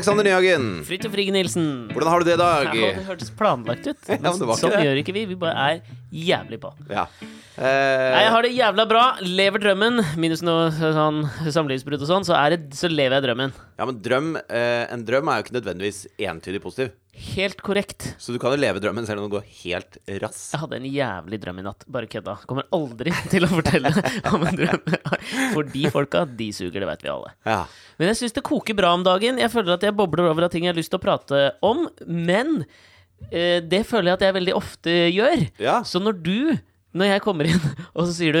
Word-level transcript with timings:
Alexander 0.00 0.24
Nyhagen, 0.24 0.80
Fridtjof 0.88 1.12
Frigge 1.12 1.32
Nilsen. 1.34 1.64
hvordan 1.92 2.08
har 2.08 2.22
du 2.22 2.24
det 2.24 2.34
i 2.34 2.40
dag? 2.40 2.70
Ja, 2.72 2.92
det 2.96 3.04
hørtes 3.04 3.30
planlagt 3.36 3.84
ut. 3.86 3.98
Men 4.08 4.22
men 4.22 4.32
var 4.48 4.54
ikke 4.56 4.60
sånn 4.62 4.72
det. 4.72 4.84
gjør 4.86 5.00
ikke 5.02 5.12
vi. 5.12 5.24
Vi 5.28 5.36
bare 5.36 5.64
er 5.66 5.82
jævlig 6.08 6.58
på. 6.62 6.70
Ja. 6.88 7.04
Nei, 7.60 7.68
Eh, 7.70 8.22
jeg 8.24 8.30
har 8.32 8.46
det 8.46 8.50
jævla 8.56 8.84
bra. 8.88 9.02
Lever 9.20 9.60
drømmen. 9.60 10.00
Minus 10.16 10.40
noe 10.46 10.70
sånn 10.72 11.18
samlivsbrudd 11.52 12.00
og 12.00 12.08
sånn, 12.08 12.24
så, 12.24 12.32
er 12.38 12.54
det, 12.56 12.70
så 12.78 12.88
lever 12.88 13.18
jeg 13.18 13.26
drømmen. 13.26 13.52
ja, 13.76 13.84
men 13.88 13.98
drøm 14.00 14.30
eh, 14.48 14.86
En 14.94 15.02
drøm 15.04 15.28
er 15.28 15.40
jo 15.40 15.44
ikke 15.44 15.56
nødvendigvis 15.58 15.98
entydig 16.24 16.62
positiv. 16.64 16.94
Helt 17.20 17.60
korrekt. 17.60 18.14
Så 18.22 18.32
du 18.32 18.38
kan 18.40 18.54
jo 18.54 18.60
leve 18.62 18.80
drømmen 18.80 19.04
selv 19.04 19.20
om 19.20 19.26
det 19.28 19.34
går 19.34 19.48
helt 19.64 19.98
rass. 20.22 20.38
Jeg 20.54 20.62
hadde 20.62 20.78
en 20.78 20.86
jævlig 20.88 21.40
drøm 21.42 21.58
i 21.60 21.64
natt. 21.66 21.84
Bare 21.92 22.08
kødda. 22.08 22.38
Kommer 22.48 22.64
aldri 22.72 23.12
til 23.34 23.44
å 23.44 23.50
fortelle 23.52 23.92
om 24.32 24.46
en 24.48 24.56
drøm. 24.56 24.96
For 25.56 25.68
de 25.74 25.84
folka, 25.92 26.24
de 26.24 26.48
suger, 26.56 26.80
det 26.80 26.88
vet 26.88 27.04
vi 27.04 27.12
alle. 27.12 27.34
Ja. 27.44 27.58
Men 28.00 28.08
jeg 28.14 28.22
syns 28.22 28.38
det 28.38 28.46
koker 28.48 28.78
bra 28.78 28.94
om 28.96 29.04
dagen. 29.04 29.36
Jeg 29.42 29.52
føler 29.52 29.76
at 29.76 29.84
jeg 29.84 29.96
bobler 30.00 30.30
over 30.30 30.48
av 30.48 30.54
ting 30.54 30.64
jeg 30.64 30.72
har 30.72 30.80
lyst 30.80 30.94
til 30.94 31.02
å 31.02 31.04
prate 31.04 31.42
om. 31.66 31.84
Men 32.08 32.62
eh, 33.28 33.60
det 33.60 33.84
føler 33.90 34.14
jeg 34.14 34.16
at 34.22 34.26
jeg 34.30 34.38
veldig 34.40 34.56
ofte 34.56 34.96
gjør. 35.12 35.44
Ja. 35.60 35.76
Så 35.84 36.00
når 36.00 36.16
du 36.24 36.36
når 36.94 37.06
jeg 37.12 37.22
kommer 37.22 37.46
inn, 37.46 37.60
og 37.96 38.06
så 38.08 38.12
sier 38.16 38.32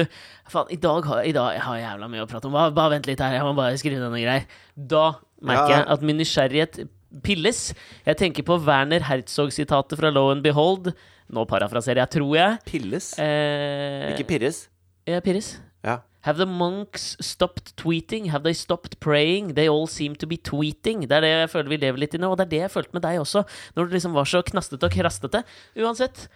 Faen, 0.50 0.66
i 0.74 0.78
dag 0.82 1.04
har, 1.06 1.20
i 1.22 1.32
dag, 1.36 1.52
jeg 1.54 1.62
har 1.62 1.76
jævla 1.78 2.08
mye 2.10 2.24
å 2.24 2.28
prate 2.30 2.48
om. 2.48 2.56
Bare, 2.56 2.72
bare 2.74 2.96
vent 2.96 3.06
litt 3.06 3.20
her, 3.22 3.36
jeg 3.36 3.44
må 3.46 3.52
bare 3.54 3.76
skrive 3.78 4.00
ned 4.00 4.10
noen 4.10 4.24
greier. 4.24 4.48
Da 4.74 5.04
merker 5.40 5.70
Ja. 5.70 5.76
jeg 5.84 5.86
at 5.94 6.02
min 6.08 6.18
nysgjerrighet 6.18 6.80
pilles. 7.22 7.60
Jeg 8.06 8.18
tenker 8.18 8.42
på 8.46 8.58
Werner 8.66 9.06
Herzog-sitatet 9.06 9.98
fra 9.98 10.10
Low 10.10 10.32
and 10.34 10.42
Behold. 10.42 10.90
Nå 11.30 11.44
parafraserer 11.46 12.02
jeg, 12.02 12.10
tror 12.18 12.34
jeg. 12.34 12.58
Pilles. 12.66 13.12
Eh, 13.22 14.10
Ikke 14.16 14.26
pirres. 14.32 14.64
ja, 15.06 15.20
Pirres. 15.22 15.60
Ja. 15.86 16.00
Have 16.26 16.36
the 16.36 16.44
monks 16.44 17.16
stopped 17.24 17.72
tweeting? 17.80 18.26
Have 18.28 18.42
they 18.44 18.52
stopped 18.52 18.98
praying? 19.00 19.54
They 19.54 19.68
all 19.70 19.86
seem 19.88 20.14
to 20.20 20.26
be 20.28 20.36
tweeting. 20.36 21.06
Det 21.08 21.16
er 21.16 21.24
det 21.24 21.30
jeg 21.30 21.50
føler 21.54 21.68
vi 21.72 21.78
lever 21.80 22.02
litt 22.02 22.14
i 22.14 22.18
nå, 22.20 22.28
og 22.28 22.36
det 22.36 22.44
er 22.44 22.50
det 22.50 22.60
jeg 22.66 22.72
følte 22.74 22.92
med 22.98 23.02
deg 23.06 23.20
også. 23.22 23.44
Når 23.78 23.86
du 23.88 23.94
liksom 23.96 24.12
var 24.18 24.28
så 24.28 24.42
knastete 24.44 24.84
og 24.84 24.92
krastete. 24.92 25.40
Uansett, 25.80 26.26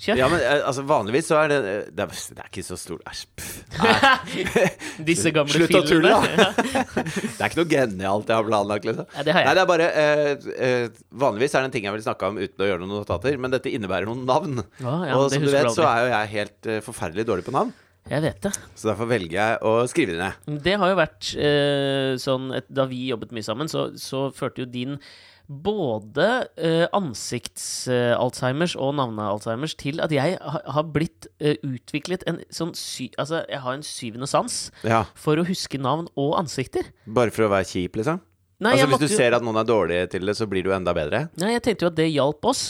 kjør. 0.00 0.18
Ja, 0.18 0.28
men 0.32 0.40
eh, 0.42 0.62
altså 0.66 0.84
vanligvis 0.88 1.28
så 1.30 1.38
er 1.42 1.52
det 1.52 1.58
eh, 1.60 1.82
Det 1.94 2.04
er, 2.06 2.14
det 2.36 2.42
er 2.42 2.48
ikke 2.50 2.64
så 2.66 2.78
stor 2.80 3.02
Æsj. 3.10 3.22
Disse 5.10 5.32
gamle 5.34 5.54
Slutt 5.54 5.76
å 5.78 5.84
tulle, 5.86 6.10
da! 6.10 6.48
Det 7.34 7.38
er 7.38 7.48
ikke 7.48 7.60
noe 7.60 7.70
genialt 7.70 8.30
jeg 8.30 8.38
har 8.38 8.48
planlagt, 8.48 8.88
liksom. 8.88 9.06
Ja, 9.14 9.26
det 9.26 9.36
har 9.36 9.44
jeg. 9.44 9.48
Nei, 9.48 9.54
det 9.54 9.62
er 9.64 9.70
bare 9.70 9.88
eh, 10.02 10.50
eh, 10.66 11.00
Vanligvis 11.24 11.54
er 11.54 11.64
det 11.64 11.70
en 11.70 11.76
ting 11.76 11.88
jeg 11.88 11.96
vil 11.96 12.04
snakke 12.06 12.30
om 12.32 12.40
uten 12.42 12.64
å 12.66 12.68
gjøre 12.70 12.82
noen 12.84 13.00
notater, 13.02 13.38
men 13.40 13.54
dette 13.54 13.72
innebærer 13.72 14.10
noen 14.10 14.24
navn. 14.28 14.62
Ah, 14.82 15.06
ja, 15.08 15.18
og 15.18 15.30
som 15.32 15.44
du 15.44 15.50
vet, 15.52 15.70
så 15.74 15.86
er 15.88 16.04
jo 16.04 16.12
jeg 16.14 16.32
helt 16.34 16.70
eh, 16.70 16.82
forferdelig 16.84 17.26
dårlig 17.30 17.46
på 17.46 17.54
navn. 17.54 17.74
Jeg 18.10 18.20
vet 18.20 18.40
det. 18.44 18.50
Så 18.76 18.90
derfor 18.90 19.08
velger 19.08 19.38
jeg 19.38 19.60
å 19.64 19.70
skrive 19.88 20.12
det 20.12 20.20
ned. 20.20 20.58
Det 20.66 20.74
har 20.80 20.90
jo 20.92 20.96
vært 20.98 21.30
eh, 21.40 22.10
sånn 22.20 22.50
Da 22.68 22.84
vi 22.90 23.06
jobbet 23.08 23.32
mye 23.32 23.46
sammen, 23.46 23.70
så, 23.72 23.86
så 23.96 24.26
førte 24.36 24.60
jo 24.64 24.68
din 24.68 24.98
både 25.48 26.26
eh, 26.56 26.86
ansikts-Alzheimers 26.96 28.74
og 28.80 28.94
navne-Alzheimers 28.98 29.74
til 29.80 30.00
at 30.04 30.12
jeg 30.14 30.38
har 30.40 30.86
blitt 30.94 31.28
eh, 31.40 31.56
utviklet 31.64 32.24
en 32.30 32.40
sånn 32.54 32.72
sy... 32.78 33.10
Altså, 33.20 33.42
jeg 33.50 33.60
har 33.64 33.76
en 33.76 33.84
syvende 33.86 34.28
sans 34.30 34.58
Ja, 34.86 35.04
for 35.18 35.40
å 35.40 35.46
huske 35.48 35.80
navn 35.80 36.08
og 36.16 36.36
ansikter. 36.40 36.88
Bare 37.04 37.34
for 37.34 37.46
å 37.46 37.52
være 37.52 37.68
kjip, 37.68 38.00
liksom? 38.00 38.22
Nei, 38.64 38.76
altså 38.78 38.86
Hvis 38.94 39.02
du 39.02 39.12
jo- 39.12 39.18
ser 39.18 39.34
at 39.36 39.44
noen 39.44 39.58
er 39.60 39.68
dårlige 39.68 40.10
til 40.14 40.24
det, 40.26 40.36
så 40.38 40.46
blir 40.48 40.64
du 40.64 40.72
enda 40.72 40.94
bedre? 40.96 41.26
Nei, 41.40 41.52
jeg 41.56 41.64
tenkte 41.66 41.84
jo 41.84 41.90
at 41.92 41.98
det 41.98 42.08
hjalp 42.12 42.46
oss. 42.48 42.62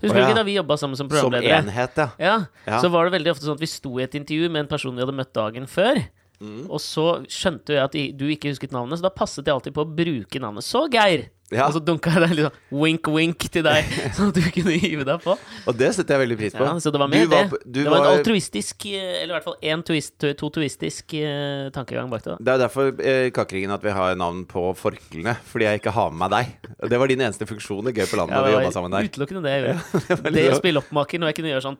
Husker 0.00 0.16
du 0.16 0.18
oh, 0.18 0.22
ja. 0.22 0.28
ikke 0.30 0.38
da 0.40 0.46
vi 0.46 0.56
jobba 0.56 0.76
sammen 0.80 0.98
som 0.98 1.06
Som 1.06 1.12
programledere? 1.12 1.60
enhet, 1.62 1.98
ja. 1.98 2.08
Ja, 2.18 2.36
Ja. 2.66 2.80
Så 2.82 2.90
var 2.90 3.06
det 3.06 3.14
veldig 3.18 3.34
ofte 3.34 3.46
sånn 3.46 3.58
at 3.58 3.62
vi 3.62 3.70
sto 3.70 3.98
i 3.98 4.06
et 4.06 4.14
intervju 4.18 4.48
med 4.50 4.64
en 4.64 4.70
person 4.70 4.94
vi 4.94 5.02
hadde 5.04 5.14
møtt 5.18 5.34
dagen 5.34 5.66
før. 5.70 6.00
Mm. 6.42 6.64
Og 6.70 6.80
så 6.82 7.06
skjønte 7.30 7.76
jeg 7.76 7.82
at 7.84 7.94
du 8.18 8.24
ikke 8.32 8.50
husket 8.50 8.72
navnet, 8.74 8.98
så 8.98 9.06
da 9.06 9.12
passet 9.14 9.46
jeg 9.46 9.54
alltid 9.54 9.76
på 9.76 9.84
å 9.84 9.92
bruke 9.94 10.42
navnet. 10.42 10.66
Så, 10.66 10.88
Geir! 10.90 11.28
Ja. 11.52 11.66
Og 11.68 11.74
så 11.76 11.82
dunka 11.84 12.12
jeg 12.16 12.22
deg 12.24 12.34
litt 12.38 12.46
sånn 12.48 12.80
wink-wink 12.82 13.46
til 13.52 13.64
deg, 13.66 13.90
sånn 14.16 14.30
at 14.32 14.38
du 14.38 14.46
kunne 14.54 14.76
hive 14.80 15.04
deg 15.08 15.20
på. 15.24 15.34
Og 15.68 15.76
det 15.76 15.90
setter 15.96 16.16
jeg 16.16 16.22
veldig 16.24 16.38
pris 16.40 16.56
på. 16.56 16.64
Ja, 16.64 16.74
så 16.80 16.92
det 16.94 17.00
var 17.02 17.10
Du 17.12 17.16
med 17.18 17.28
var 17.32 17.50
det. 17.50 17.60
du 17.66 17.80
det 17.82 17.90
var 17.92 18.06
en 18.06 18.18
altruistisk, 18.18 18.86
eh, 18.88 19.20
eller 19.22 19.34
i 19.34 19.36
hvert 19.36 19.48
fall 19.50 19.58
én 19.72 19.84
twist, 19.84 20.16
to 20.40 20.50
tuistisk 20.54 21.14
eh, 21.18 21.68
tankegang 21.76 22.08
bak 22.12 22.24
det. 22.24 22.38
da. 22.38 22.38
Det 22.48 22.54
er 22.54 22.62
derfor 22.64 22.90
eh, 23.04 23.28
Kakeringen 23.36 23.74
at 23.76 23.84
vi 23.84 23.92
har 23.94 24.16
navn 24.16 24.44
på 24.48 24.64
forklene. 24.80 25.36
Fordi 25.52 25.68
jeg 25.68 25.82
ikke 25.82 25.92
har 25.96 26.10
med 26.10 26.22
meg 26.22 26.32
deg. 26.32 26.72
Det 26.92 26.98
var 27.02 27.10
din 27.12 27.20
eneste 27.26 27.46
funksjon 27.50 27.92
i 27.92 27.94
Gøy 27.96 28.06
på 28.08 28.18
landet. 28.20 28.36
Ja, 28.36 28.42
da 28.42 28.48
vi 28.48 28.56
jobba 28.56 28.72
sammen 28.74 28.94
der 28.96 29.08
utelukkende 29.10 29.42
det 29.44 29.52
jeg 29.52 29.62
gjorde. 29.66 30.02
Ja, 30.08 30.32
det 30.38 30.46
å 30.52 30.58
spille 30.60 30.82
oppmaker 30.82 31.20
når 31.22 31.32
jeg 31.32 31.40
kunne 31.40 31.52
gjøre 31.52 31.66
sånn 31.68 31.78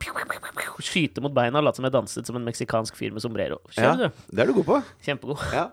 Skyte 0.82 1.22
mot 1.22 1.32
beina 1.36 1.60
og 1.60 1.66
late 1.68 1.78
som 1.78 1.86
jeg 1.86 1.94
danset 1.94 2.26
som 2.28 2.36
en 2.38 2.46
meksikansk 2.46 2.96
fyr 2.98 3.12
med 3.14 3.22
sombrero. 3.22 3.60
Ja, 3.76 3.92
Kjør, 3.94 4.08
du. 4.10 4.24
det 4.36 4.42
er 4.42 4.50
du 4.50 4.56
god 4.58 4.66
på. 4.68 4.78
Kjempegod. 5.06 5.44
Ja. 5.54 5.68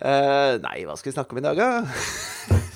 Eh, 0.00 0.56
nei, 0.64 0.78
hva 0.88 0.96
skal 0.98 1.12
vi 1.12 1.16
snakke 1.18 1.36
om 1.36 1.42
i 1.42 1.44
dag, 1.44 1.60
da? 1.60 2.62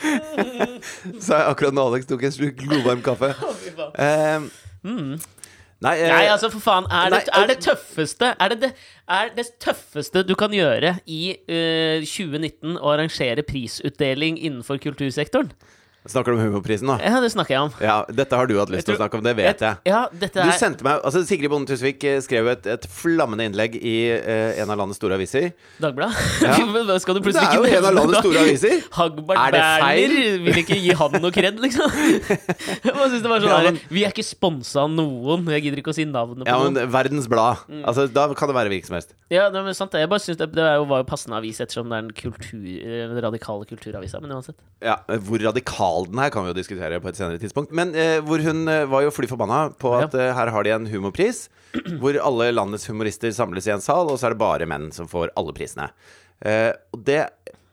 Sa 1.24 1.40
jeg 1.40 1.50
akkurat 1.50 1.76
når 1.76 1.92
Alex 1.92 2.08
tok 2.08 2.24
en 2.24 2.34
slurk 2.34 2.60
glovarm 2.60 3.04
kaffe. 3.04 3.34
Eh, 4.00 4.44
nei, 5.84 5.94
eh, 5.98 6.08
Nei, 6.08 6.22
altså, 6.32 6.48
for 6.52 6.62
faen. 6.64 6.86
Er 6.88 7.10
det, 7.12 7.20
er 7.36 7.48
det 7.50 7.56
tøffeste 7.64 8.30
Er 8.40 8.52
det 8.52 8.58
det, 8.62 8.70
er 9.08 9.32
det 9.36 9.44
tøffeste 9.60 10.22
du 10.24 10.32
kan 10.38 10.54
gjøre 10.56 10.94
i 11.04 11.34
uh, 11.50 12.00
2019 12.04 12.78
å 12.78 12.94
arrangere 12.94 13.44
prisutdeling 13.44 14.38
innenfor 14.40 14.80
kultursektoren? 14.80 15.52
Snakker 16.08 16.32
du 16.32 16.38
om 16.38 16.44
humorprisen, 16.46 16.88
da? 16.88 16.94
Ja, 17.04 17.18
det 17.20 17.28
snakker 17.34 17.52
jeg 17.52 17.60
om. 17.66 17.72
Ja, 17.84 17.96
dette 18.08 18.32
har 18.38 18.48
du 18.48 18.54
hatt 18.56 18.70
lyst 18.72 18.86
til 18.88 18.94
å 18.94 19.00
snakke 19.02 19.18
om, 19.18 19.24
det 19.26 19.34
vet 19.36 19.60
jeg. 19.60 19.76
Ja, 19.84 20.06
dette 20.08 20.40
Du 20.40 20.48
er 20.48 20.56
sendte 20.56 20.86
meg, 20.86 21.02
altså 21.04 21.20
Sigrid 21.28 21.50
Bonde 21.52 21.68
Tusvik 21.68 22.06
eh, 22.08 22.22
skrev 22.24 22.48
et, 22.54 22.64
et 22.72 22.86
flammende 22.88 23.44
innlegg 23.44 23.76
i 23.76 23.92
eh, 24.14 24.62
en 24.62 24.72
av 24.72 24.80
landets 24.80 24.96
store 24.96 25.18
aviser. 25.18 25.50
Dagbladet. 25.76 26.16
Ja. 26.40 26.54
Skal 27.04 27.18
du 27.18 27.28
Det 27.28 27.34
er 27.36 27.58
jo 27.58 27.66
en 27.68 27.88
av 27.90 27.98
landets 27.98 28.22
store 28.24 28.46
aviser! 28.46 28.78
Hagbart 28.96 29.42
Er? 29.44 29.58
Berner 29.58 30.46
vil 30.46 30.62
ikke 30.62 30.78
gi 30.80 30.96
han 31.02 31.18
noe 31.20 31.34
kred, 31.36 31.60
liksom. 31.66 31.92
Jeg 32.86 32.96
synes 32.96 33.20
det 33.20 33.34
var 33.34 33.44
sånn 33.44 33.52
Ja, 33.52 33.60
men- 33.68 33.82
Vi 33.92 34.06
er 34.08 34.14
ikke 34.16 34.24
sponsa 34.24 34.86
av 34.86 34.94
noen. 34.94 35.44
Jeg 35.52 35.66
gidder 35.66 35.84
ikke 35.84 35.92
å 35.92 35.98
si 36.00 36.08
navnet 36.08 36.46
på 36.46 36.48
Ja, 36.48 36.56
noen. 36.64 36.80
men 36.80 36.94
Verdens 36.96 37.28
Blad. 37.28 37.60
Mm. 37.68 37.84
Altså, 37.84 38.08
da 38.08 38.24
kan 38.32 38.48
det 38.48 38.56
være 38.56 38.72
hvilken 38.72 38.88
som 38.88 38.96
helst. 38.96 39.12
Ja, 39.28 39.50
det, 39.52 39.60
er 39.60 39.76
sant, 39.76 39.92
det. 39.92 40.00
Jeg 40.06 40.12
bare 40.14 40.24
synes 40.24 40.40
det, 40.40 40.48
det 40.56 40.64
var 40.64 41.04
jo 41.04 41.08
passende 41.12 41.36
avis 41.36 41.60
ettersom 41.60 41.92
det 41.92 42.00
er 42.00 42.08
en 42.08 42.12
kultur, 42.24 42.64
eh, 42.64 43.14
radikale 43.20 43.68
kulturavisa. 43.68 44.24
Men 44.24 44.38
uansett. 44.38 44.56
Ja, 44.80 44.96
Hvor 45.28 45.44
radikal 45.44 45.89
den 46.08 46.18
her 46.22 46.30
kan 46.34 46.44
vi 46.46 46.52
jo 46.52 46.56
diskutere 46.60 47.00
på 47.02 47.10
et 47.10 47.18
senere 47.18 47.40
tidspunkt. 47.42 47.72
Men 47.76 47.94
eh, 47.98 48.18
hvor 48.26 48.42
hun 48.44 48.62
eh, 48.70 48.84
var 48.90 49.04
jo 49.06 49.12
fly 49.14 49.28
forbanna 49.30 49.60
på 49.80 49.92
Ja. 49.98 50.06
at 50.08 50.14
eh, 50.18 50.30
her 50.36 50.52
har 50.54 50.66
de 50.66 50.74
en 50.76 50.86
humorpris. 50.92 51.48
Hvor 52.00 52.16
alle 52.18 52.48
landets 52.52 52.88
humorister 52.90 53.30
samles 53.36 53.68
i 53.68 53.74
en 53.74 53.80
sal, 53.84 54.08
og 54.10 54.18
så 54.18 54.26
er 54.30 54.34
det 54.34 54.40
bare 54.42 54.66
menn 54.66 54.88
som 54.92 55.06
får 55.10 55.30
alle 55.38 55.52
prisene. 55.54 55.90
Eh, 56.42 56.72
og 56.94 57.04
det 57.06 57.20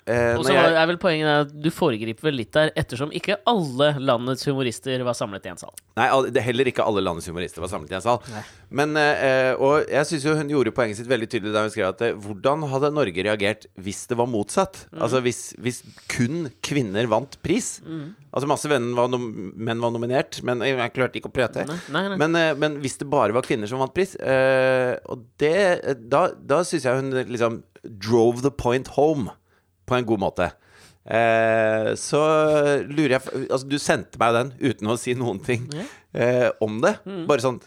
eh, 0.07 0.34
Og 0.38 0.45
så 0.47 0.56
jeg, 0.56 0.73
er 0.79 0.90
vel 0.90 1.00
poenget 1.01 1.29
at 1.45 1.53
du 1.53 1.69
foregriper 1.73 2.29
vel 2.29 2.40
litt 2.40 2.53
der, 2.56 2.72
ettersom 2.79 3.12
ikke 3.16 3.40
alle 3.50 3.94
landets 4.00 4.47
humorister 4.47 5.03
var 5.06 5.18
samlet 5.18 5.47
i 5.47 5.51
en 5.53 5.62
sal. 5.62 5.73
Nei, 6.00 6.07
det, 6.34 6.44
heller 6.45 6.72
ikke 6.72 6.85
alle 6.88 7.03
landets 7.03 7.29
humorister 7.29 7.63
var 7.63 7.72
samlet 7.72 7.94
i 7.94 7.97
en 8.00 8.06
sal. 8.06 8.22
Nei. 8.34 8.44
Men, 8.81 8.97
eh, 9.00 9.53
og 9.56 9.88
jeg 9.91 10.09
syns 10.09 10.28
jo 10.28 10.35
hun 10.38 10.51
gjorde 10.51 10.73
poenget 10.75 11.01
sitt 11.01 11.12
veldig 11.12 11.29
tydelig 11.31 11.56
da 11.56 11.66
hun 11.66 11.73
skrev 11.73 11.91
at 11.94 12.06
hvordan 12.25 12.68
hadde 12.73 12.94
Norge 12.95 13.28
reagert 13.29 13.68
hvis 13.84 14.06
det 14.12 14.19
var 14.19 14.29
motsatt? 14.31 14.85
Mm. 14.91 15.01
Altså 15.07 15.23
hvis, 15.25 15.41
hvis 15.63 15.81
kun 16.12 16.47
kvinner 16.66 17.09
vant 17.12 17.39
pris. 17.45 17.78
Mm. 17.85 18.13
Altså 18.31 18.50
masse 18.50 18.69
var, 18.69 19.07
nom 19.09 19.28
menn 19.56 19.81
var 19.81 19.94
nominert, 19.95 20.41
men 20.45 20.62
jeg 20.66 20.94
klarte 20.94 21.19
ikke 21.19 21.31
å 21.31 21.34
prate. 21.34 21.66
Nei, 21.68 22.03
nei. 22.12 22.19
Men, 22.19 22.35
eh, 22.38 22.53
men 22.59 22.78
hvis 22.84 23.00
det 23.01 23.09
bare 23.12 23.35
var 23.35 23.47
kvinner 23.47 23.69
som 23.69 23.81
vant 23.81 23.94
pris 23.95 24.13
eh, 24.19 24.94
Og 25.09 25.24
det 25.42 25.95
Da, 26.12 26.27
da 26.36 26.62
syns 26.68 26.86
jeg 26.88 27.00
hun 27.00 27.13
liksom 27.31 27.62
drove 27.88 28.44
the 28.44 28.51
point 28.51 28.89
home 28.98 29.31
på 29.88 29.98
en 29.98 30.07
god 30.07 30.22
måte. 30.22 30.50
Eh, 31.07 31.94
så 31.95 32.19
lurer 32.84 33.13
jeg 33.16 33.45
Altså, 33.45 33.63
du 33.63 33.78
sendte 33.80 34.19
meg 34.19 34.34
den 34.36 34.50
uten 34.60 34.89
å 34.92 34.98
si 35.00 35.13
noen 35.16 35.39
ting 35.44 35.69
eh, 36.12 36.50
om 36.63 36.81
det. 36.84 36.98
Bare 37.30 37.44
sånn 37.45 37.62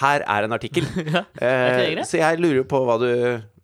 Her 0.00 0.24
er 0.24 0.46
en 0.46 0.56
artikkel. 0.56 0.88
Ja, 1.04 1.26
er 1.36 1.92
eh, 1.92 2.06
så 2.08 2.22
jeg 2.22 2.40
lurer 2.40 2.64
på 2.68 2.80
hva 2.88 2.96
du 3.02 3.10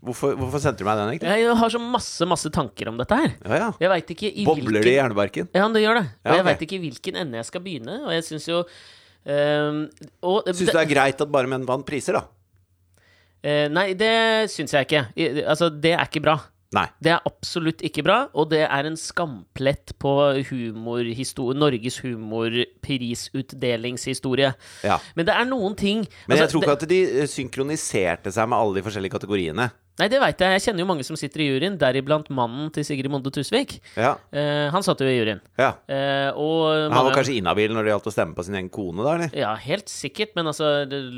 Hvorfor, 0.03 0.32
hvorfor 0.35 0.59
sendte 0.59 0.82
du 0.82 0.88
meg 0.88 0.99
den, 0.99 1.12
egentlig? 1.12 1.31
Jeg 1.38 1.59
har 1.61 1.70
så 1.70 1.79
masse, 1.79 2.26
masse 2.26 2.50
tanker 2.50 2.88
om 2.91 2.97
dette 2.99 3.14
her. 3.14 3.37
Ja, 3.47 3.59
ja. 3.61 3.69
Jeg 3.85 4.03
ikke 4.17 4.32
i 4.35 4.47
Bobler 4.49 4.82
det 4.82 4.91
i 4.91 4.97
hjernebarken? 4.97 5.47
Ja, 5.55 5.69
det 5.70 5.82
gjør 5.85 6.00
det. 6.00 6.03
Og 6.11 6.26
Ja, 6.26 6.32
jeg 6.35 6.43
ok. 6.43 6.49
veit 6.49 6.65
ikke 6.67 6.75
i 6.75 6.81
hvilken 6.82 7.19
ende 7.20 7.38
jeg 7.38 7.47
skal 7.47 7.62
begynne, 7.62 8.00
og 8.08 8.11
jeg 8.11 8.25
syns 8.26 8.49
jo 8.50 8.56
um, 8.65 9.79
og, 10.26 10.50
Syns 10.50 10.58
du 10.58 10.73
det 10.73 10.81
er 10.81 10.91
greit 10.91 11.23
at 11.23 11.31
bare 11.31 11.53
menn 11.53 11.69
vant 11.70 11.87
priser, 11.87 12.19
da? 12.19 12.25
Uh, 13.47 13.69
nei, 13.70 13.93
det 13.94 14.11
syns 14.50 14.75
jeg 14.75 14.88
ikke. 14.91 15.05
I, 15.15 15.29
altså, 15.47 15.70
det 15.70 15.94
er 15.94 16.03
ikke 16.11 16.25
bra. 16.26 16.35
Nei. 16.72 16.86
Det 17.04 17.10
er 17.12 17.20
absolutt 17.28 17.82
ikke 17.84 18.00
bra, 18.06 18.30
og 18.32 18.48
det 18.52 18.62
er 18.64 18.86
en 18.88 18.96
skamplett 18.96 19.92
på 20.00 20.12
Norges 20.72 21.98
humorprisutdelingshistorie. 22.00 24.52
Ja. 24.86 24.96
Men 25.19 25.26
det 25.28 25.34
er 25.36 25.44
noen 25.50 25.74
ting 25.76 26.06
Men 26.26 26.36
jeg 26.38 26.44
altså, 26.46 26.56
tror 26.56 26.64
ikke 26.64 26.72
det, 26.72 26.82
at 26.82 26.88
de 26.94 27.00
eh, 27.20 27.28
synkroniserte 27.28 28.32
seg 28.32 28.48
med 28.48 28.58
alle 28.58 28.74
de 28.78 28.84
forskjellige 28.86 29.16
kategoriene. 29.19 29.66
Nei, 30.00 30.06
det 30.09 30.19
veit 30.23 30.41
jeg. 30.41 30.55
Jeg 30.56 30.62
kjenner 30.65 30.83
jo 30.83 30.87
mange 30.89 31.05
som 31.05 31.17
sitter 31.21 31.43
i 31.44 31.47
juryen, 31.50 31.75
deriblant 31.79 32.31
mannen 32.33 32.71
til 32.73 32.85
Sigrid 32.87 33.11
Monde 33.12 33.29
Tusvik. 33.35 33.75
Ja. 34.00 34.15
Eh, 34.33 34.71
han 34.73 34.83
satt 34.87 35.03
jo 35.05 35.06
i 35.06 35.19
juryen. 35.19 35.43
ja. 35.61 35.75
Eh, 35.93 36.31
og 36.33 36.89
Han 36.94 37.05
var 37.06 37.12
kanskje 37.19 37.35
inhabil 37.37 37.75
når 37.77 37.85
det 37.85 37.93
gjaldt 37.93 38.09
å 38.09 38.15
stemme 38.15 38.35
på 38.35 38.44
sin 38.47 38.56
egen 38.56 38.71
kone, 38.73 39.05
da, 39.05 39.12
eller? 39.19 39.37
Ja, 39.37 39.53
helt 39.61 39.93
sikkert. 39.93 40.33
Men 40.39 40.49
altså, 40.49 40.71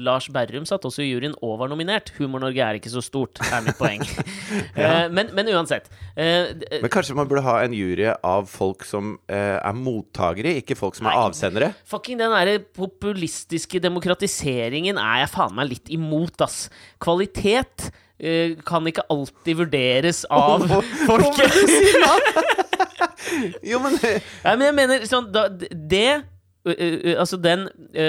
Lars 0.04 0.26
Berrum 0.34 0.66
satt 0.66 0.84
også 0.90 1.04
i 1.04 1.10
juryen 1.12 1.36
og 1.40 1.58
var 1.62 1.70
nominert. 1.70 2.10
Humor-Norge 2.18 2.66
er 2.66 2.80
ikke 2.80 2.90
så 2.92 3.02
stort, 3.04 3.38
er 3.46 3.62
mitt 3.64 3.78
poeng. 3.78 4.02
eh, 4.74 5.06
men, 5.14 5.30
men 5.38 5.52
uansett. 5.54 5.86
Eh, 6.18 6.50
Men 6.80 6.90
kanskje 6.92 7.14
man 7.16 7.30
burde 7.30 7.46
ha 7.46 7.60
en 7.64 7.74
jury 7.78 8.10
av 8.10 8.50
folk 8.50 8.82
som 8.90 9.14
eh, 9.30 9.54
er 9.62 9.78
mottakere, 9.78 10.56
ikke 10.64 10.76
folk 10.78 10.98
som 10.98 11.06
er 11.08 11.14
Nei. 11.14 11.24
avsendere? 11.30 11.70
Fucking 11.94 12.18
den 12.20 12.34
derre 12.34 12.58
populistiske 12.74 13.78
demokratiseringen 13.86 14.98
er 14.98 15.22
jeg 15.24 15.32
faen 15.38 15.54
meg 15.56 15.70
litt 15.76 15.94
imot, 15.94 16.42
ass. 16.44 16.64
Kvalitet 17.02 17.88
eh, 17.88 18.00
kan 18.64 18.86
ikke 18.86 19.02
alltid 19.10 19.56
vurderes 19.58 20.20
av 20.30 20.62
folket. 21.08 21.50
Jo, 23.64 23.78
men 23.82 23.96
Nei, 23.98 24.52
men 24.54 24.62
jeg 24.68 24.74
mener 24.76 25.04
sånn 25.08 25.26
da, 25.34 25.48
Det 25.50 26.22
Uh, 26.64 26.72
uh, 26.72 27.18
Altså, 27.20 27.36
den 27.44 27.66
ø, 27.92 28.04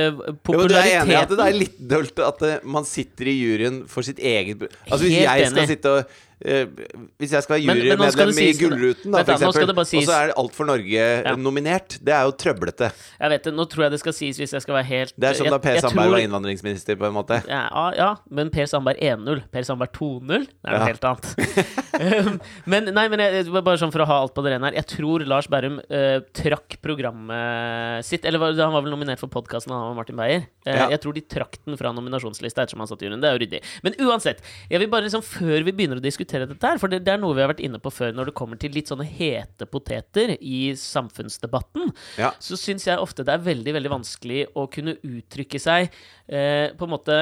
Jo, 0.47 0.61
du 0.63 0.71
er 0.79 0.85
enig 1.01 1.11
i 1.11 1.15
at 1.19 1.27
det 1.33 1.43
er 1.43 1.57
litt 1.57 1.73
dølt 1.91 2.15
at 2.23 2.39
eh, 2.47 2.61
man 2.63 2.85
sitter 2.87 3.27
i 3.27 3.33
juryen 3.35 3.81
for 3.91 3.99
sitt 4.07 4.15
eget 4.23 4.61
Altså 4.87 5.01
Hvis 5.01 5.11
Helt 5.17 5.27
jeg 5.27 5.49
skal 5.49 5.59
enig. 5.59 5.65
sitte 5.73 5.91
og 5.91 5.97
eh, 5.99 6.05
Hvis 6.41 7.31
jeg 7.31 7.43
skal 7.45 7.55
være 7.55 7.63
jurymedlem 7.63 8.39
i 8.43 8.49
Gullruten, 8.59 9.11
da, 9.13 9.23
for 9.23 9.33
eksempel, 9.35 9.69
og 9.71 9.87
så 9.87 10.15
er 10.17 10.27
det 10.31 10.35
Alt 10.37 10.55
for 10.55 10.65
Norge 10.67 10.91
Ja. 10.91 11.35
det 11.35 12.13
er 12.13 12.23
jo 12.27 12.31
trøblete. 12.35 12.91
Jeg 13.19 13.29
vet 13.29 13.43
det, 13.43 13.53
Nå 13.55 13.65
tror 13.71 13.83
jeg 13.85 13.91
det 13.91 13.99
skal 14.01 14.13
sies, 14.13 14.37
hvis 14.37 14.51
jeg 14.51 14.61
skal 14.61 14.75
være 14.75 14.85
helt 14.89 15.13
Det 15.17 15.29
er 15.29 15.33
som 15.33 15.45
jeg- 15.45 15.51
da 15.51 15.57
Per 15.59 15.79
Sandberg 15.79 16.05
tror- 16.05 16.11
var 16.11 16.19
innvandringsminister, 16.19 16.95
på 16.97 17.05
en 17.07 17.13
måte. 17.13 17.41
Ja, 17.47 17.91
ja, 17.95 18.15
men 18.29 18.49
Per 18.49 18.65
Sandberg 18.65 18.97
1-0. 18.99 19.43
Per 19.51 19.63
Sandberg 19.63 19.91
2-0, 19.93 20.27
det 20.27 20.49
er 20.65 20.71
noe 20.71 20.79
Ja. 20.79 20.85
helt 20.85 21.01
annet. 21.03 21.35
Um, 21.95 22.41
men 22.65 22.83
nei, 22.93 23.07
men 23.07 23.19
jeg, 23.19 23.45
bare 23.63 23.77
sånn 23.77 23.89
for 23.89 23.99
å 24.03 24.05
ha 24.05 24.19
alt 24.19 24.33
på 24.35 24.43
det 24.43 24.51
rene 24.51 24.65
her. 24.65 24.73
Jeg 24.73 24.85
tror 24.99 25.25
Lars 25.25 25.47
Berrum 25.47 25.79
uh, 25.79 26.19
trakk 26.33 26.75
programmet 26.83 28.03
sitt 28.03 28.25
Eller 28.25 28.39
han 28.53 28.73
var 28.73 28.81
vel 28.81 28.91
nominert 28.91 29.17
for 29.17 29.29
podkasten 29.31 29.71
han 29.71 29.91
og 29.91 29.95
Martin 29.95 30.17
Beyer. 30.17 30.43
Uh. 30.67 30.89
Jeg 30.91 30.99
tror 30.99 31.13
de 31.13 31.21
trakk 31.21 31.55
den 31.63 31.77
fra 31.77 31.93
nominasjonslista 31.93 32.63
ettersom 32.65 32.79
han 32.83 32.87
satt 32.87 33.01
i 33.01 33.05
juryen. 33.07 33.21
Det 33.21 33.29
er 33.29 33.37
jo 33.37 33.43
ryddig. 33.45 33.61
Men 33.81 33.93
uansett, 34.09 34.41
jeg 34.69 34.79
vil 34.83 34.89
bare 34.91 35.03
liksom 35.07 35.23
før 35.23 35.63
vi 35.63 35.71
begynner 35.71 35.95
å 35.95 36.03
diskutere 36.03 36.24
dette 36.27 36.67
her, 36.67 36.77
for 36.81 36.87
det, 36.91 37.03
det 37.05 37.13
er 37.13 37.17
noe 37.21 37.33
vi 37.35 37.41
har 37.41 37.51
vært 37.53 37.63
inne 37.63 37.79
på 37.79 37.91
før 37.93 38.13
når 38.13 38.25
det 38.25 38.35
kommer 38.35 38.57
til 38.61 38.71
litt 38.75 38.87
sånne 38.91 39.05
hete 39.07 39.65
poteter 39.69 40.35
i 40.41 40.73
samfunnsdebatten, 40.75 41.93
Ja. 42.17 42.31
så 42.39 42.57
syns 42.59 42.85
jeg 42.87 42.97
ofte 42.99 43.23
det 43.25 43.33
er 43.33 43.43
veldig, 43.45 43.73
veldig 43.77 43.91
vanskelig 43.93 44.45
å 44.55 44.67
kunne 44.71 44.97
uttrykke 45.03 45.59
seg 45.61 45.89
eh, 46.27 46.71
på 46.75 46.85
en 46.87 46.93
måte 46.93 47.17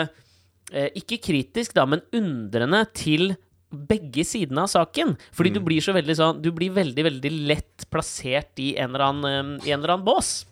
eh, 0.71 0.89
Ikke 0.95 1.19
kritisk, 1.21 1.73
da, 1.75 1.85
men 1.85 2.01
undrende 2.13 2.85
til 2.94 3.35
begge 3.73 4.21
sidene 4.25 4.67
av 4.67 4.69
saken. 4.69 5.15
Fordi 5.33 5.49
du 5.56 5.59
blir 5.65 5.81
så 5.81 5.95
veldig 5.95 6.13
sånn 6.19 6.41
Du 6.45 6.51
blir 6.53 6.69
veldig, 6.75 7.03
veldig 7.07 7.31
lett 7.49 7.88
plassert 7.89 8.59
i 8.61 8.75
en 8.77 8.91
eller 8.94 9.07
annen, 9.07 9.56
eh, 9.63 9.71
en 9.73 9.79
eller 9.79 9.95
annen 9.95 10.06
bås. 10.06 10.45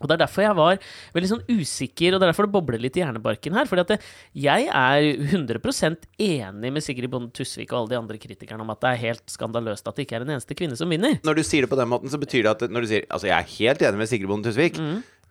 Og 0.00 0.08
Det 0.08 0.14
er 0.16 0.22
derfor 0.24 0.44
jeg 0.44 0.56
var 0.58 0.78
veldig 1.16 1.30
sånn 1.32 1.44
usikker, 1.48 2.14
og 2.14 2.20
det 2.20 2.26
er 2.28 2.32
derfor 2.32 2.48
det 2.48 2.54
bobler 2.54 2.82
litt 2.82 2.96
i 2.98 3.02
hjernebarken 3.02 3.58
her. 3.58 3.66
fordi 3.66 3.84
at 3.84 3.92
det, 3.94 3.98
jeg 4.34 4.68
er 4.70 5.08
100% 5.32 6.08
enig 6.18 6.72
med 6.72 6.84
Sigrid 6.84 7.10
Bonde 7.10 7.32
Tusvik 7.34 7.72
og 7.72 7.80
alle 7.82 7.94
de 7.94 8.00
andre 8.00 8.18
kritikerne 8.22 8.62
om 8.64 8.70
at 8.74 8.80
det 8.84 8.92
er 8.94 9.02
helt 9.08 9.24
skandaløst 9.30 9.88
at 9.88 9.96
det 9.98 10.06
ikke 10.06 10.20
er 10.20 10.26
en 10.26 10.34
eneste 10.36 10.54
kvinne 10.58 10.78
som 10.78 10.90
vinner. 10.90 11.18
Når 11.26 11.40
du 11.40 11.44
sier 11.46 11.66
det 11.66 11.72
på 11.72 11.78
den 11.80 11.90
måten, 11.90 12.10
så 12.12 12.20
betyr 12.20 12.46
det 12.46 12.54
at 12.56 12.66
når 12.70 12.86
du 12.86 12.90
sier 12.92 13.06
Altså, 13.08 13.28
jeg 13.30 13.38
er 13.38 13.54
helt 13.58 13.82
enig 13.82 13.98
med 13.98 14.10
Sigrid 14.10 14.28
Bonde 14.30 14.50
Tusvik. 14.50 14.78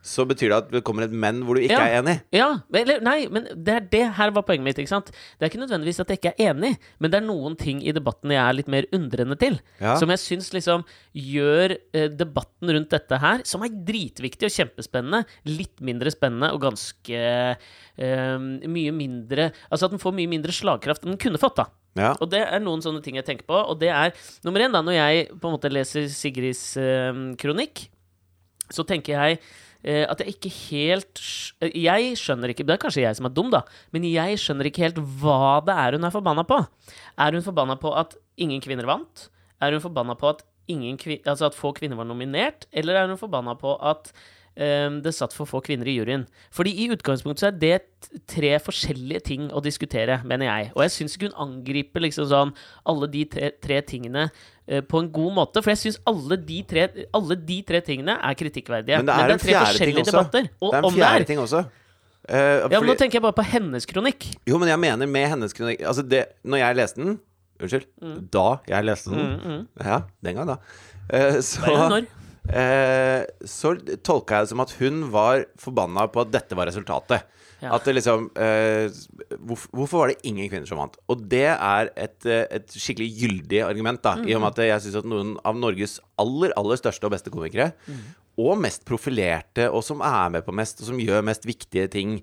Så 0.06 0.24
betyr 0.30 0.52
det 0.52 0.58
at 0.58 0.68
det 0.72 0.82
kommer 0.88 1.04
et 1.04 1.14
men 1.14 1.42
hvor 1.44 1.58
du 1.58 1.64
ikke. 1.64 1.76
Ja. 1.76 1.86
er 1.88 2.02
enig. 2.02 2.16
Ja, 2.36 2.48
eller 2.80 3.02
nei, 3.04 3.18
men 3.34 3.48
det 3.52 3.74
er 3.74 3.88
det 3.92 4.04
her 4.20 4.32
var 4.36 4.46
poenget 4.48 4.64
mitt. 4.64 4.80
ikke 4.80 4.92
sant? 4.94 5.10
Det 5.12 5.46
er 5.46 5.52
ikke 5.52 5.64
nødvendigvis 5.64 6.00
at 6.04 6.14
jeg 6.14 6.22
ikke 6.22 6.34
er 6.38 6.54
enig, 6.54 6.78
men 7.00 7.12
det 7.12 7.20
er 7.20 7.26
noen 7.28 7.58
ting 7.60 7.82
i 7.84 7.94
debatten 7.96 8.32
jeg 8.32 8.40
er 8.40 8.56
litt 8.56 8.72
mer 8.72 8.88
undrende 8.96 9.38
til. 9.42 9.58
Ja. 9.82 9.98
Som 10.00 10.14
jeg 10.14 10.24
syns 10.24 10.52
liksom 10.56 10.86
gjør 11.12 11.76
eh, 11.76 12.08
debatten 12.14 12.72
rundt 12.78 12.94
dette 12.94 13.20
her, 13.24 13.44
som 13.48 13.66
er 13.68 13.74
dritviktig 13.90 14.48
og 14.48 14.56
kjempespennende, 14.56 15.26
litt 15.50 15.84
mindre 15.84 16.14
spennende 16.14 16.54
og 16.56 16.64
ganske 16.64 17.26
eh, 17.58 18.38
mye 18.68 18.94
mindre 18.96 19.50
Altså 19.72 19.88
at 19.88 19.94
den 19.94 20.02
får 20.02 20.14
mye 20.16 20.30
mindre 20.30 20.54
slagkraft 20.56 21.04
enn 21.04 21.16
den 21.16 21.22
kunne 21.22 21.42
fått, 21.42 21.60
da. 21.60 21.68
Ja. 21.98 22.14
Og 22.22 22.30
det 22.32 22.44
er 22.46 22.62
noen 22.64 22.84
sånne 22.86 23.02
ting 23.04 23.18
jeg 23.18 23.26
tenker 23.28 23.48
på. 23.50 23.58
Og 23.58 23.80
det 23.82 23.90
er 23.92 24.14
nummer 24.46 24.64
én, 24.64 24.74
da, 24.74 24.84
når 24.86 25.00
jeg 25.00 25.30
på 25.34 25.50
en 25.50 25.56
måte 25.58 25.72
leser 25.74 26.08
Sigrids 26.14 26.64
eh, 26.80 27.24
kronikk, 27.42 27.88
så 28.74 28.84
tenker 28.88 29.16
jeg 29.16 29.40
at 30.10 30.20
jeg 30.20 30.36
ikke 30.36 30.52
helt 30.52 31.22
eh, 31.64 31.72
Jeg 31.86 32.18
skjønner 32.20 32.52
ikke 32.52 32.66
Det 32.68 32.76
er 32.76 32.82
kanskje 32.82 33.06
jeg 33.06 33.18
som 33.20 33.30
er 33.30 33.36
dum, 33.36 33.52
da, 33.54 33.64
men 33.96 34.08
jeg 34.08 34.40
skjønner 34.42 34.68
ikke 34.70 34.84
helt 34.88 35.02
hva 35.22 35.60
det 35.66 35.76
er 35.76 35.98
hun 35.98 36.08
er 36.08 36.14
forbanna 36.14 36.44
på. 36.48 36.60
Er 37.18 37.38
hun 37.38 37.46
forbanna 37.46 37.78
på 37.80 37.94
at 37.96 38.18
ingen 38.38 38.64
kvinner 38.64 38.90
vant? 38.90 39.28
Er 39.64 39.74
hun 39.74 39.84
forbanna 39.84 40.18
på 40.20 40.34
at, 40.34 40.44
altså 40.70 41.48
at 41.48 41.58
få 41.58 41.72
kvinner 41.78 42.00
var 42.00 42.10
nominert? 42.10 42.68
Eller 42.72 43.00
er 43.00 43.08
hun 43.08 43.20
forbanna 43.20 43.56
på 43.58 43.78
at 43.80 44.12
eh, 44.60 44.90
det 45.04 45.16
satt 45.16 45.36
for 45.36 45.50
få 45.50 45.64
kvinner 45.66 45.88
i 45.88 45.96
juryen? 45.98 46.28
Fordi 46.52 46.76
i 46.84 46.90
utgangspunktet 46.94 47.46
så 47.46 47.50
er 47.50 47.58
det 47.64 48.22
tre 48.30 48.54
forskjellige 48.62 49.24
ting 49.32 49.48
å 49.50 49.64
diskutere, 49.64 50.20
mener 50.28 50.52
jeg. 50.52 50.74
Og 50.76 50.84
jeg 50.86 50.96
syns 50.98 51.18
ikke 51.18 51.32
hun 51.32 51.42
angriper 51.48 52.06
liksom 52.06 52.28
sånn 52.30 52.54
alle 52.86 53.10
de 53.14 53.26
tre, 53.32 53.54
tre 53.64 53.82
tingene 53.88 54.28
eh, 54.28 54.46
på 54.88 55.00
en 55.00 55.10
god 55.16 55.32
måte. 55.38 55.62
For 55.64 55.72
jeg 55.72 55.80
syns 55.80 56.00
alle, 56.10 56.38
de 56.44 56.62
tre- 56.68 57.06
alle 57.16 57.36
de 57.48 57.62
tre 57.64 57.80
tingene 57.82 58.18
er 58.20 58.36
kritikkverdige. 58.36 58.98
Men 59.00 59.08
det 59.08 59.16
er 59.16 59.32
en 59.36 59.40
tre 59.40 59.52
fjerde 59.54 59.66
ting 59.66 59.78
forskjellige 59.78 60.08
debatter. 60.12 60.50
Og 60.62 60.74
Det 60.74 60.80
er 60.80 60.88
en 60.90 60.98
fjerde 60.98 61.22
er 61.22 61.28
ting 61.30 61.40
også. 61.40 61.62
Uh, 62.28 62.36
ja, 62.68 62.80
men 62.82 62.90
Nå 62.90 62.96
tenker 63.00 63.16
jeg 63.22 63.24
bare 63.24 63.38
på 63.38 63.46
hennes 63.48 63.86
kronikk. 63.88 64.26
Jo, 64.50 64.58
men 64.60 64.68
jeg 64.68 64.80
mener 64.84 65.08
med 65.08 65.30
hennes 65.32 65.54
kronikk 65.56 65.80
Altså, 65.88 66.04
det 66.04 66.26
Når 66.44 66.60
jeg 66.60 66.76
leste 66.76 67.00
den 67.00 67.14
Unnskyld. 67.64 67.86
Da 68.36 68.44
jeg 68.68 68.84
leste 68.90 69.14
den. 69.16 69.62
Ja, 69.80 70.02
den 70.28 70.36
gang, 70.36 70.52
da. 70.52 70.58
Uh, 71.08 71.40
så 71.48 71.64
Det 71.64 71.78
er 71.78 71.94
når. 71.94 72.10
eh, 72.52 73.24
så 73.48 73.72
tolka 74.04 74.42
jeg 74.42 74.46
det 74.46 74.52
som 74.52 74.62
at 74.66 74.76
hun 74.82 75.00
var 75.14 75.46
forbanna 75.58 76.04
på 76.12 76.22
at 76.26 76.34
dette 76.36 76.56
var 76.60 76.68
resultatet. 76.70 77.24
Ja. 77.62 77.72
At 77.74 77.88
det 77.88 77.96
liksom 77.98 78.28
eh, 78.38 78.86
hvorfor, 79.42 79.72
Hvorfor 79.74 80.04
var 80.04 80.12
det 80.12 80.20
ingen 80.30 80.46
kvinner 80.52 80.70
som 80.70 80.78
vant? 80.78 80.98
Og 81.10 81.24
det 81.32 81.48
er 81.56 81.90
et, 81.98 82.20
eh, 82.30 82.46
et 82.60 82.70
skikkelig 82.78 83.10
gyldig 83.18 83.64
argument, 83.66 84.02
da. 84.06 84.14
I 84.22 84.36
og 84.38 84.44
med 84.44 84.54
at 84.54 84.64
jeg 84.68 84.86
syns 84.86 85.00
at 85.02 85.10
noen 85.10 85.36
av 85.48 85.58
Norges 85.58 85.98
aller, 86.22 86.54
aller 86.60 86.78
største 86.78 87.10
og 87.10 87.16
beste 87.16 87.34
komikere, 87.34 87.72
og 88.38 88.60
mest 88.62 88.84
profilerte, 88.86 89.66
og 89.74 89.82
som 89.82 90.04
er 90.06 90.30
med 90.36 90.46
på 90.46 90.54
mest, 90.54 90.84
og 90.84 90.92
som 90.92 91.00
gjør 91.02 91.24
mest 91.26 91.48
viktige 91.50 91.88
ting 91.90 92.20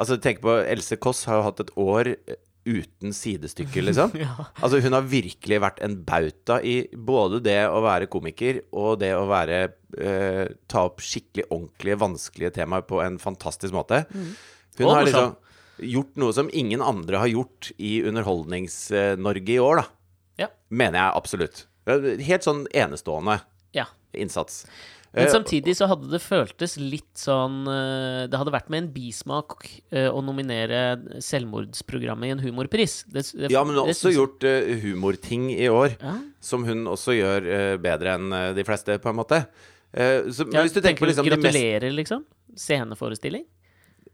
Altså, 0.00 0.16
tenk 0.16 0.40
på 0.40 0.54
Else 0.64 0.96
Kåss 0.96 1.26
har 1.28 1.42
jo 1.42 1.48
hatt 1.50 1.60
et 1.60 1.72
år 1.76 2.14
eh, 2.16 2.38
uten 2.68 3.12
sidestykke, 3.16 3.82
liksom. 3.84 4.12
Altså, 4.62 4.80
hun 4.84 4.96
har 4.96 5.04
virkelig 5.08 5.60
vært 5.64 5.82
en 5.84 5.98
bauta 6.08 6.58
i 6.64 6.78
både 6.92 7.42
det 7.44 7.60
å 7.68 7.82
være 7.84 8.08
komiker 8.12 8.62
og 8.72 8.98
det 9.04 9.12
å 9.16 9.26
være 9.28 9.60
eh, 10.00 10.46
Ta 10.68 10.86
opp 10.88 11.00
skikkelig 11.04 11.46
ordentlige, 11.50 12.00
vanskelige 12.00 12.54
temaer 12.62 12.84
på 12.88 13.00
en 13.04 13.20
fantastisk 13.20 13.76
måte. 13.76 14.06
Hun 14.78 14.90
har 14.92 15.06
liksom 15.08 15.36
gjort 15.78 16.18
noe 16.18 16.34
som 16.34 16.50
ingen 16.52 16.82
andre 16.82 17.20
har 17.22 17.30
gjort 17.30 17.70
i 17.78 17.98
Underholdnings-Norge 18.08 19.54
i 19.54 19.60
år, 19.62 19.82
da. 19.82 19.86
Ja. 20.44 20.52
Mener 20.70 21.00
jeg 21.00 21.18
absolutt. 21.18 21.64
Helt 21.88 22.46
sånn 22.46 22.66
enestående 22.76 23.40
ja. 23.76 23.86
innsats. 24.12 24.64
Men 25.12 25.24
Eh, 25.24 25.32
samtidig 25.32 25.72
så 25.78 25.86
hadde 25.88 26.10
det 26.12 26.20
føltes 26.20 26.74
litt 26.76 27.16
sånn 27.16 27.62
eh, 27.64 28.26
Det 28.28 28.36
hadde 28.36 28.52
vært 28.52 28.68
med 28.68 28.82
en 28.82 28.90
bismak 28.92 29.64
eh, 29.88 30.08
å 30.12 30.20
nominere 30.20 30.98
selvmordsprogrammet 31.24 32.28
i 32.28 32.34
en 32.36 32.42
humorpris. 32.44 33.00
Det, 33.08 33.24
det, 33.32 33.48
Ja, 33.54 33.64
men 33.64 33.72
hun 33.72 33.82
har 33.86 33.92
også 33.94 34.10
synes... 34.10 34.18
gjort 34.18 34.48
humorting 34.84 35.48
i 35.54 35.68
år, 35.72 35.96
Ja. 36.02 36.18
som 36.44 36.66
hun 36.68 36.84
også 36.90 37.16
gjør 37.16 37.80
bedre 37.80 38.18
enn 38.18 38.36
de 38.56 38.64
fleste, 38.68 38.98
på 39.00 39.10
en 39.10 39.18
måte. 39.22 39.42
Så, 39.88 40.44
Ja, 40.52 40.60
hvis 40.60 40.76
du 40.76 40.82
tenker 40.84 41.00
på 41.00 41.08
liksom 41.08 41.24
Gratulerer, 41.24 41.88
mest 41.88 42.02
liksom? 42.02 42.26
Sceneforestilling? 42.58 43.46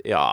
Ja 0.05 0.25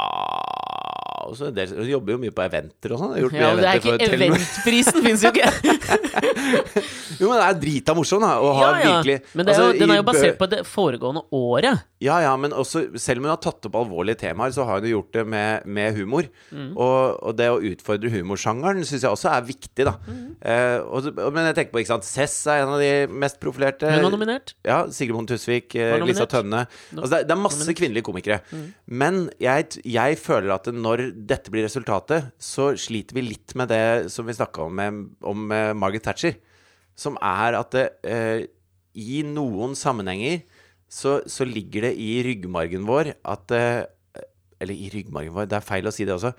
også 1.31 1.49
en 1.49 1.55
del, 1.55 1.73
Hun 1.77 1.89
jobber 1.89 2.15
jo 2.15 2.21
mye 2.21 2.33
på 2.35 2.43
eventer 2.45 2.95
og 2.95 3.01
sånn. 3.01 3.13
Ja, 3.35 3.51
det 3.57 3.67
er 3.69 3.83
for 3.83 3.97
ikke 3.97 4.09
Telenor. 4.11 4.41
Eventprisen, 4.41 5.03
fins 5.05 5.25
jo 5.25 5.31
ikke! 5.31 5.49
Jo, 7.21 7.29
men 7.29 7.37
det 7.37 7.45
er 7.45 7.57
drita 7.61 7.93
morsom, 7.95 8.23
da. 8.23 8.33
Å 8.41 8.51
ha 8.57 8.61
Ja, 8.63 8.69
ja. 8.81 8.91
virkelig 8.97 9.37
Men 9.37 9.45
det 9.47 9.53
jo, 9.53 9.65
altså, 9.67 9.79
den 9.79 9.93
er 9.93 9.99
jo 9.99 10.05
basert 10.07 10.39
på 10.39 10.47
det 10.49 10.61
foregående 10.67 11.21
året. 11.37 11.83
Ja, 12.01 12.15
ja, 12.23 12.31
men 12.39 12.53
også 12.57 12.87
selv 12.97 13.21
om 13.21 13.27
hun 13.27 13.31
har 13.35 13.41
tatt 13.43 13.67
opp 13.67 13.75
alvorlige 13.77 14.23
temaer, 14.23 14.53
så 14.55 14.65
har 14.65 14.81
hun 14.81 14.89
gjort 14.89 15.11
det 15.13 15.23
med, 15.29 15.67
med 15.69 15.97
humor. 15.99 16.25
Mm. 16.49 16.71
Og, 16.73 17.19
og 17.21 17.35
det 17.37 17.49
å 17.53 17.59
utfordre 17.71 18.09
humorsjangeren 18.09 18.81
syns 18.87 19.05
jeg 19.05 19.13
også 19.13 19.29
er 19.29 19.43
viktig, 19.45 19.85
da. 19.85 19.93
Mm. 20.07 20.23
Eh, 20.41 20.77
og, 20.81 21.11
men 21.21 21.51
jeg 21.51 21.59
tenker 21.59 21.75
på, 21.75 21.83
ikke 21.83 21.91
sant, 21.93 22.07
Cess 22.07 22.39
er 22.49 22.63
en 22.63 22.73
av 22.73 22.81
de 22.81 22.89
mest 23.21 23.37
profilerte. 23.43 23.91
Hun 23.93 24.07
var 24.07 24.15
nominert. 24.15 24.55
Ja, 24.65 24.79
Sigrid 24.89 25.13
Bonde 25.13 25.37
Tusvik, 25.37 25.75
eh, 25.77 25.93
Lisa. 26.01 26.25
Tønne. 26.31 26.63
Altså, 26.95 27.11
det, 27.11 27.19
er, 27.19 27.27
det 27.29 27.35
er 27.35 27.43
masse 27.43 27.75
kvinnelige 27.77 28.07
komikere. 28.07 28.39
Mm. 28.49 28.65
Men 29.03 29.21
jeg, 29.43 29.67
jeg 29.85 30.17
føler 30.21 30.55
at 30.55 30.71
når 30.73 31.05
dette 31.29 31.53
blir 31.53 31.67
resultatet, 31.67 32.31
så 32.41 32.71
sliter 32.81 33.19
vi 33.19 33.27
litt 33.27 33.53
med 33.59 33.69
det 33.69 33.83
som 34.13 34.25
vi 34.25 34.37
snakka 34.37 34.65
om 34.65 34.81
med, 34.81 35.03
om 35.21 35.45
med 35.53 35.77
Margaret 35.77 36.07
Thatcher. 36.09 36.41
Som 36.97 37.21
er 37.21 37.59
at 37.61 37.77
det, 37.77 37.85
eh, 38.09 38.49
i 38.97 39.21
noen 39.23 39.77
sammenhenger 39.77 40.41
så, 40.91 41.21
så 41.31 41.45
ligger 41.47 41.87
det 41.87 41.93
i 42.03 42.09
ryggmargen 42.27 42.83
vår 42.89 43.13
at 43.23 43.51
eh, 43.55 43.83
Eller 44.61 44.75
i 44.77 44.89
ryggmargen 44.93 45.33
vår, 45.33 45.47
det 45.49 45.55
er 45.57 45.63
feil 45.65 45.87
å 45.87 45.93
si 45.95 46.03
det 46.05 46.13
også. 46.17 46.33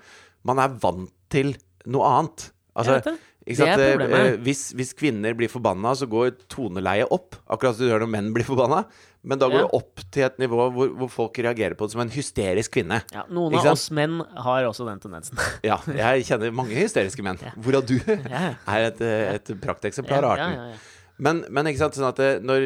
Man 0.47 0.59
er 0.61 0.75
vant 0.79 1.09
til 1.33 1.55
noe 1.91 2.05
annet. 2.19 2.51
Altså, 2.77 2.99
Jeg 3.01 3.03
vet 3.03 3.29
Ikke 3.43 3.65
Det 3.65 3.71
er? 3.73 3.81
Eh, 3.83 3.95
problemet. 3.97 4.27
eh, 4.29 4.37
hvis, 4.45 4.61
hvis 4.79 4.93
kvinner 4.95 5.33
blir 5.35 5.49
forbanna, 5.51 5.91
så 5.99 6.07
går 6.07 6.29
toneleiet 6.47 7.09
opp. 7.11 7.35
Akkurat 7.51 7.75
som 7.75 7.83
du 7.83 7.89
gjør 7.91 8.05
når 8.05 8.11
menn 8.13 8.29
blir 8.37 8.45
forbanna. 8.47 8.85
Men 9.27 9.39
da 9.41 9.49
går 9.51 9.59
Ja. 9.59 9.65
det 9.67 9.75
opp 9.81 9.99
til 10.15 10.23
et 10.29 10.37
nivå 10.39 10.69
hvor, 10.77 10.93
hvor 11.01 11.09
folk 11.11 11.37
reagerer 11.43 11.75
på 11.79 11.83
det 11.89 11.91
som 11.97 12.01
en 12.05 12.13
hysterisk 12.13 12.71
kvinne. 12.77 13.01
Ja, 13.11 13.25
noen 13.31 13.57
av 13.59 13.67
oss 13.73 13.89
menn 13.91 14.21
har 14.45 14.63
også 14.69 14.87
den 14.87 14.99
tendensen. 15.03 15.35
Ja, 15.67 15.81
jeg 15.91 16.23
kjenner 16.29 16.55
mange 16.55 16.75
hysteriske 16.79 17.23
menn. 17.27 17.39
Hvorav 17.59 17.83
du 17.89 17.97
Ja. 18.07 18.53
er 18.77 18.87
et, 18.93 19.01
et 19.03 19.53
prakteksemplar 19.63 20.23
av 20.23 20.37
Ja, 20.37 20.47
arten. 20.47 20.59
ja, 20.59 20.65
ja. 20.77 21.13
Men, 21.23 21.43
men 21.51 21.67
ikke 21.73 21.83
sant, 21.83 21.99
sånn 21.99 22.07
at 22.13 22.19
det, 22.23 22.31
når 22.47 22.63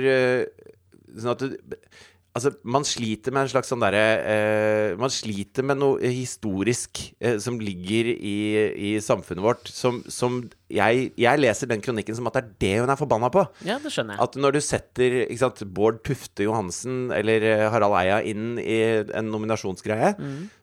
Sånn 1.17 1.33
at 1.33 1.43
du 1.43 1.57
Altså, 2.37 2.51
man 2.69 2.83
sliter 2.85 3.33
med 3.33 3.47
en 3.47 3.49
slags 3.49 3.71
sånn 3.71 3.81
derre 3.81 4.01
eh, 4.21 4.91
Man 4.99 5.09
sliter 5.09 5.65
med 5.65 5.79
noe 5.81 6.11
historisk 6.13 6.99
eh, 7.17 7.39
som 7.41 7.57
ligger 7.57 8.11
i, 8.13 8.33
i 8.77 8.91
samfunnet 9.01 9.41
vårt, 9.41 9.71
som, 9.73 10.03
som 10.11 10.43
jeg, 10.69 11.07
jeg 11.17 11.41
leser 11.41 11.71
den 11.71 11.81
kronikken 11.81 12.17
som 12.17 12.27
at 12.29 12.37
det 12.37 12.43
er 12.43 12.51
det 12.61 12.71
hun 12.83 12.93
er 12.93 12.99
forbanna 12.99 13.31
på. 13.33 13.41
ja, 13.65 13.79
det 13.81 13.89
skjønner 13.93 14.17
jeg. 14.17 14.27
At 14.27 14.37
når 14.43 14.57
du 14.57 14.59
setter 14.61 15.15
sant, 15.39 15.63
Bård 15.73 16.03
Tufte 16.05 16.45
Johansen 16.45 17.07
eller 17.15 17.45
eh, 17.47 17.65
Harald 17.73 17.97
Eia 18.03 18.19
inn 18.27 18.59
i 18.61 18.77
en 19.17 19.31
nominasjonsgreie, 19.33 20.13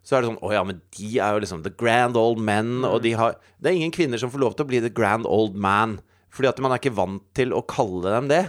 så 0.05 0.19
er 0.19 0.23
det 0.23 0.31
sånn 0.31 0.43
Å 0.45 0.53
ja, 0.55 0.63
men 0.69 0.79
de 0.95 1.11
er 1.17 1.35
jo 1.35 1.43
liksom 1.43 1.65
the 1.67 1.75
grand 1.81 2.21
old 2.21 2.39
men, 2.45 2.85
og 2.87 3.01
de 3.03 3.17
har 3.19 3.41
Det 3.59 3.73
er 3.73 3.81
ingen 3.81 3.95
kvinner 3.95 4.21
som 4.21 4.31
får 4.31 4.45
lov 4.45 4.55
til 4.55 4.69
å 4.69 4.71
bli 4.71 4.85
the 4.85 4.93
grand 4.95 5.27
old 5.27 5.59
man. 5.59 5.99
Fordi 6.35 6.53
at 6.53 6.63
man 6.63 6.75
er 6.77 6.83
ikke 6.83 6.95
vant 6.95 7.27
til 7.35 7.55
å 7.57 7.65
kalle 7.67 8.15
dem 8.15 8.31
det. 8.31 8.45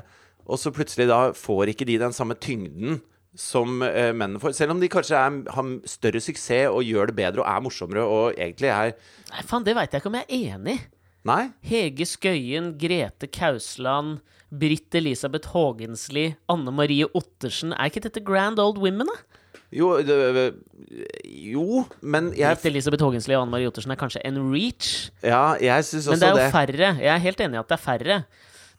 Og 0.45 0.61
så 0.61 0.71
plutselig 0.73 1.07
da 1.09 1.19
får 1.35 1.73
ikke 1.73 1.87
de 1.89 1.99
den 2.01 2.15
samme 2.15 2.37
tyngden 2.37 2.99
som 3.35 3.81
eh, 3.83 4.13
mennene 4.15 4.39
får. 4.39 4.53
Selv 4.55 4.75
om 4.75 4.81
de 4.81 4.89
kanskje 4.91 5.19
er, 5.19 5.39
har 5.51 5.71
større 5.89 6.21
suksess 6.23 6.71
og 6.71 6.85
gjør 6.87 7.11
det 7.11 7.17
bedre 7.17 7.43
og 7.43 7.49
er 7.51 7.63
morsommere 7.65 8.05
og 8.07 8.37
egentlig 8.39 8.71
er 8.71 8.93
Nei, 9.31 9.41
faen, 9.43 9.65
det 9.65 9.75
veit 9.75 9.91
jeg 9.91 10.03
ikke 10.03 10.11
om 10.11 10.19
jeg 10.21 10.27
er 10.29 10.53
enig 10.55 10.77
i. 10.77 10.83
Nei? 11.25 11.41
Hege 11.65 12.05
Skøyen, 12.05 12.75
Grete 12.77 13.27
Kausland, 13.33 14.19
Britt 14.53 14.93
Elisabeth 14.95 15.49
Haagensli, 15.55 16.27
Anne 16.53 16.71
Marie 16.71 17.07
Ottersen. 17.17 17.73
Er 17.73 17.89
ikke 17.89 18.03
dette 18.05 18.21
grand 18.23 18.61
old 18.61 18.77
women, 18.77 19.09
da? 19.09 19.41
Jo, 19.73 19.89
det, 20.05 20.53
jo 21.25 21.81
men 22.05 22.29
jeg 22.37 22.59
Britt 22.59 22.69
Elisabeth 22.69 23.03
Haagensli 23.03 23.33
og 23.35 23.47
Anne 23.47 23.55
Marie 23.57 23.71
Ottersen 23.71 23.95
er 23.95 23.99
kanskje 23.99 24.21
en 24.29 24.37
reach. 24.53 25.09
Ja, 25.25 25.57
jeg 25.59 25.87
syns 25.89 26.11
Men 26.13 26.21
det 26.21 26.29
er 26.29 26.35
jo 26.37 26.43
det. 26.43 26.51
færre. 26.53 26.91
Jeg 27.01 27.11
er 27.17 27.23
helt 27.25 27.41
enig 27.47 27.57
i 27.57 27.63
at 27.63 27.73
det 27.73 27.79
er 27.79 27.83
færre. 27.89 28.19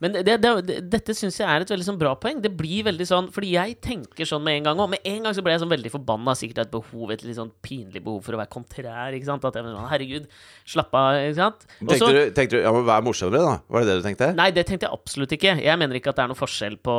Men 0.02 0.12
det, 0.12 0.24
det, 0.28 0.50
det, 0.68 0.76
dette 0.92 1.14
syns 1.16 1.38
jeg 1.40 1.48
er 1.48 1.64
et 1.64 1.70
veldig 1.72 1.86
sånn 1.86 2.00
bra 2.00 2.12
poeng. 2.20 2.42
Det 2.44 2.50
blir 2.52 2.84
veldig 2.84 3.06
sånn 3.08 3.30
Fordi 3.32 3.54
jeg 3.54 3.78
tenker 3.84 4.28
sånn 4.28 4.42
med 4.44 4.58
en 4.58 4.66
gang, 4.68 4.82
og 4.84 4.90
med 4.92 5.06
en 5.08 5.22
gang 5.24 5.36
så 5.36 5.44
ble 5.44 5.54
jeg 5.54 5.62
sånn 5.62 5.72
veldig 5.72 5.92
forbanna. 5.94 6.34
Sikkert 6.36 6.66
et 6.66 6.72
behov, 6.74 7.14
et 7.14 7.24
litt 7.24 7.38
sånn 7.38 7.52
pinlig 7.64 8.02
behov 8.04 8.20
for 8.26 8.36
å 8.36 8.40
være 8.42 8.52
kontrær. 8.52 9.16
Ikke 9.16 9.30
sant? 9.30 9.46
At 9.48 9.56
jeg 9.56 9.64
var 9.64 9.76
sånn, 9.78 9.88
Herregud, 9.92 10.26
slapp 10.68 10.98
av. 11.00 11.20
Ikke 11.22 11.38
sant? 11.40 11.64
Også, 11.80 11.94
Tenkte 11.96 12.12
du, 12.12 12.34
tenkte 12.36 12.58
du 12.58 12.66
ja, 12.66 12.74
men 12.76 12.84
vær 12.88 13.06
morsommere, 13.06 13.44
da? 13.46 13.56
Var 13.72 13.84
det 13.86 13.88
det 13.92 13.96
du 14.02 14.06
tenkte? 14.10 14.30
Nei, 14.36 14.50
det 14.56 14.66
tenkte 14.68 14.88
jeg 14.88 14.98
absolutt 15.00 15.32
ikke. 15.38 15.56
Jeg 15.64 15.80
mener 15.80 16.00
ikke 16.00 16.12
at 16.12 16.20
det 16.20 16.26
er 16.26 16.32
noen 16.34 16.42
forskjell 16.44 16.76
på 16.84 16.98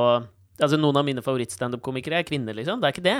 Altså, 0.59 0.79
Noen 0.81 0.97
av 0.97 1.05
mine 1.05 1.21
favorittstandup-komikere 1.21 2.19
er 2.21 2.27
kvinner, 2.27 2.55
liksom. 2.57 2.81
Det 2.81 2.87
er 2.89 2.95
ikke 2.95 3.05
det. 3.05 3.15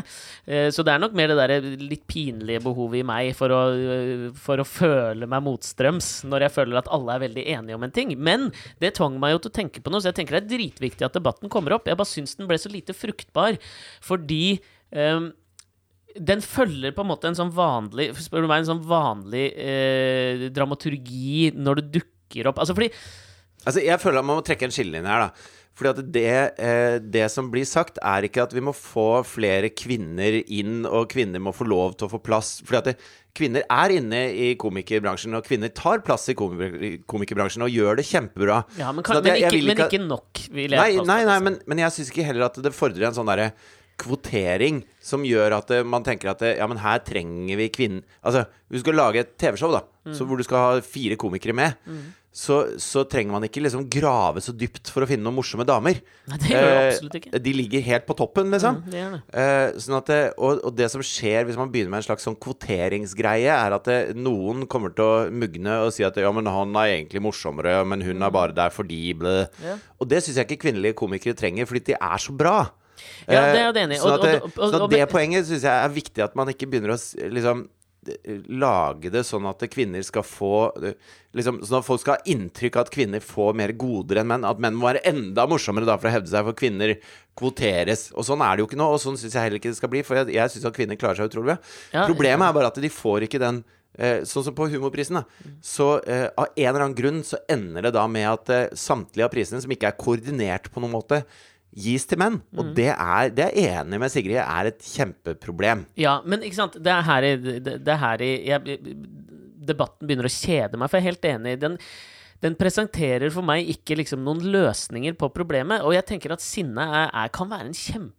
Eh, 0.48 0.70
Så 0.74 0.84
det 0.86 0.94
er 0.94 1.02
nok 1.04 1.14
mer 1.18 1.28
det 1.32 1.38
der 1.38 1.68
litt 1.78 2.06
pinlige 2.10 2.64
behovet 2.66 3.02
i 3.02 3.06
meg 3.08 3.34
for 3.38 3.54
å, 3.54 3.62
eh, 3.78 4.28
for 4.34 4.58
å 4.58 4.66
føle 4.68 5.28
meg 5.30 5.44
motstrøms 5.46 6.24
når 6.26 6.48
jeg 6.48 6.56
føler 6.58 6.78
at 6.82 6.90
alle 6.94 7.14
er 7.16 7.26
veldig 7.28 7.46
enige 7.58 7.76
om 7.78 7.84
en 7.84 7.92
ting. 7.94 8.14
Men 8.18 8.52
det 8.82 8.96
tvang 8.98 9.20
meg 9.20 9.36
jo 9.36 9.44
til 9.46 9.52
å 9.52 9.58
tenke 9.62 9.84
på 9.84 9.94
noe, 9.94 10.02
så 10.02 10.10
jeg 10.12 10.22
tenker 10.22 10.40
det 10.40 10.46
er 10.46 10.54
dritviktig 10.58 11.06
at 11.06 11.14
debatten 11.14 11.50
kommer 11.50 11.74
opp. 11.78 11.86
Jeg 11.86 11.98
bare 12.00 12.10
syns 12.10 12.36
den 12.38 12.48
ble 12.50 12.58
så 12.58 12.72
lite 12.74 12.96
fruktbar 12.98 13.58
fordi 14.02 14.60
um, 14.92 15.32
den 16.18 16.42
følger 16.42 16.96
på 16.96 17.04
en 17.04 17.12
måte 17.12 17.30
en 17.30 17.38
sånn 17.38 17.52
vanlig 17.54 18.10
Spør 18.18 18.46
du 18.46 18.48
meg, 18.50 18.64
en 18.64 18.72
sånn 18.72 18.86
vanlig 18.88 19.52
eh, 19.62 20.48
dramaturgi 20.56 21.52
når 21.54 21.82
det 21.82 22.00
dukker 22.00 22.50
opp 22.50 22.62
Altså 22.64 22.74
fordi 22.78 22.90
Altså, 23.68 23.82
jeg 23.84 24.00
føler 24.00 24.22
at 24.22 24.26
man 24.26 24.40
må 24.40 24.46
trekke 24.48 24.64
en 24.70 24.72
skillelinje 24.72 25.12
her, 25.12 25.26
da. 25.28 25.54
Fordi 25.78 25.92
at 25.94 26.12
det, 26.12 26.26
eh, 26.58 26.98
det 27.06 27.28
som 27.30 27.52
blir 27.54 27.66
sagt, 27.70 28.00
er 28.02 28.26
ikke 28.26 28.42
at 28.48 28.54
vi 28.58 28.64
må 28.66 28.74
få 28.74 29.22
flere 29.30 29.70
kvinner 29.70 30.40
inn, 30.50 30.80
og 30.90 31.06
kvinner 31.14 31.38
må 31.44 31.54
få 31.54 31.68
lov 31.70 31.94
til 32.00 32.08
å 32.08 32.14
få 32.16 32.20
plass. 32.26 32.56
Fordi 32.66 32.78
at 32.82 32.90
det, 32.90 32.96
kvinner 33.38 33.62
er 33.70 33.94
inne 33.94 34.24
i 34.34 34.48
komikerbransjen, 34.58 35.36
og 35.38 35.46
kvinner 35.46 35.70
tar 35.78 36.02
plass 36.02 36.26
i 36.34 36.34
komikerbransjen 36.34 37.62
og 37.68 37.70
gjør 37.70 38.00
det 38.02 38.08
kjempebra. 38.10 38.64
Ja, 38.80 38.90
men, 38.92 39.06
kan, 39.06 39.20
at 39.20 39.24
men, 39.28 39.34
jeg- 39.36 39.42
jeg 39.46 39.52
ikke, 39.54 39.68
men 39.68 39.78
ikke 39.78 39.90
ikke 39.94 40.08
nok, 40.08 40.42
vil 40.50 40.72
jeg 40.72 40.80
Nei, 40.82 40.92
nei, 40.98 41.06
nei 41.06 41.36
altså. 41.36 41.44
men, 41.44 41.60
men 41.68 41.78
jeg 41.86 41.92
syns 42.00 42.10
ikke 42.12 42.26
heller 42.26 42.46
at 42.50 42.58
det 42.66 42.74
fordrer 42.74 43.06
en 43.12 43.14
sånn 43.14 43.30
derre 43.30 43.52
kvotering 43.98 44.84
som 45.02 45.24
gjør 45.26 45.58
at 45.58 45.72
det, 45.74 45.82
man 45.90 46.06
tenker 46.06 46.30
at 46.34 46.44
det, 46.44 46.56
ja, 46.60 46.68
men 46.70 46.78
her 46.84 47.00
trenger 47.06 47.58
vi 47.58 47.70
kvinnen 47.74 48.04
Altså, 48.22 48.46
hvis 48.70 48.84
du 48.84 48.86
skal 48.88 49.00
lage 49.02 49.24
et 49.26 49.36
TV-show, 49.42 49.72
da, 49.74 49.84
Mm. 50.08 50.14
så 50.16 50.24
hvor 50.24 50.38
du 50.40 50.44
skal 50.48 50.58
ha 50.62 50.80
fire 50.80 51.18
komikere 51.20 51.52
med, 51.58 51.74
så, 52.32 52.62
så 52.80 53.02
trenger 53.10 53.34
man 53.34 53.44
ikke 53.44 53.60
liksom 53.66 53.90
grave 53.92 54.40
så 54.46 54.54
dypt 54.56 54.88
for 54.94 55.04
å 55.04 55.08
finne 55.10 55.26
noen 55.26 55.36
morsomme 55.36 55.66
damer. 55.68 55.98
Nei, 56.30 56.38
det 56.40 56.52
gjør 56.54 56.68
Eh, 56.70 56.88
absolutt 56.94 57.18
ikke. 57.18 57.42
De 57.44 57.54
ligger 57.58 57.82
helt 57.84 58.06
på 58.08 58.16
toppen, 58.16 58.52
liksom. 58.54 58.78
Mm, 58.86 58.92
det 58.94 59.02
det. 59.16 59.20
Eh, 59.42 59.80
sånn 59.84 59.98
at 59.98 60.12
det, 60.14 60.20
og, 60.38 60.62
og 60.70 60.76
det 60.78 60.88
som 60.94 61.02
skjer 61.04 61.44
hvis 61.50 61.58
man 61.60 61.72
begynner 61.74 61.92
med 61.92 62.04
en 62.04 62.08
slags 62.08 62.24
sånn 62.24 62.38
kvoteringsgreie, 62.40 63.52
er 63.52 63.76
at 63.76 63.90
det, 63.90 63.98
noen 64.16 64.64
kommer 64.72 64.94
til 64.96 65.04
å 65.04 65.30
mugne 65.34 65.80
og 65.84 65.92
si 65.96 66.06
at 66.08 66.16
ja, 66.22 66.32
men 66.32 66.48
han 66.48 66.76
er 66.80 66.94
egentlig 66.94 67.24
morsommere, 67.26 67.82
men 67.90 68.06
hun 68.06 68.22
er 68.24 68.32
bare 68.38 68.56
der 68.56 68.72
fordi 68.72 69.02
ble. 69.18 69.36
Ja. 69.66 69.76
Og 70.00 70.08
det 70.12 70.22
syns 70.24 70.38
jeg 70.40 70.48
ikke 70.48 70.68
kvinnelige 70.70 70.96
komikere 71.04 71.36
trenger, 71.38 71.68
fordi 71.68 71.84
de 71.92 71.98
er 72.00 72.22
så 72.22 72.32
bra. 72.38 72.60
Ja, 73.28 73.42
det 73.54 73.60
er 73.62 73.70
Eh, 73.70 73.74
jeg 73.74 73.88
enig 73.88 73.98
i. 73.98 74.00
Og- 74.02 74.14
at 74.14 74.22
det, 74.22 74.36
og- 74.42 74.52
og- 74.58 74.74
og- 74.74 74.84
at 74.84 74.90
det 74.90 75.10
poenget 75.10 75.46
syns 75.46 75.62
jeg 75.64 75.86
er 75.86 75.90
viktig 75.90 76.24
at 76.24 76.36
man 76.36 76.48
ikke 76.48 76.70
begynner 76.70 76.94
å 76.96 77.32
liksom 77.32 77.68
eh, 78.08 78.40
lage 78.48 79.12
det 79.12 79.26
sånn 79.28 79.46
at 79.50 79.60
kvinner 79.70 80.02
skal 80.04 80.24
få 80.24 80.72
eh, 80.84 80.94
liksom, 81.36 81.60
Sånn 81.62 81.80
at 81.80 81.86
folk 81.86 82.00
skal 82.00 82.16
ha 82.16 82.24
inntrykk 82.26 82.76
av 82.78 82.86
at 82.88 82.92
kvinner 82.92 83.20
får 83.20 83.54
mer 83.54 83.74
goder 83.74 84.22
enn 84.22 84.28
menn. 84.28 84.46
At 84.48 84.60
menn 84.60 84.74
må 84.76 84.88
være 84.94 85.04
enda 85.04 85.46
morsommere 85.46 85.86
da 85.86 85.98
for 85.98 86.08
å 86.08 86.14
hevde 86.16 86.30
seg, 86.32 86.46
for 86.46 86.54
kvinner 86.54 86.96
kvoteres. 87.38 88.12
Og 88.16 88.24
sånn 88.26 88.42
er 88.42 88.56
det 88.56 88.64
jo 88.64 88.68
ikke 88.70 88.80
nå, 88.80 88.88
og 88.94 89.00
sånn 89.02 89.18
syns 89.20 89.34
jeg 89.36 89.44
heller 89.44 89.60
ikke 89.60 89.72
det 89.74 89.80
skal 89.80 89.90
bli. 89.92 90.02
For 90.08 90.16
jeg, 90.22 90.34
jeg 90.38 90.50
syns 90.54 90.66
at 90.70 90.78
kvinner 90.78 90.98
klarer 91.00 91.20
seg 91.20 91.30
utrolig 91.30 91.52
bra. 91.52 91.58
Ja, 91.94 92.06
Problemet 92.08 92.48
er 92.50 92.56
bare 92.58 92.72
at 92.72 92.80
de 92.82 92.90
får 92.90 93.28
ikke 93.28 93.40
den 93.44 93.64
eh, 94.00 94.22
Sånn 94.30 94.44
som 94.46 94.54
på 94.58 94.68
Humorprisen, 94.70 95.20
da. 95.20 95.24
Så 95.62 95.88
eh, 96.08 96.30
av 96.38 96.48
en 96.56 96.68
eller 96.70 96.84
annen 96.86 96.98
grunn 96.98 97.22
så 97.26 97.40
ender 97.50 97.88
det 97.88 97.94
da 97.98 98.08
med 98.08 98.28
at 98.30 98.50
eh, 98.54 98.68
samtlige 98.78 99.26
av 99.26 99.32
prisene, 99.34 99.62
som 99.64 99.72
ikke 99.74 99.90
er 99.92 99.98
koordinert 100.00 100.72
på 100.74 100.82
noen 100.84 100.94
måte, 100.94 101.24
gis 101.78 102.08
til 102.10 102.20
menn. 102.22 102.40
Mm. 102.50 102.60
Og 102.62 102.74
det 102.78 102.90
er, 102.94 103.32
det 103.34 103.48
er 103.48 103.56
jeg 103.58 103.86
enig 103.86 104.02
med 104.02 104.14
Sigrid 104.14 104.42
er 104.42 104.72
et 104.72 104.84
kjempeproblem. 104.84 105.86
Ja, 106.00 106.20
men 106.26 106.46
ikke 106.46 106.60
sant, 106.60 106.78
det 106.84 106.94
er 106.94 107.08
her 107.08 107.28
i, 107.28 107.34
det, 107.38 107.80
det 107.86 107.94
er 107.94 108.04
her 108.04 108.26
i 108.26 108.32
jeg, 108.50 108.78
Debatten 109.68 110.08
begynner 110.08 110.30
å 110.30 110.32
kjede 110.32 110.80
meg, 110.80 110.90
for 110.90 110.98
jeg 110.98 111.04
er 111.04 111.12
helt 111.12 111.28
enig. 111.28 111.56
Den, 111.62 111.76
den 112.46 112.56
presenterer 112.60 113.34
for 113.34 113.46
meg 113.46 113.68
ikke 113.74 113.98
liksom 114.00 114.24
noen 114.26 114.46
løsninger 114.48 115.18
på 115.20 115.32
problemet. 115.36 115.84
Og 115.86 115.96
jeg 115.98 116.08
tenker 116.08 116.36
at 116.36 116.46
sinne 116.46 116.86
er, 116.88 117.10
er, 117.12 117.34
kan 117.36 117.52
være 117.52 117.70
en 117.70 117.78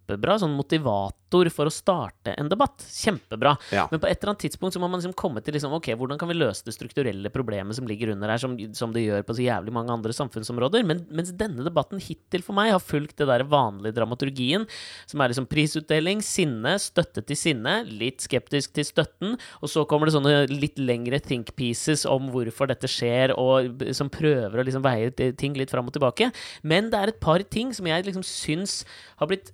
kjempebra 0.09 0.38
sånn 0.41 0.57
motivator 0.57 1.49
for 1.53 1.69
å 1.69 1.73
starte 1.73 2.33
en 2.38 2.49
debatt. 2.49 2.81
Kjempebra. 2.88 3.57
Ja. 3.71 3.87
Men 3.91 4.00
på 4.00 4.09
et 4.09 4.19
eller 4.19 4.33
annet 4.33 4.45
tidspunkt 4.47 4.75
så 4.75 4.81
må 4.81 4.88
man 4.88 5.00
liksom 5.00 5.17
komme 5.19 5.43
til 5.45 5.55
liksom, 5.55 5.75
ok, 5.77 5.93
hvordan 5.99 6.19
kan 6.19 6.29
vi 6.31 6.38
løse 6.38 6.65
det 6.65 6.73
strukturelle 6.73 7.29
problemet 7.31 7.77
som 7.77 7.87
ligger 7.87 8.15
under 8.15 8.29
her, 8.33 8.41
som, 8.41 8.57
som 8.75 8.93
det 8.95 9.05
gjør 9.05 9.27
på 9.27 9.37
så 9.37 9.45
jævlig 9.45 9.75
mange 9.75 9.93
andre 9.93 10.15
samfunnsområder. 10.17 10.87
Men, 10.88 11.05
mens 11.12 11.33
denne 11.37 11.65
debatten 11.67 12.00
hittil 12.00 12.45
for 12.45 12.57
meg 12.57 12.73
har 12.73 12.81
fulgt 12.81 13.19
det 13.21 13.29
der 13.29 13.45
vanlige 13.49 13.99
dramaturgien, 13.99 14.65
som 15.09 15.21
er 15.21 15.33
liksom 15.33 15.49
prisutdeling, 15.50 16.25
sinne, 16.25 16.79
støtte 16.81 17.25
til 17.29 17.38
sinne, 17.38 17.83
litt 17.88 18.25
skeptisk 18.25 18.73
til 18.79 18.88
støtten, 18.88 19.37
og 19.61 19.73
så 19.73 19.85
kommer 19.88 20.09
det 20.09 20.17
sånne 20.17 20.49
litt 20.49 20.81
lengre 20.81 21.21
think 21.21 21.53
pieces 21.59 22.07
om 22.09 22.33
hvorfor 22.33 22.73
dette 22.73 22.88
skjer, 22.88 23.37
og 23.37 23.85
som 23.97 24.09
prøver 24.12 24.57
å 24.62 24.65
liksom 24.65 24.85
veie 24.87 25.12
ting 25.12 25.57
litt 25.59 25.73
fram 25.73 25.91
og 25.91 25.97
tilbake. 25.97 26.33
Men 26.65 26.88
det 26.93 27.03
er 27.03 27.12
et 27.12 27.21
par 27.21 27.45
ting 27.45 27.75
som 27.77 27.88
jeg 27.88 28.09
liksom 28.09 28.25
syns 28.25 28.81
har 29.21 29.29
blitt 29.29 29.53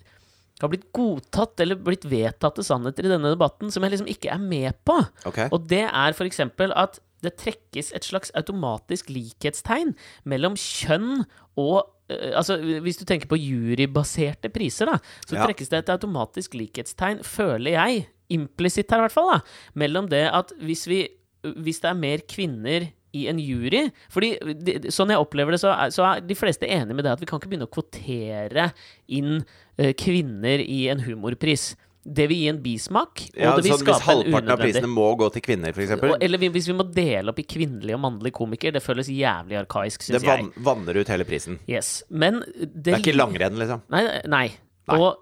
har 0.63 0.71
blitt 0.71 0.87
godtatt 0.95 1.61
eller 1.61 1.81
blitt 1.83 2.05
vedtatte 2.07 2.63
sannheter 2.67 3.07
i 3.07 3.11
denne 3.11 3.33
debatten 3.35 3.73
som 3.75 3.83
jeg 3.85 3.97
liksom 3.97 4.11
ikke 4.13 4.31
er 4.35 4.43
med 4.43 4.77
på. 4.87 5.01
Okay. 5.27 5.49
Og 5.51 5.67
det 5.71 5.83
er 5.89 6.15
f.eks. 6.15 6.41
at 6.71 7.01
det 7.25 7.35
trekkes 7.41 7.91
et 7.97 8.05
slags 8.07 8.31
automatisk 8.37 9.11
likhetstegn 9.11 9.95
mellom 10.29 10.59
kjønn 10.61 11.25
og 11.57 11.91
eh, 12.13 12.35
Altså, 12.37 12.59
hvis 12.85 12.99
du 13.01 13.07
tenker 13.09 13.31
på 13.31 13.39
jurybaserte 13.41 14.51
priser, 14.53 14.91
da, 14.93 14.99
så 15.27 15.39
Ja. 15.39 15.47
trekkes 15.49 15.73
det 15.73 15.79
et 15.85 15.95
automatisk 15.97 16.55
likhetstegn, 16.55 17.25
føler 17.25 17.79
jeg, 17.79 18.07
implisitt 18.31 18.91
her 18.93 19.03
i 19.03 19.07
hvert 19.09 19.17
fall, 19.17 19.31
da, 19.35 19.41
mellom 19.75 20.09
det 20.13 20.27
at 20.33 20.53
hvis 20.61 20.87
vi 20.91 21.03
hvis 21.45 21.81
det 21.83 21.91
er 21.91 21.99
mer 21.99 22.23
kvinner 22.25 22.87
i 23.15 23.27
en 23.31 23.39
jury 23.39 23.87
Fordi 24.13 24.33
de, 24.67 24.75
Sånn 24.95 25.13
jeg 25.15 25.23
opplever 25.23 25.55
det, 25.55 25.61
så 25.63 25.71
er, 25.73 25.93
så 25.95 26.05
er 26.09 26.21
de 26.27 26.37
fleste 26.39 26.67
enige 26.69 26.95
med 26.99 27.07
det 27.07 27.15
at 27.15 27.23
vi 27.23 27.29
kan 27.31 27.41
ikke 27.41 27.51
begynne 27.53 27.69
å 27.69 27.73
kvotere 27.75 28.69
inn 29.09 29.41
uh, 29.45 29.93
kvinner 30.01 30.63
i 30.65 30.85
en 30.93 31.03
humorpris. 31.07 31.73
Det 32.05 32.27
vil 32.29 32.37
gi 32.43 32.49
en 32.53 32.59
bismak, 32.61 33.23
og 33.33 33.39
Ja, 33.41 33.53
det 33.57 33.63
vil 33.65 33.73
sånn, 33.79 33.87
hvis 33.89 34.03
halvparten 34.05 34.53
av 34.53 34.61
prisene 34.61 34.91
må 34.93 35.07
gå 35.17 35.31
til 35.33 35.45
kvinner, 35.47 35.73
f.eks. 35.73 35.95
eller 36.21 36.39
vi- 36.43 36.51
hvis 36.53 36.67
vi 36.69 36.75
må 36.77 36.85
dele 36.93 37.33
opp 37.33 37.39
i 37.41 37.47
kvinnelige 37.49 37.97
og 37.97 38.03
mannlige 38.03 38.37
komikere. 38.37 38.75
det 38.77 38.83
føles 38.85 39.09
jævlig 39.09 39.57
arkaisk, 39.63 40.05
Det 40.05 40.21
syns 40.21 40.23
jeg. 40.23 40.29
vann, 40.29 40.53
vanner 40.69 40.99
ut 41.01 41.09
hele 41.09 41.25
prisen. 41.25 41.59
Yes. 41.67 42.03
Men 42.11 42.43
det, 42.61 42.83
Det 42.83 42.93
er 42.95 43.01
ikke 43.01 43.17
langrenn, 43.17 43.57
liksom. 43.57 43.81
Nei. 43.89 44.03
nei. 44.27 44.45
Nei. 44.87 44.99
Og, 45.01 45.17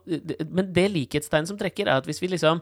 men 0.51 0.73
det 0.75 0.89
likhetstegnet 0.91 1.47
som 1.47 1.57
trekker, 1.61 1.87
er 1.87 2.01
at 2.03 2.05
hvis 2.11 2.19
vi 2.21 2.33
liksom 2.35 2.61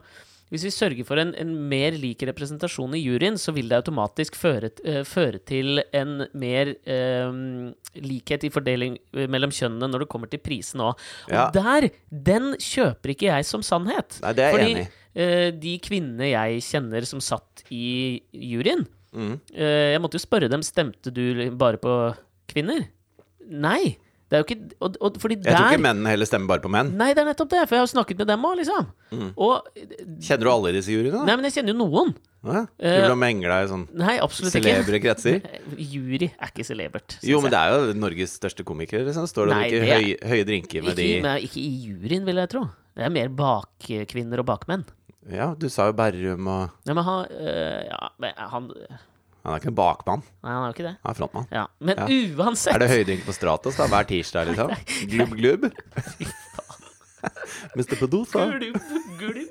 hvis 0.50 0.64
vi 0.66 0.72
sørger 0.74 1.06
for 1.06 1.20
en, 1.22 1.30
en 1.38 1.50
mer 1.70 1.94
lik 1.98 2.24
representasjon 2.26 2.96
i 2.98 3.02
juryen, 3.04 3.36
så 3.38 3.54
vil 3.54 3.70
det 3.70 3.78
automatisk 3.78 4.34
føre, 4.38 4.72
eh, 4.82 5.02
føre 5.06 5.38
til 5.46 5.78
en 5.94 6.24
mer 6.34 6.72
uh, 6.90 7.70
likhet 8.02 8.48
i 8.48 8.50
fordeling 8.50 8.96
eh, 9.14 9.28
mellom 9.30 9.54
kjønnene 9.54 9.90
når 9.92 10.04
det 10.04 10.10
kommer 10.10 10.30
til 10.32 10.42
prisene 10.42 10.90
òg. 10.90 11.04
Og 11.30 11.36
Ja. 11.36 11.46
der, 11.54 11.90
den 12.10 12.56
kjøper 12.58 13.14
ikke 13.14 13.30
jeg 13.30 13.46
som 13.46 13.62
sannhet. 13.62 14.18
Nei, 14.24 14.34
det 14.34 14.44
er 14.48 14.58
jeg 14.58 14.70
enig 14.70 14.82
i. 14.82 14.88
Uh, 15.10 15.48
de 15.62 15.76
kvinnene 15.82 16.32
jeg 16.32 16.66
kjenner 16.66 17.06
som 17.06 17.22
satt 17.22 17.64
i 17.70 18.22
juryen 18.34 18.86
Mm. 19.10 19.40
Jeg 19.50 19.98
måtte 19.98 20.14
jo 20.14 20.22
spørre 20.22 20.46
dem 20.46 20.62
Stemte 20.62 21.10
du 21.10 21.50
bare 21.58 21.80
på 21.82 21.94
kvinner. 22.46 22.84
Nei. 23.50 23.96
Det 24.30 24.36
er 24.38 24.42
jo 24.42 24.46
ikke 24.46 24.76
og, 24.86 24.96
og, 25.02 25.16
Fordi 25.18 25.36
Jeg 25.42 25.56
tror 25.56 25.72
ikke 25.74 25.82
mennene 25.82 26.10
heller 26.12 26.28
stemmer 26.28 26.46
bare 26.52 26.62
på 26.62 26.70
menn. 26.70 26.92
Nei, 26.94 27.08
det 27.18 27.24
er 27.24 27.26
nettopp 27.32 27.48
det, 27.50 27.64
for 27.66 27.74
jeg 27.74 27.82
har 27.82 27.88
snakket 27.90 28.20
med 28.22 28.28
dem 28.30 28.44
òg, 28.46 28.52
liksom. 28.60 28.86
Mm. 29.10 29.30
Og 29.42 29.66
Kjenner 30.22 30.44
du 30.46 30.50
alle 30.52 30.72
disse 30.76 30.92
juryene? 30.94 31.16
da? 31.18 31.24
Nei, 31.26 31.34
men 31.40 31.48
jeg 31.48 31.56
kjenner 31.58 31.74
jo 31.74 31.78
noen. 31.80 32.12
Ja. 32.46 32.60
Eh, 32.78 32.94
Du 32.94 33.02
vil 33.02 33.10
ha 33.10 33.16
deg 33.20 33.66
i 33.66 33.68
sånn 33.68 33.82
Nei, 34.00 34.14
absolutt 34.22 34.54
ikke. 34.54 34.70
celebre 34.70 35.00
kretser? 35.02 35.42
Jury 35.92 36.30
er 36.30 36.52
ikke 36.54 36.64
celebert. 36.64 37.18
Jo, 37.26 37.42
men 37.42 37.50
det 37.52 37.58
er 37.58 37.74
jo 37.74 37.98
Norges 37.98 38.38
største 38.38 38.64
komikere. 38.64 39.02
Liksom. 39.10 39.26
Står 39.28 39.50
det 39.50 39.56
Nei, 39.58 39.66
ikke 39.66 39.82
det 39.82 39.90
høy, 39.90 40.30
høye 40.30 40.46
drinker 40.48 40.86
med 40.86 40.94
ikke, 40.94 41.02
de 41.02 41.34
i- 41.42 41.50
ikke 41.50 41.60
i 41.66 41.74
juryen, 41.90 42.24
vil 42.30 42.40
jeg 42.44 42.52
tro. 42.54 42.64
Det 42.96 43.04
er 43.04 43.12
mer 43.18 43.28
bakkvinner 43.34 44.40
og 44.40 44.46
bakmenn. 44.46 44.86
Ja, 45.30 45.50
du 45.58 45.68
sa 45.68 45.90
jo 45.90 45.92
Berrum 45.98 46.46
og 46.48 46.70
Nei, 46.88 46.94
men 46.96 47.04
han 47.04 47.26
øh, 47.28 47.82
Ja, 47.90 48.08
men 48.18 48.32
han 48.54 48.70
Han 49.44 49.54
er 49.54 49.60
ikke 49.62 49.70
en 49.72 49.76
bakmann, 49.78 50.22
Nei, 50.44 50.50
han 50.52 50.62
er 50.62 50.66
jo 50.68 50.74
ikke 50.74 50.84
det. 50.88 50.94
han 51.02 51.10
er 51.14 51.16
frontmann. 51.16 51.46
Ja. 51.54 51.66
Men 51.80 51.96
Ja. 51.96 52.06
uansett 52.36 52.74
Er 52.74 52.78
det 52.82 52.90
høyding 52.90 53.22
på 53.24 53.32
Stratos 53.32 53.76
da, 53.80 53.86
hver 53.88 54.04
tirsdag, 54.10 54.50
liksom? 54.50 54.74
Glubb, 55.08 55.32
glubb? 55.38 55.70
Mr. 57.76 57.96
Pedosa? 58.00 58.46
Glubb, 58.58 58.76
glubb. 59.20 59.50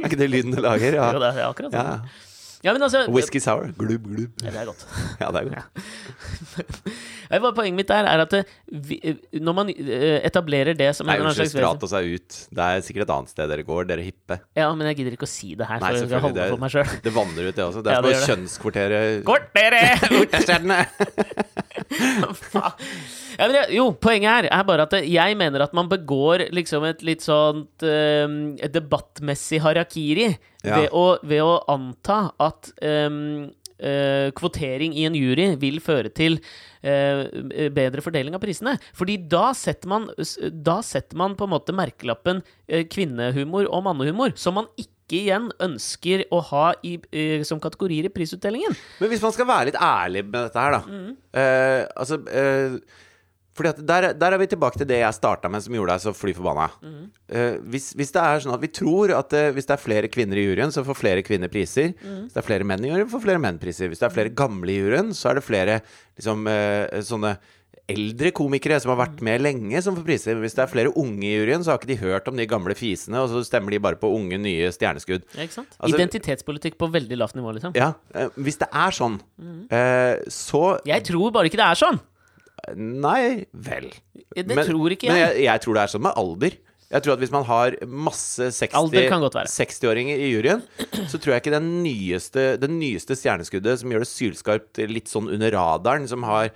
Er 0.00 0.08
ikke 0.08 0.18
det 0.20 0.30
lyden 0.32 0.54
du 0.56 0.60
lager? 0.64 0.94
Ja. 0.96 1.10
Jo, 1.12 1.20
det 1.22 1.30
er 1.36 1.46
akkurat 1.50 1.72
sånn. 1.74 1.92
Ja, 1.92 2.29
men 2.74 2.82
altså 2.84 3.06
Whisky 3.08 3.40
sour? 3.40 3.70
Glubb, 3.78 4.04
glubb. 4.04 4.32
Ja, 4.44 4.50
det 4.52 4.60
er 4.60 4.66
godt. 4.68 4.82
Ja, 5.20 5.30
det 5.32 5.40
er 5.40 5.46
godt. 5.48 6.66
Ja, 7.30 7.38
Poenget 7.54 7.76
mitt 7.78 7.88
der 7.88 8.08
er 8.10 8.22
at 8.24 8.32
det, 8.34 8.40
vi, 8.66 8.98
når 9.38 9.56
man 9.56 9.70
øh, 9.70 10.18
etablerer 10.26 10.76
det 10.76 10.90
som 10.98 11.08
Nei, 11.08 11.16
unnskyld, 11.22 11.54
vesen 11.54 11.96
er 11.96 12.08
ut. 12.10 12.38
Det 12.50 12.66
er 12.66 12.82
sikkert 12.84 13.06
et 13.06 13.14
annet 13.14 13.32
sted 13.32 13.48
dere 13.52 13.64
går, 13.64 13.86
dere 13.88 14.04
hippe. 14.04 14.40
Ja, 14.58 14.68
men 14.74 14.90
jeg 14.90 15.00
gidder 15.00 15.16
ikke 15.16 15.28
å 15.28 15.30
si 15.30 15.54
det 15.56 15.68
her, 15.70 15.80
Nei, 15.80 15.94
for 15.94 16.16
jeg. 16.16 16.34
Det, 16.36 16.48
for 16.52 16.64
meg 16.64 16.74
sjøl. 16.74 16.92
det 17.06 17.14
vanner 17.14 17.48
ut, 17.48 17.56
det 17.56 17.64
også. 17.68 17.84
Det 17.86 17.94
er 17.94 18.10
ja, 18.10 18.20
som 18.26 18.44
å 18.44 18.74
Kortere! 19.30 19.82
urtestjernene. 20.20 20.82
Faen. 22.50 22.76
Ja, 23.40 23.46
men 23.48 23.72
jo, 23.72 23.86
poenget 23.96 24.30
her 24.30 24.48
er 24.52 24.64
bare 24.68 24.84
at 24.84 24.94
jeg 25.06 25.36
mener 25.38 25.64
at 25.64 25.72
man 25.76 25.88
begår 25.88 26.48
liksom 26.52 26.84
et 26.90 27.00
litt 27.06 27.24
sånt 27.24 27.86
eh, 27.86 28.26
et 28.60 28.74
debattmessig 28.74 29.62
harakiri 29.64 30.28
Ja. 30.64 30.76
ved, 30.76 30.90
å, 30.92 31.06
ved 31.24 31.40
å 31.40 31.54
anta 31.72 32.18
at 32.42 32.68
um, 32.84 33.48
uh, 33.80 34.28
kvotering 34.36 34.92
i 34.98 35.06
en 35.08 35.16
jury 35.16 35.46
vil 35.60 35.80
føre 35.84 36.12
til 36.12 36.36
uh, 36.84 37.22
bedre 37.72 38.04
fordeling 38.04 38.36
av 38.36 38.42
prisene. 38.44 38.76
Fordi 38.96 39.16
da 39.30 39.50
setter 39.56 39.88
man, 39.88 40.08
da 40.52 40.80
setter 40.84 41.16
man 41.20 41.36
på 41.38 41.48
en 41.48 41.54
måte 41.54 41.76
merkelappen 41.76 42.42
uh, 42.44 42.82
kvinnehumor 42.92 43.70
og 43.70 43.86
mannehumor, 43.88 44.36
som 44.36 44.58
man 44.60 44.68
ikke 44.76 45.22
igjen 45.24 45.48
ønsker 45.64 46.26
å 46.30 46.38
ha 46.52 46.66
i, 46.86 46.96
uh, 47.00 47.40
som 47.48 47.62
kategorier 47.62 48.06
i 48.10 48.14
prisutdelingen. 48.14 48.76
Men 49.00 49.10
hvis 49.10 49.24
man 49.24 49.34
skal 49.34 49.48
være 49.48 49.72
litt 49.72 49.80
ærlig 49.80 50.26
med 50.28 50.38
dette 50.42 50.66
her, 50.66 50.76
da 50.76 50.82
Mm. 50.90 51.14
Uh, 51.30 51.86
Altså 51.96 52.20
eh, 52.28 52.76
fordi 53.56 53.68
at 53.72 53.80
der, 53.86 54.06
der 54.14 54.32
er 54.36 54.38
vi 54.38 54.46
tilbake 54.46 54.78
til 54.78 54.86
det 54.88 55.00
jeg 55.00 55.16
starta 55.16 55.50
med, 55.50 55.60
som 55.64 55.74
gjorde 55.74 55.96
deg 55.96 56.02
så 56.04 56.12
fly 56.14 56.32
forbanna. 56.36 56.68
Mm. 56.86 57.04
Uh, 57.34 57.56
hvis, 57.72 57.90
hvis 57.98 58.12
det 58.14 58.22
er 58.22 58.42
sånn 58.44 58.54
at 58.54 58.62
vi 58.62 58.70
tror 58.72 59.10
at 59.16 59.34
uh, 59.36 59.50
hvis 59.56 59.66
det 59.66 59.74
er 59.74 59.82
flere 59.82 60.10
kvinner 60.12 60.38
i 60.38 60.44
juryen, 60.46 60.70
så 60.74 60.84
får 60.86 60.98
flere 61.00 61.24
kvinner 61.26 61.50
priser. 61.52 61.90
Mm. 61.98 62.26
Hvis 62.28 62.36
det 62.36 62.42
er 62.44 62.46
flere 62.46 62.66
menn 62.70 62.84
i 62.86 62.92
juryen, 62.92 63.10
får 63.10 63.24
flere 63.26 63.42
menn 63.42 63.58
priser. 63.60 63.90
Hvis 63.90 63.98
det 64.02 64.06
er 64.06 64.14
flere 64.14 64.32
gamle 64.38 64.70
i 64.70 64.78
juryen, 64.78 65.10
så 65.16 65.32
er 65.32 65.40
det 65.40 65.46
flere 65.48 65.80
liksom, 66.14 66.46
uh, 66.46 67.00
sånne 67.10 67.34
eldre 67.90 68.30
komikere 68.30 68.76
som 68.78 68.92
har 68.92 69.00
vært 69.00 69.18
med 69.26 69.42
lenge, 69.42 69.80
som 69.82 69.96
får 69.98 70.04
priser. 70.06 70.38
Hvis 70.38 70.54
det 70.54 70.62
er 70.62 70.70
flere 70.70 70.92
unge 70.94 71.26
i 71.26 71.32
juryen, 71.34 71.64
så 71.66 71.72
har 71.72 71.80
ikke 71.80 71.90
de 71.90 71.96
hørt 72.04 72.28
om 72.30 72.38
de 72.38 72.46
gamle 72.46 72.76
fisene, 72.78 73.18
og 73.18 73.32
så 73.32 73.42
stemmer 73.48 73.74
de 73.74 73.80
bare 73.82 73.98
på 73.98 74.12
unge, 74.14 74.38
nye 74.38 74.68
stjerneskudd. 74.70 75.24
Ja, 75.34 75.42
ikke 75.42 75.56
sant? 75.56 75.74
Altså- 75.74 75.98
Identitetspolitikk 75.98 76.78
på 76.78 76.86
veldig 76.94 77.18
lavt 77.18 77.34
nivå, 77.34 77.50
liksom. 77.58 77.74
Ja, 77.74 77.94
Hvis 78.38 78.60
det 78.62 78.68
er 78.70 78.94
sånn, 78.94 79.18
Mm. 79.42 79.66
så 80.30 80.78
Jeg 80.86 81.02
tror 81.02 81.32
bare 81.32 81.50
ikke 81.50 81.58
det 81.58 81.66
er 81.66 81.74
sånn! 81.82 81.98
Nei 82.76 83.46
vel. 83.52 83.90
Det 84.34 84.66
tror 84.66 84.90
ikke 84.96 85.08
Men 85.10 85.16
jeg. 85.20 85.30
jeg, 85.36 85.44
jeg 85.48 85.62
tror 85.64 85.74
det 85.78 85.82
er 85.86 85.92
sånn 85.94 86.04
med 86.06 86.18
alder. 86.20 86.56
Jeg 86.90 87.04
tror 87.04 87.12
at 87.14 87.20
Hvis 87.22 87.30
man 87.30 87.44
har 87.46 87.76
masse 87.86 88.48
60 88.50 88.74
Alder 88.74 89.04
kan 89.08 89.22
godt 89.22 89.36
være. 89.38 89.46
60-åringer 89.52 90.18
i 90.18 90.30
juryen, 90.32 90.62
så 91.06 91.20
tror 91.22 91.36
jeg 91.36 91.44
ikke 91.44 91.52
den 91.54 91.68
nyeste, 91.84 92.56
det 92.58 92.70
nyeste 92.72 93.14
stjerneskuddet 93.14 93.78
som 93.78 93.92
gjør 93.94 94.02
det 94.02 94.10
sylskarpt 94.10 94.80
litt 94.90 95.06
sånn 95.12 95.30
under 95.30 95.54
radaren, 95.54 96.08
som 96.10 96.26
har 96.26 96.50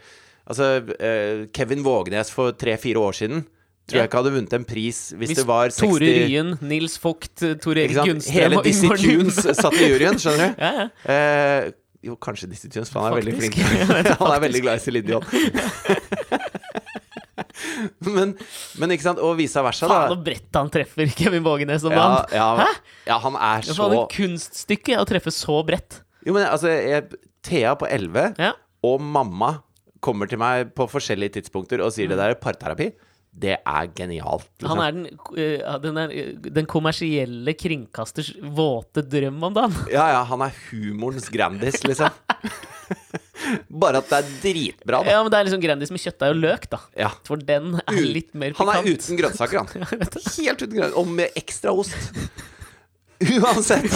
Altså, 0.44 0.82
eh, 1.00 1.46
Kevin 1.56 1.80
Vågenes 1.86 2.28
for 2.34 2.52
tre-fire 2.52 3.00
år 3.00 3.14
siden 3.16 3.46
tror 3.88 3.96
Ja. 3.96 4.02
jeg 4.02 4.10
ikke 4.10 4.18
hadde 4.20 4.32
vunnet 4.34 4.52
en 4.58 4.64
pris 4.68 4.98
hvis, 5.16 5.30
Hvis 5.30 5.38
det 5.38 5.46
var 5.48 5.70
60 5.72 5.80
Tore 5.80 6.10
Ryen, 6.26 6.50
Nils 6.60 6.98
Vogt, 7.00 7.36
Tor 7.62 7.78
Erik 7.80 7.94
ikke? 7.94 8.04
Gunstrøm 8.10 8.34
Hele 8.36 8.58
og 8.58 8.64
Dizzie 8.66 8.90
Tunes 9.00 9.38
satt 9.56 9.78
i 9.80 9.88
juryen, 9.88 10.18
skjønner 10.20 10.52
du? 10.52 10.60
Ja, 10.66 10.72
ja. 10.82 10.86
Eh, 11.14 11.70
jo, 12.04 12.16
kanskje 12.20 12.48
Dizzie 12.50 12.70
Jones, 12.74 12.90
for 12.92 12.98
han 13.04 13.12
er 13.12 13.16
veldig 13.22 13.34
flink. 13.38 13.54
han 14.22 14.32
er 14.34 14.40
veldig 14.44 14.60
glad 14.64 14.74
i 14.80 14.82
Céline 14.84 15.06
Dion. 15.08 15.24
men, 18.14 18.32
men 18.80 18.92
ikke 18.94 19.06
sant, 19.06 19.20
og 19.22 19.36
vice 19.38 19.62
versa, 19.64 19.88
Faen, 19.90 20.12
så 20.12 20.18
brettet 20.26 20.58
han 20.58 20.70
treffer 20.72 21.10
Kevin 21.18 21.44
Vågenes 21.46 21.84
om 21.86 21.94
Ja, 21.94 22.06
ja, 22.34 22.48
Hæ? 22.60 22.66
ja, 23.08 23.16
han 23.24 23.34
er 23.38 23.64
Det 23.64 23.72
er 23.72 23.78
så 23.78 23.88
faen 23.88 23.96
et 23.98 24.16
kunststykke 24.16 24.98
å 25.00 25.06
treffe 25.08 25.32
så 25.34 25.56
bredt. 25.66 26.00
Jo, 26.24 26.34
men 26.36 26.46
altså, 26.48 26.68
jeg, 26.72 27.08
Thea 27.44 27.74
på 27.80 27.88
11 27.90 28.34
Ja. 28.40 28.52
og 28.86 29.02
mamma 29.04 29.50
kommer 30.04 30.28
til 30.28 30.40
meg 30.40 30.72
på 30.76 30.86
forskjellige 30.90 31.38
tidspunkter 31.38 31.80
og 31.84 31.92
sier 31.96 32.08
det 32.10 32.18
der 32.20 32.34
er 32.34 32.40
parterapi. 32.40 32.90
Det 33.34 33.56
er 33.58 33.88
genialt. 33.96 34.46
Liksom. 34.60 34.70
Han 34.70 34.82
er 34.84 34.92
den, 34.94 35.06
eh, 35.42 35.78
den, 35.82 35.96
er, 35.98 36.12
eh, 36.14 36.50
den 36.54 36.68
kommersielle 36.70 37.54
kringkasters 37.58 38.30
våte 38.54 39.02
drøm 39.02 39.42
om 39.42 39.56
dagen. 39.56 39.74
Ja, 39.90 40.06
ja, 40.14 40.20
han 40.28 40.44
er 40.46 40.54
humorens 40.68 41.26
Grandis, 41.34 41.80
liksom. 41.82 42.14
Bare 43.82 44.00
at 44.00 44.12
det 44.12 44.20
er 44.20 44.30
dritbra, 44.44 45.02
da. 45.02 45.16
Ja, 45.16 45.22
men 45.24 45.32
det 45.34 45.40
er 45.40 45.48
liksom 45.48 45.62
Grandis 45.64 45.90
med 45.90 46.04
kjøttdeig 46.04 46.36
og 46.36 46.40
løk, 46.44 46.68
da. 46.70 46.80
Ja. 47.06 47.10
For 47.26 47.42
den 47.50 47.74
er 47.82 48.00
litt 48.00 48.30
mer 48.38 48.54
pikant. 48.54 48.70
Han 48.70 48.86
er 48.86 48.94
uten 48.94 49.18
grønnsaker, 49.18 49.64
han. 49.64 49.68
Helt 50.38 50.62
uten 50.62 50.76
grønnsaker. 50.78 50.98
Og 51.02 51.10
med 51.18 51.38
ekstra 51.42 51.74
ost. 51.74 51.98
Uansett. 53.34 53.90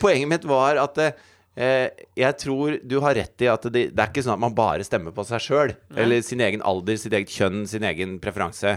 Poenget 0.00 0.30
mitt 0.30 0.48
var 0.48 0.80
at 0.80 1.04
eh, 1.04 1.24
jeg 1.56 2.36
tror 2.42 2.78
du 2.84 2.98
har 3.00 3.14
rett 3.16 3.40
i 3.42 3.48
at 3.48 3.62
det, 3.72 3.86
det 3.96 3.98
er 4.02 4.10
ikke 4.12 4.24
sånn 4.26 4.36
at 4.36 4.42
man 4.44 4.54
bare 4.56 4.84
stemmer 4.84 5.14
på 5.16 5.24
seg 5.24 5.40
sjøl. 5.40 5.74
Eller 5.96 6.20
sin 6.22 6.40
egen 6.44 6.60
alder, 6.66 6.96
sitt 7.00 7.12
eget 7.16 7.32
kjønn, 7.32 7.62
sin 7.70 7.82
egen 7.88 8.18
preferanse. 8.20 8.76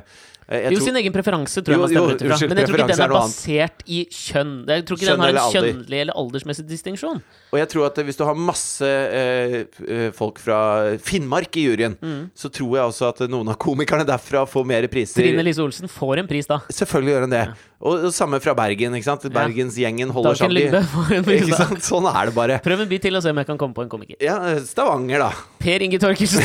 Eh, 0.49 0.63
jeg 0.63 0.71
Jo, 0.73 0.79
tror- 0.79 0.85
sin 0.87 0.95
egen 0.97 1.13
preferanse 1.13 1.61
tror 1.61 1.75
jeg 1.75 1.79
man 1.83 1.89
stemmer 1.91 2.15
ut 2.15 2.21
ifra. 2.23 2.37
Men 2.49 2.57
jeg 2.57 2.67
tror 2.69 2.79
ikke 2.79 2.87
den 2.89 3.01
er 3.03 3.09
er 3.09 3.13
basert 3.13 3.83
i 3.85 3.99
kjønn. 4.09 4.53
Jeg 4.71 4.85
tror 4.87 4.97
ikke 4.97 5.05
Kjønn 5.05 5.19
den 5.19 5.19
har 5.21 5.29
en 5.29 5.37
alder. 5.43 5.59
kjønnlig 5.59 5.99
eller 6.01 6.13
aldersmessig 6.23 6.65
distinksjon. 6.71 7.21
Og 7.53 7.59
jeg 7.59 7.69
tror 7.69 7.85
at 7.85 7.95
hvis 8.07 8.17
du 8.17 8.23
har 8.25 8.33
masse 8.35 8.81
eh, 8.89 9.65
eh, 9.87 10.09
folk 10.15 10.39
fra 10.39 10.97
Finnmark 10.97 11.55
i 11.59 11.67
juryen, 11.67 11.97
Mm. 12.01 12.31
så 12.33 12.49
tror 12.49 12.73
jeg 12.79 12.85
også 12.89 13.09
at 13.11 13.29
noen 13.29 13.49
av 13.49 13.57
komikerne 13.59 14.05
derfra 14.07 14.47
får 14.47 14.65
mer 14.65 14.87
priser. 14.87 15.21
Trine 15.21 15.43
Lise 15.43 15.59
Olsen 15.61 15.87
får 15.87 16.19
en 16.23 16.27
pris, 16.27 16.47
da. 16.47 16.59
Selvfølgelig 16.71 17.13
gjør 17.13 17.21
hun 17.27 17.29
det. 17.35 17.45
Og 17.79 18.01
det 18.03 18.11
samme 18.15 18.41
fra 18.43 18.53
Bergen. 18.57 18.95
ikke 18.97 19.07
sant? 19.07 19.23
Bergensgjengen 19.31 20.11
holder 20.11 20.35
sammen. 20.35 21.81
Sånn 21.85 22.09
er 22.11 22.27
det 22.27 22.35
bare. 22.35 22.57
Prøv 22.65 22.83
en 22.83 22.89
bit 22.91 23.05
til 23.07 23.15
og 23.15 23.23
se 23.23 23.31
om 23.31 23.39
jeg 23.39 23.47
kan 23.47 23.59
komme 23.61 23.77
på 23.77 23.85
en 23.85 23.91
komiker. 23.91 24.19
Ja, 24.23 24.35
Stavanger, 24.67 25.23
da. 25.29 25.31
Per 25.63 25.85
Inge 25.87 25.99
Torkelsen! 26.01 26.43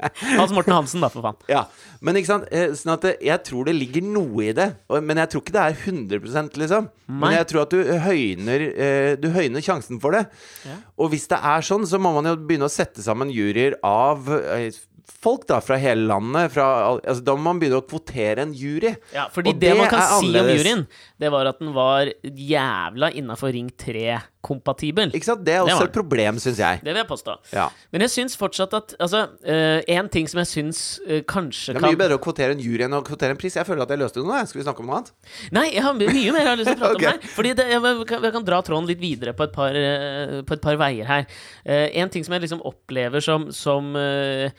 Hans 0.00 0.52
Morten 0.54 0.72
Hansen, 0.72 1.02
da, 1.02 1.10
for 1.12 1.20
faen. 1.24 1.36
Ja, 1.50 1.66
Men 2.00 2.16
ikke 2.16 2.30
sant? 2.30 2.46
Eh, 2.54 2.70
Sånn 2.78 2.94
at 2.94 3.04
jeg 3.20 3.42
tror 3.44 3.66
det 3.68 3.74
ligger 3.76 4.04
noe 4.06 4.46
i 4.48 4.54
det. 4.56 4.68
Men 5.04 5.20
jeg 5.20 5.32
tror 5.32 5.42
ikke 5.44 5.54
det 5.56 5.64
er 5.66 5.76
100 5.76 6.54
liksom. 6.62 6.86
Men 7.10 7.34
jeg 7.36 7.48
tror 7.50 7.66
at 7.66 7.74
du 7.74 7.80
høyner, 8.06 8.64
eh, 8.70 9.10
du 9.20 9.28
høyner 9.34 9.64
sjansen 9.64 10.00
for 10.00 10.16
det. 10.16 10.22
Ja. 10.64 10.78
Og 10.96 11.12
hvis 11.12 11.26
det 11.30 11.40
er 11.42 11.66
sånn, 11.66 11.84
så 11.90 12.00
må 12.00 12.14
man 12.16 12.30
jo 12.30 12.36
begynne 12.40 12.68
å 12.70 12.72
sette 12.72 13.04
sammen 13.04 13.32
juryer 13.34 13.76
av 13.84 14.30
eh, 14.38 14.70
folk 15.10 15.46
da 15.48 15.60
fra 15.64 15.78
hele 15.80 16.06
landet. 16.08 16.52
Fra, 16.54 16.66
altså, 16.96 17.22
da 17.24 17.36
må 17.36 17.50
man 17.50 17.60
begynne 17.60 17.80
å 17.80 17.86
kvotere 17.86 18.44
en 18.46 18.54
jury. 18.56 18.94
Ja, 19.14 19.26
fordi 19.32 19.54
det, 19.54 19.68
det, 19.68 19.76
man 19.78 19.90
kan 19.92 20.04
si 20.20 20.30
om 20.30 20.50
juryen, 20.50 20.84
det 21.20 21.30
var 21.34 21.50
at 21.50 21.60
den 21.62 21.72
var 21.76 22.10
jævla 22.22 23.10
innafor 23.18 23.52
Ring 23.54 23.70
3-kompatibel. 23.80 25.14
Ikke 25.16 25.30
sant? 25.32 25.44
Det 25.46 25.56
er 25.56 25.64
også 25.64 25.82
det 25.84 25.90
et 25.90 25.96
problem, 25.98 26.40
syns 26.42 26.62
jeg. 26.62 26.82
Det 26.84 26.94
vil 26.94 27.02
jeg 27.02 27.10
påstå. 27.10 27.36
Ja. 27.56 27.68
Men 27.92 28.06
jeg 28.06 28.14
syns 28.14 28.38
fortsatt 28.40 28.76
at 28.76 28.96
Altså, 29.00 29.22
én 29.40 30.08
ting 30.12 30.26
som 30.28 30.40
jeg 30.42 30.48
syns 30.50 30.80
uh, 31.06 31.20
kanskje 31.28 31.72
Det 31.72 31.78
er 31.78 31.84
kan 31.84 31.94
mye 31.94 32.00
bedre 32.00 32.18
å 32.18 32.22
kvotere 32.22 32.56
en 32.56 32.60
jury 32.60 32.84
enn 32.84 32.96
å 32.96 33.00
kvotere 33.06 33.34
en 33.34 33.40
pris. 33.40 33.56
Jeg 33.56 33.66
føler 33.68 33.84
at 33.84 33.92
jeg 33.92 34.00
løste 34.02 34.22
noe. 34.24 34.42
Skal 34.48 34.60
vi 34.60 34.66
snakke 34.66 34.82
om 34.82 34.90
noe 34.90 34.98
annet? 35.00 35.12
Nei, 35.56 35.66
jeg 35.72 35.84
har 35.86 35.96
mye 35.96 36.34
mer 36.34 36.42
jeg 36.42 36.50
har 36.50 36.60
lyst 36.60 36.72
til 36.72 36.76
å 36.76 36.82
prate 36.82 36.98
okay. 37.00 37.12
om 37.14 37.24
her. 37.24 37.34
Fordi 37.36 37.54
det, 37.58 37.68
jeg, 37.70 37.84
jeg, 37.86 38.08
kan, 38.10 38.26
jeg 38.28 38.36
kan 38.36 38.48
dra 38.50 38.60
tråden 38.66 38.90
litt 38.90 39.02
videre 39.02 39.36
på 39.36 39.46
et 39.46 39.54
par, 39.54 39.76
uh, 39.76 40.40
på 40.46 40.56
et 40.56 40.64
par 40.64 40.80
veier 40.80 41.08
her. 41.08 41.26
Eh, 41.64 41.88
en 42.00 42.10
ting 42.12 42.24
som 42.26 42.34
jeg 42.34 42.46
liksom 42.46 42.62
opplever 42.66 43.22
som, 43.24 43.48
som 43.54 43.94
eh, 43.98 44.50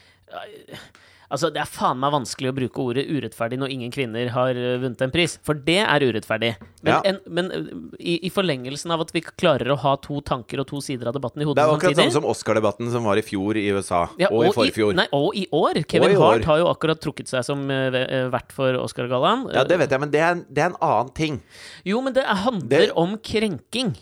Altså, 1.32 1.48
det 1.56 1.62
er 1.62 1.70
faen 1.72 1.96
meg 1.96 2.12
vanskelig 2.12 2.50
å 2.52 2.54
bruke 2.58 2.82
ordet 2.84 3.06
urettferdig 3.08 3.56
når 3.62 3.72
ingen 3.72 3.92
kvinner 3.96 4.28
har 4.34 4.50
eh, 4.60 4.74
vunnet 4.82 5.00
en 5.06 5.14
pris, 5.14 5.38
for 5.48 5.56
det 5.56 5.78
er 5.80 6.04
urettferdig. 6.04 6.50
Men, 6.84 6.90
Ja. 6.92 6.98
en, 7.08 7.20
men 7.32 7.48
eh, 7.56 7.70
i, 8.04 8.16
i 8.28 8.32
forlengelsen 8.36 8.92
av 8.92 9.06
at 9.06 9.14
vi 9.16 9.22
klarer 9.24 9.72
å 9.72 9.78
ha 9.80 9.94
to 10.04 10.20
tanker 10.28 10.60
og 10.60 10.68
to 10.68 10.82
sider 10.84 11.08
av 11.08 11.16
debatten 11.16 11.40
i 11.40 11.48
Det 11.48 11.56
er 11.56 11.72
akkurat 11.72 11.86
samtidig 11.88 12.02
samme 12.02 12.18
som 12.18 12.28
Oscar-debatten 12.34 12.92
som 12.92 13.08
var 13.08 13.16
i 13.16 13.24
fjor 13.24 13.56
i 13.56 13.64
USA. 13.72 14.02
ja, 14.20 14.28
og, 14.28 14.44
i 14.50 14.52
forfjor. 14.58 14.92
nei, 15.00 15.08
og 15.16 15.32
i 15.40 15.46
år. 15.56 15.80
Kevin 15.88 16.18
i 16.18 16.20
Hart 16.20 16.42
år. 16.42 16.48
Har 16.52 16.60
jo 16.66 16.68
akkurat 16.74 17.00
trukket 17.00 17.32
seg 17.32 17.48
som 17.48 17.64
eh, 17.72 18.28
vert 18.36 18.52
for 18.52 18.76
Oscar-gallaen. 18.84 19.48
Ja, 19.56 19.64
det 19.64 19.80
vet 19.86 19.96
jeg, 19.96 20.04
men 20.04 20.12
det 20.12 20.20
er, 20.28 20.44
det 20.52 20.66
er 20.68 20.74
en 20.74 20.80
annen 20.84 21.16
ting. 21.16 21.40
Jo, 21.88 22.02
men 22.04 22.12
det 22.20 22.28
handler 22.28 22.90
Det- 22.90 22.92
om 23.00 23.16
krenking. 23.24 23.96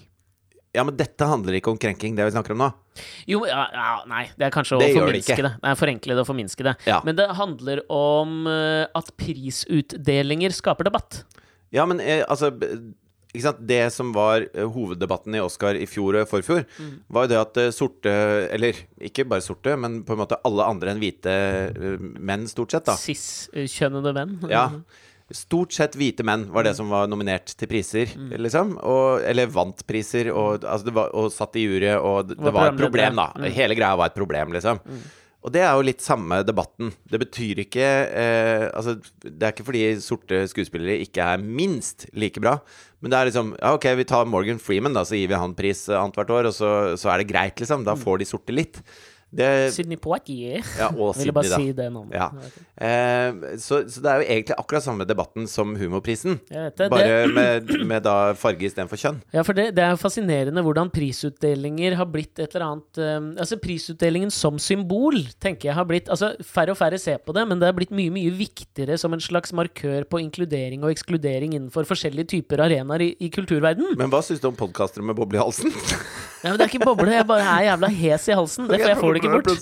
Ja, 0.76 0.84
men 0.86 0.94
dette 1.00 1.26
handler 1.26 1.56
ikke 1.58 1.72
om 1.74 1.80
krenking, 1.82 2.14
det 2.16 2.28
vi 2.28 2.32
snakker 2.36 2.54
om 2.54 2.60
nå. 2.62 2.68
Jo, 3.26 3.40
ja, 3.50 3.64
ja, 3.74 3.88
nei, 4.12 4.28
det 4.38 4.46
er 4.50 4.54
kanskje 4.54 4.78
å 4.78 4.80
Det 4.84 4.92
det 4.94 5.00
forminske 5.00 5.34
ikke. 5.34 5.46
det. 5.48 5.54
Nei, 5.64 5.72
forenkle 5.80 6.14
det 6.18 6.22
og 6.22 6.28
forminske 6.30 6.66
det. 6.68 6.76
Ja. 6.86 7.00
Men 7.08 7.18
det 7.18 7.26
handler 7.40 7.82
om 7.90 8.46
eh, 8.52 8.86
at 9.00 9.10
prisutdelinger 9.18 10.54
skaper 10.54 10.86
debatt. 10.90 11.24
Ja, 11.74 11.86
men 11.90 12.00
eh, 12.02 12.22
altså? 12.30 12.52
Det 13.62 13.82
som 13.94 14.10
var 14.16 14.42
eh, 14.54 14.66
hoveddebatten 14.74 15.36
i 15.38 15.42
Oscar 15.42 15.78
i 15.78 15.86
fjor 15.90 16.16
og 16.22 16.30
forfjor, 16.32 16.64
Mm. 16.80 16.96
var 17.14 17.26
jo 17.28 17.30
det 17.34 17.38
at 17.42 17.60
sorte 17.78 18.10
Eller 18.54 18.74
ikke 19.06 19.26
bare 19.30 19.42
sorte, 19.46 19.76
men 19.78 20.00
på 20.04 20.14
en 20.16 20.22
måte 20.24 20.38
alle 20.46 20.66
andre 20.66 20.94
enn 20.96 21.02
hvite 21.02 21.34
menn, 22.18 22.48
stort 22.50 22.72
sett, 22.74 22.86
da. 22.90 22.94
Cis-kjønnede 22.98 24.14
menn. 24.18 24.40
Ja. 24.50 24.68
Stort 25.36 25.76
sett 25.76 25.94
hvite 26.00 26.26
menn 26.26 26.48
var 26.50 26.66
det 26.66 26.72
som 26.78 26.90
var 26.90 27.06
nominert 27.12 27.52
til 27.54 27.70
priser, 27.70 28.16
liksom. 28.34 28.76
Og, 28.82 29.22
eller 29.30 29.52
vant 29.54 29.84
priser, 29.86 30.32
og, 30.34 30.64
altså 30.66 30.90
det 30.90 30.96
var, 30.96 31.12
og 31.14 31.30
satt 31.34 31.58
i 31.60 31.68
jury, 31.68 31.92
og 31.98 32.32
det, 32.32 32.40
Var 32.40 32.50
det 32.50 32.56
var 32.56 32.72
et 32.72 32.82
problem, 32.82 33.20
da. 33.22 33.28
Hele 33.54 33.78
greia 33.78 34.00
var 34.00 34.10
et 34.10 34.18
problem, 34.18 34.56
liksom. 34.58 34.82
Og 35.40 35.54
det 35.56 35.62
er 35.64 35.72
jo 35.72 35.86
litt 35.88 36.02
samme 36.04 36.42
debatten. 36.44 36.90
Det 37.08 37.20
betyr 37.22 37.62
ikke 37.64 37.86
eh, 38.12 38.66
Altså, 38.76 38.98
det 39.24 39.40
er 39.40 39.54
ikke 39.54 39.68
fordi 39.70 39.84
sorte 40.04 40.42
skuespillere 40.52 40.98
ikke 41.06 41.24
er 41.24 41.40
minst 41.40 42.10
like 42.12 42.42
bra, 42.44 42.58
men 43.00 43.14
det 43.14 43.20
er 43.20 43.30
liksom 43.30 43.54
Ja, 43.56 43.72
ok, 43.78 43.88
vi 44.02 44.08
tar 44.10 44.28
Morgan 44.28 44.60
Freeman, 44.60 44.98
da, 44.98 45.06
så 45.08 45.16
gir 45.16 45.32
vi 45.32 45.40
han 45.40 45.56
pris 45.56 45.86
eh, 45.88 45.96
annethvert 45.96 46.34
år, 46.36 46.50
og 46.52 46.58
så, 46.58 46.74
så 47.00 47.14
er 47.14 47.22
det 47.24 47.30
greit, 47.32 47.56
liksom. 47.62 47.86
Da 47.88 47.96
får 48.00 48.20
de 48.20 48.28
sorte 48.28 48.56
litt. 48.56 48.82
Det 49.30 49.48
Sydney 49.76 50.00
Poitier. 50.02 50.64
Ja, 50.80 50.90
og 50.90 51.14
Ville 51.20 51.34
bare 51.36 51.46
Sydney, 51.46 51.52
da. 51.52 51.60
si 51.62 51.78
det 51.78 51.88
navnet. 51.94 52.16
Ja. 52.18 52.30
Eh, 52.80 53.58
så, 53.62 53.84
så 53.92 54.02
det 54.02 54.10
er 54.10 54.22
jo 54.24 54.28
egentlig 54.34 54.56
akkurat 54.58 54.86
samme 54.86 55.06
debatten 55.06 55.46
som 55.50 55.76
humorprisen. 55.78 56.40
det, 56.50 56.88
bare 56.90 57.06
det. 57.06 57.34
Med, 57.36 57.74
med 57.86 58.04
da 58.08 58.16
farge 58.40 58.66
istedenfor 58.66 58.98
kjønn. 59.00 59.20
Ja, 59.36 59.44
for 59.46 59.58
det, 59.58 59.70
det 59.78 59.84
er 59.86 59.94
jo 59.94 60.02
fascinerende 60.02 60.64
hvordan 60.66 60.90
prisutdelinger 60.94 61.98
har 62.00 62.10
blitt 62.10 62.40
et 62.42 62.56
eller 62.56 62.66
annet 62.72 63.02
um, 63.04 63.30
Altså, 63.40 63.60
prisutdelingen 63.62 64.32
som 64.34 64.58
symbol, 64.62 65.20
tenker 65.42 65.70
jeg 65.70 65.78
har 65.78 65.88
blitt 65.90 66.10
Altså, 66.10 66.32
færre 66.46 66.74
og 66.74 66.80
færre 66.80 66.98
ser 67.02 67.22
på 67.22 67.36
det, 67.36 67.46
men 67.50 67.62
det 67.62 67.70
har 67.70 67.78
blitt 67.78 67.94
mye, 67.96 68.12
mye 68.14 68.34
viktigere 68.34 68.98
som 69.00 69.14
en 69.14 69.24
slags 69.24 69.54
markør 69.56 70.08
på 70.10 70.24
inkludering 70.24 70.84
og 70.84 70.94
ekskludering 70.94 71.54
innenfor 71.54 71.86
forskjellige 71.90 72.32
typer 72.34 72.66
arenaer 72.66 73.06
i, 73.06 73.12
i 73.22 73.30
kulturverden. 73.34 73.94
Men 74.00 74.12
hva 74.12 74.24
syns 74.26 74.42
du 74.42 74.50
om 74.50 74.58
podkastere 74.58 75.06
med 75.06 75.18
boble 75.20 75.38
i 75.40 75.44
halsen? 75.44 75.70
Ja, 76.40 76.54
men 76.54 76.60
det 76.60 76.66
er 76.66 76.72
ikke 76.72 76.86
boble, 76.88 77.12
jeg 77.12 77.28
bare 77.28 77.44
er 77.44 77.66
jævla 77.68 77.88
hes 77.92 78.28
i 78.30 78.36
halsen. 78.40 78.68
Det, 78.70 78.78
for 78.80 78.88
jeg 78.94 79.00
får 79.02 79.16
det 79.18 79.19
ikke 79.20 79.34
bort. 79.36 79.50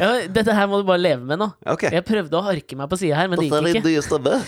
Ja, 0.00 0.08
dette 0.30 0.54
her 0.54 0.66
må 0.70 0.78
du 0.80 0.86
bare 0.88 1.02
leve 1.02 1.24
med 1.26 1.38
nå. 1.40 1.48
Okay. 1.74 1.90
Jeg 1.96 2.04
prøvde 2.06 2.38
å 2.38 2.44
harke 2.46 2.74
meg 2.78 2.86
på 2.90 2.96
sida 3.00 3.14
her, 3.18 3.26
men 3.30 3.36
det 3.40 3.46
gikk 3.50 3.82
ikke. 3.82 4.40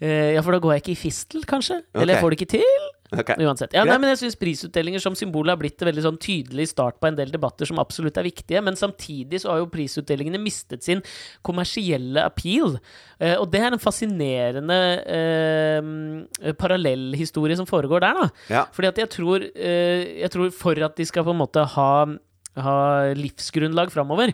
Eh, 0.00 0.32
ja, 0.36 0.40
for 0.40 0.56
da 0.56 0.62
går 0.62 0.78
jeg 0.78 0.84
ikke 0.84 0.94
i 0.94 1.02
fistel, 1.02 1.44
kanskje? 1.48 1.76
Eller 1.92 2.16
jeg 2.16 2.24
får 2.24 2.32
det 2.32 2.40
ikke 2.40 2.54
til? 2.56 2.88
Okay. 3.10 3.42
Uansett. 3.42 3.72
Ja, 3.74 3.82
nei, 3.84 3.96
men 3.98 4.12
jeg 4.12 4.20
syns 4.20 4.36
prisutdelinger 4.38 5.02
som 5.02 5.16
symbol 5.18 5.50
har 5.50 5.58
blitt 5.58 5.82
en 5.82 5.88
veldig 5.88 6.04
sånn 6.04 6.18
tydelig 6.22 6.68
start 6.70 7.00
på 7.02 7.08
en 7.08 7.16
del 7.18 7.32
debatter 7.34 7.66
som 7.66 7.80
absolutt 7.82 8.20
er 8.20 8.28
viktige, 8.28 8.62
men 8.62 8.78
samtidig 8.78 9.40
så 9.42 9.50
har 9.50 9.64
jo 9.64 9.70
prisutdelingene 9.72 10.38
mistet 10.40 10.86
sin 10.86 11.02
kommersielle 11.46 12.22
appeal. 12.22 12.78
Eh, 13.18 13.34
og 13.34 13.50
det 13.52 13.64
er 13.64 13.74
en 13.74 13.82
fascinerende 13.82 14.78
eh, 15.18 16.54
parallellhistorie 16.62 17.58
som 17.58 17.68
foregår 17.68 18.06
der, 18.06 18.22
da. 18.22 18.30
Ja. 18.54 18.64
Fordi 18.72 18.92
at 18.92 19.02
jeg 19.02 19.12
tror, 19.18 19.44
eh, 19.50 20.22
jeg 20.22 20.32
tror 20.32 20.54
for 20.54 20.86
at 20.86 20.96
de 20.96 21.10
skal 21.10 21.26
på 21.26 21.34
en 21.34 21.42
måte 21.42 21.66
ha 21.74 21.90
ha 22.58 23.12
livsgrunnlag 23.14 23.92
framover 23.92 24.32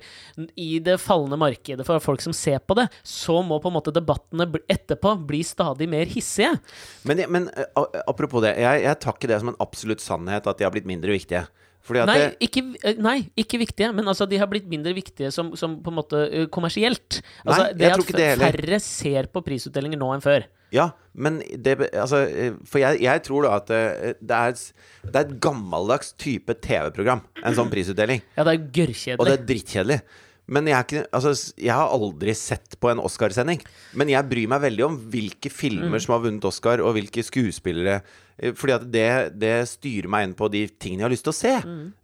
i 0.56 0.78
det 0.84 0.96
fallende 1.02 1.38
markedet 1.40 1.84
for 1.86 2.00
folk 2.02 2.24
som 2.24 2.34
ser 2.36 2.62
på 2.64 2.76
det, 2.78 2.88
så 3.04 3.42
må 3.44 3.58
på 3.60 3.70
en 3.70 3.76
måte 3.76 3.94
debattene 3.94 4.48
etterpå 4.72 5.16
bli 5.28 5.42
stadig 5.46 5.88
mer 5.90 6.08
hissige. 6.10 6.54
Men, 7.08 7.24
men 7.32 7.50
eh, 7.52 7.86
apropos 8.06 8.44
det, 8.44 8.56
jeg, 8.62 8.86
jeg 8.86 9.00
tar 9.04 9.18
ikke 9.18 9.30
det 9.30 9.40
som 9.42 9.52
en 9.52 9.62
absolutt 9.62 10.04
sannhet 10.04 10.48
at 10.48 10.58
de 10.58 10.66
har 10.66 10.74
blitt 10.74 10.88
mindre 10.88 11.14
viktige. 11.16 11.46
Fordi 11.86 12.02
at 12.02 12.10
Nei 12.10 12.20
ikke, 12.42 12.62
eh, 12.82 12.98
nei, 12.98 13.18
ikke 13.38 13.60
viktige, 13.62 13.92
men 13.94 14.08
altså 14.10 14.26
de 14.28 14.40
har 14.40 14.50
blitt 14.50 14.66
mindre 14.70 14.94
viktige 14.96 15.30
som, 15.34 15.52
som 15.58 15.78
på 15.84 15.92
en 15.92 15.98
måte 16.00 16.22
eh, 16.26 16.46
kommersielt. 16.52 17.20
Altså, 17.44 17.62
Nei, 17.62 17.68
jeg 17.70 17.78
det 17.82 17.92
tror 17.94 18.22
at 18.24 18.42
færre 18.42 18.80
ser 18.82 19.30
på 19.30 19.44
prisutdelinger 19.46 20.00
nå 20.00 20.10
enn 20.16 20.24
før. 20.24 20.48
Ja, 20.74 20.90
men 21.14 21.40
det 21.62 21.76
Altså, 21.94 22.24
eh, 22.26 22.54
for 22.66 22.82
jeg, 22.82 23.00
jeg 23.04 23.22
tror 23.26 23.46
da 23.46 23.56
at 23.60 23.70
eh, 23.70 24.14
det 24.20 24.36
er, 24.36 24.60
det 25.06 25.14
er 25.14 25.24
et 25.24 25.34
gammeldags 25.40 26.12
type 26.18 26.54
TV-program, 26.64 27.22
en 27.44 27.56
sånn 27.56 27.70
prisutdeling. 27.72 28.22
Ja, 28.36 28.44
det 28.44 28.56
er 28.56 28.64
Og 29.20 29.28
det 29.28 29.36
er 29.38 29.46
drittkjedelig. 29.50 30.00
Men 30.46 30.68
jeg, 30.70 30.78
ikke, 30.84 31.00
altså, 31.10 31.32
jeg 31.58 31.74
har 31.74 31.90
aldri 31.90 32.30
sett 32.38 32.76
på 32.78 32.90
en 32.92 33.00
Oscarsending. 33.02 33.64
Men 33.98 34.12
jeg 34.12 34.28
bryr 34.30 34.46
meg 34.52 34.62
veldig 34.62 34.84
om 34.86 34.98
hvilke 35.10 35.50
filmer 35.50 35.98
som 36.02 36.14
har 36.14 36.22
vunnet 36.22 36.44
Oscar, 36.46 36.78
og 36.86 36.94
hvilke 36.94 37.24
skuespillere. 37.26 37.96
eh, 38.38 38.52
Fordi 38.54 38.76
at 38.76 38.84
det, 38.94 39.08
det 39.42 39.54
styrer 39.72 40.06
meg 40.12 40.28
inn 40.28 40.36
på 40.38 40.46
de 40.52 40.68
tingene 40.68 41.02
jeg 41.02 41.08
har 41.08 41.14
lyst 41.16 41.26
til 41.26 41.34
å 41.34 41.40
se. 41.40 41.54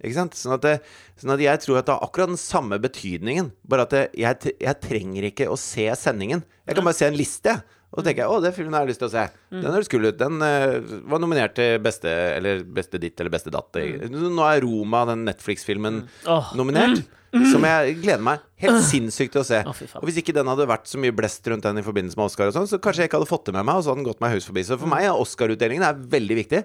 Ikke 0.03 0.16
sant? 0.16 0.35
Sånn 0.35 0.57
at, 0.57 0.64
det, 0.66 0.75
sånn 1.22 1.35
at 1.37 1.44
jeg 1.44 1.62
tror 1.62 1.79
at 1.79 1.87
det 1.87 1.94
har 1.94 2.03
akkurat 2.09 2.33
den 2.35 2.40
samme 2.42 2.81
betydningen. 2.83 3.53
Bare 3.62 3.87
at 3.87 3.94
det, 3.94 4.03
jeg, 4.18 4.57
jeg 4.59 4.81
trenger 4.88 5.29
ikke 5.31 5.46
å 5.53 5.61
se 5.61 5.87
sendingen. 6.03 6.42
Jeg 6.66 6.75
kan 6.81 6.88
bare 6.88 6.98
se 6.98 7.07
en 7.12 7.18
liste. 7.18 7.61
Og 7.92 8.00
så 8.00 8.07
tenker 8.07 8.24
jeg 8.24 8.33
å, 8.33 8.40
den 8.40 8.55
filmen 8.57 8.74
har 8.76 8.87
jeg 8.87 8.94
lyst 8.94 9.02
til 9.02 9.11
å 9.11 9.12
se. 9.12 9.24
Den 9.52 9.68
høres 9.68 9.90
kul 9.92 10.07
ut. 10.09 10.16
Den 10.16 10.40
uh, 10.40 11.00
var 11.12 11.20
nominert 11.20 11.52
til 11.59 11.76
beste 11.85 12.09
Eller 12.38 12.62
beste 12.64 13.00
ditt 13.00 13.20
eller 13.20 13.33
beste 13.33 13.52
datt. 13.52 13.76
Nå 14.09 14.46
er 14.48 14.62
Roma, 14.64 15.05
den 15.11 15.26
Netflix-filmen, 15.28 16.07
oh. 16.24 16.55
nominert. 16.57 17.05
Som 17.33 17.64
jeg 17.64 17.94
gleder 18.02 18.20
meg 18.24 18.42
helt 18.61 18.85
sinnssykt 18.85 19.33
til 19.33 19.40
å 19.40 19.46
se. 19.48 19.62
Oh. 19.64 19.78
Og 20.02 20.09
hvis 20.09 20.18
ikke 20.20 20.35
den 20.37 20.48
hadde 20.50 20.68
vært 20.68 20.88
så 20.90 21.00
mye 21.00 21.14
blest 21.16 21.46
rundt 21.48 21.64
den 21.64 21.81
i 21.81 21.85
forbindelse 21.85 22.18
med 22.20 22.28
Oscar, 22.28 22.50
og 22.50 22.57
sånn, 22.57 22.68
så 22.68 22.81
kanskje 22.83 23.05
jeg 23.05 23.11
ikke 23.11 23.22
hadde 23.22 23.31
fått 23.31 23.46
det 23.48 23.55
med 23.57 23.64
meg, 23.64 23.78
og 23.78 23.85
så 23.85 23.92
hadde 23.92 24.02
den 24.02 24.09
gått 24.11 24.20
meg 24.24 24.35
høyst 24.35 24.50
forbi. 24.50 24.64
Så 24.68 24.76
for 24.81 24.92
meg 24.92 25.09
er 25.09 25.16
Oscar-utdelingen 25.16 26.02
veldig 26.12 26.38
viktig. 26.42 26.61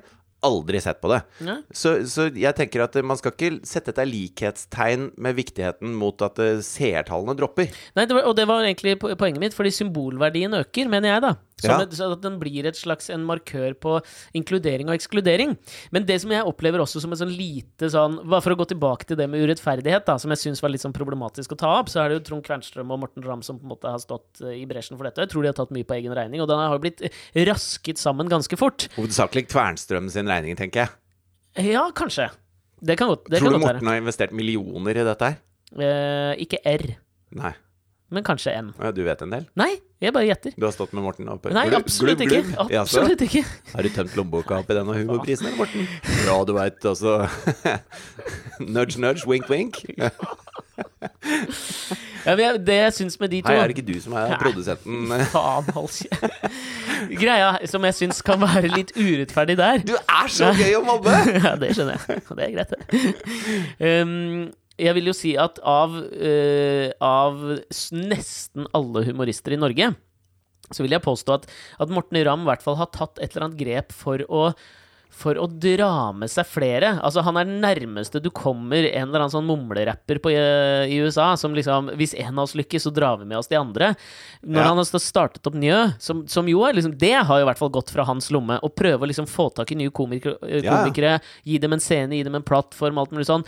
Aldri 0.47 0.81
sett 0.83 1.01
på 1.03 1.11
det. 1.11 1.21
Ja. 1.43 1.59
Så, 1.75 1.97
så 2.09 2.29
jeg 2.31 2.55
tenker 2.57 2.85
at 2.87 2.95
man 3.05 3.19
skal 3.19 3.35
ikke 3.35 3.67
sette 3.67 3.93
et 3.93 4.03
likhetstegn 4.07 5.11
med 5.21 5.37
viktigheten 5.37 5.95
mot 5.97 6.23
at 6.25 6.39
eh, 6.43 6.63
seertallene 6.65 7.35
dropper. 7.37 7.69
Nei, 7.97 8.07
det 8.07 8.17
var, 8.17 8.29
og 8.29 8.37
det 8.39 8.47
var 8.49 8.65
egentlig 8.65 8.97
poenget 9.01 9.43
mitt, 9.43 9.57
fordi 9.57 9.73
symbolverdien 9.75 10.55
øker, 10.61 10.91
mener 10.91 11.15
jeg, 11.15 11.25
da. 11.27 11.35
Ja. 11.65 11.79
et, 11.81 11.95
at 11.97 12.21
den 12.21 12.35
blir 12.37 12.67
et 12.69 12.77
slags 12.77 13.09
en 13.09 13.23
markør 13.25 13.73
på 13.81 13.95
inkludering 14.37 14.91
og 14.91 14.97
ekskludering. 14.97 15.55
Men 15.95 16.05
det 16.05 16.19
som 16.21 16.33
jeg 16.33 16.45
opplever 16.45 16.83
også 16.83 17.01
som 17.01 17.15
en 17.15 17.21
sånn 17.23 17.33
lite 17.33 17.89
sånn 17.93 18.19
Bare 18.27 18.43
for 18.45 18.53
å 18.53 18.59
gå 18.59 18.67
tilbake 18.69 19.07
til 19.09 19.17
det 19.17 19.25
med 19.31 19.41
urettferdighet, 19.41 20.05
da, 20.05 20.17
som 20.21 20.33
jeg 20.33 20.43
syns 20.43 20.61
var 20.61 20.73
litt 20.73 20.83
sånn 20.83 20.95
problematisk 20.95 21.55
å 21.55 21.59
ta 21.59 21.73
opp, 21.79 21.89
så 21.89 22.03
er 22.03 22.11
det 22.11 22.19
jo 22.19 22.25
Trond 22.29 22.45
Kvernstrøm 22.45 22.93
og 22.93 23.01
Morten 23.01 23.25
Ramm 23.25 23.43
som 23.45 23.57
på 23.57 23.65
en 23.65 23.73
måte 23.73 23.89
har 23.89 24.01
stått 24.03 24.43
eh, 24.45 24.59
i 24.61 24.65
bresjen 24.69 24.99
for 24.99 25.09
dette. 25.09 25.25
Jeg 25.25 25.33
tror 25.33 25.45
de 25.45 25.51
har 25.51 25.57
tatt 25.57 25.73
mye 25.73 25.87
på 25.87 25.97
egen 25.97 26.13
regning, 26.17 26.43
og 26.43 26.51
den 26.51 26.61
har 26.61 26.77
jo 26.77 26.83
blitt 26.83 27.03
eh, 27.07 27.43
rasket 27.49 28.01
sammen 28.01 28.29
ganske 28.31 28.59
fort. 28.59 28.89
Hovedsakelig 28.97 29.47
Kvernstrøm 29.49 30.11
sin 30.13 30.29
regning, 30.29 30.57
tenker 30.59 30.85
jeg. 30.85 31.71
Ja, 31.73 31.87
kanskje. 31.95 32.29
Det 32.85 32.99
kan 32.99 33.09
godt, 33.09 33.25
være. 33.31 33.41
Tror 33.41 33.57
du 33.57 33.63
Morten 33.63 33.89
har 33.89 34.01
investert 34.01 34.35
millioner 34.37 35.01
i 35.01 35.05
dette 35.07 35.31
her? 35.31 35.39
Eh, 35.73 36.33
ikke 36.45 36.61
R, 36.69 36.91
Nei. 37.37 37.57
Men 38.09 38.23
kanskje 38.23 38.53
én. 38.55 38.69
Ja, 38.79 38.91
Du 38.95 39.03
vet 39.03 39.21
en 39.21 39.33
del? 39.33 39.45
Nei, 39.59 39.73
jeg 39.99 40.13
bare 40.15 40.27
gjetter. 40.29 40.53
Du 40.55 40.63
har 40.65 40.71
stått 40.71 40.93
med 40.95 41.03
Morten 41.03 41.27
oppe 41.33 41.51
Nei, 41.51 41.65
absolutt 41.75 42.21
glubb, 42.21 42.31
ikke. 42.31 42.43
glubb. 42.53 42.71
Jaså? 42.71 43.01
Absolutt 43.01 43.23
ikke. 43.25 43.43
Har 43.73 43.83
du 43.83 43.89
tømt 43.89 44.15
lommeboka 44.15 44.59
oppi 44.61 44.77
denne 44.77 44.95
humorprisen, 44.95 45.49
Morten? 45.57 45.87
Ja, 46.25 46.37
du 46.47 46.53
veit, 46.55 46.79
altså 46.85 47.17
Nudge, 48.77 48.99
nudge, 49.01 49.27
wink, 49.27 49.49
wink. 49.51 49.83
Ja, 52.27 52.33
det 52.35 52.75
jeg 52.75 52.93
syns 52.93 53.15
med 53.21 53.31
de 53.31 53.39
to 53.41 53.49
Hei, 53.53 53.59
er 53.61 53.71
det 53.71 53.77
ikke 53.77 53.87
du 53.87 53.99
som 54.03 54.13
er 54.19 54.33
produsenten? 54.41 55.07
Faen, 55.33 55.69
hold. 55.73 55.95
Greia 57.17 57.53
som 57.71 57.85
jeg 57.87 57.95
syns 57.97 58.19
kan 58.25 58.41
være 58.41 58.69
litt 58.73 58.91
urettferdig 58.97 59.55
der 59.59 59.81
Du 59.87 59.95
er 59.97 60.31
så 60.33 60.51
gøy 60.57 60.75
å 60.77 60.83
mobbe! 60.85 61.13
Ja, 61.37 61.55
det 61.59 61.71
skjønner 61.77 61.97
jeg. 61.97 62.21
Det 62.27 62.47
er 62.47 62.55
greit, 62.57 62.73
det. 62.75 64.01
Um, 64.03 64.49
jeg 64.77 64.93
vil 64.97 65.09
jo 65.09 65.15
si 65.17 65.33
at 65.39 65.59
av, 65.65 65.95
uh, 65.97 66.89
av 67.03 67.39
nesten 67.97 68.67
alle 68.77 69.05
humorister 69.09 69.55
i 69.55 69.61
Norge, 69.61 69.91
så 70.67 70.83
vil 70.83 70.97
jeg 70.97 71.05
påstå 71.05 71.37
at, 71.37 71.47
at 71.81 71.93
Morten 71.93 72.19
Ramm 72.27 72.43
i 72.43 72.49
hvert 72.49 72.65
fall 72.65 72.77
har 72.79 72.91
tatt 72.93 73.21
et 73.21 73.31
eller 73.31 73.47
annet 73.47 73.61
grep 73.61 73.95
for 73.95 74.23
å 74.27 74.49
for 75.17 75.33
å 75.41 75.47
dra 75.49 76.11
med 76.13 76.29
seg 76.29 76.45
flere. 76.45 76.99
Altså, 77.01 77.23
han 77.25 77.37
er 77.37 77.47
den 77.49 77.61
nærmeste 77.63 78.21
du 78.21 78.29
kommer 78.29 78.85
en 78.85 79.07
eller 79.07 79.23
annen 79.23 79.33
sånn 79.33 79.47
mumlerapper 79.47 80.19
på, 80.21 80.29
eh, 80.29 80.85
i 80.93 80.99
USA, 81.01 81.35
som 81.35 81.55
liksom 81.57 81.89
Hvis 81.97 82.13
en 82.19 82.37
av 82.37 82.43
oss 82.43 82.53
lykkes, 82.53 82.83
så 82.85 82.91
drar 82.93 83.17
vi 83.17 83.25
med 83.25 83.37
oss 83.39 83.47
de 83.47 83.55
andre. 83.57 83.95
Når 84.45 84.61
Ja. 84.61 84.67
han 84.67 84.77
har 84.77 84.83
startet 84.85 85.47
opp 85.47 85.55
Njø, 85.55 85.95
som, 85.99 86.27
som 86.27 86.45
jo 86.47 86.61
er 86.63 86.73
liksom 86.73 86.95
Det 86.97 87.13
har 87.25 87.39
jo 87.39 87.45
i 87.45 87.49
hvert 87.49 87.57
fall 87.57 87.69
gått 87.73 87.89
fra 87.89 88.03
hans 88.05 88.29
lomme. 88.29 88.59
Å 88.61 88.69
prøve 88.69 89.01
å 89.05 89.07
liksom 89.09 89.25
få 89.27 89.49
tak 89.55 89.71
i 89.71 89.75
nye 89.75 89.89
komikere, 89.89 90.37
komikere 90.41 91.13
Ja, 91.17 91.19
gi 91.43 91.57
dem 91.57 91.73
en 91.73 91.79
scene, 91.79 92.11
gi 92.13 92.23
dem 92.23 92.35
en 92.35 92.43
plattform, 92.43 92.97
alt 92.99 93.11
mulig 93.11 93.25
sånn. 93.25 93.43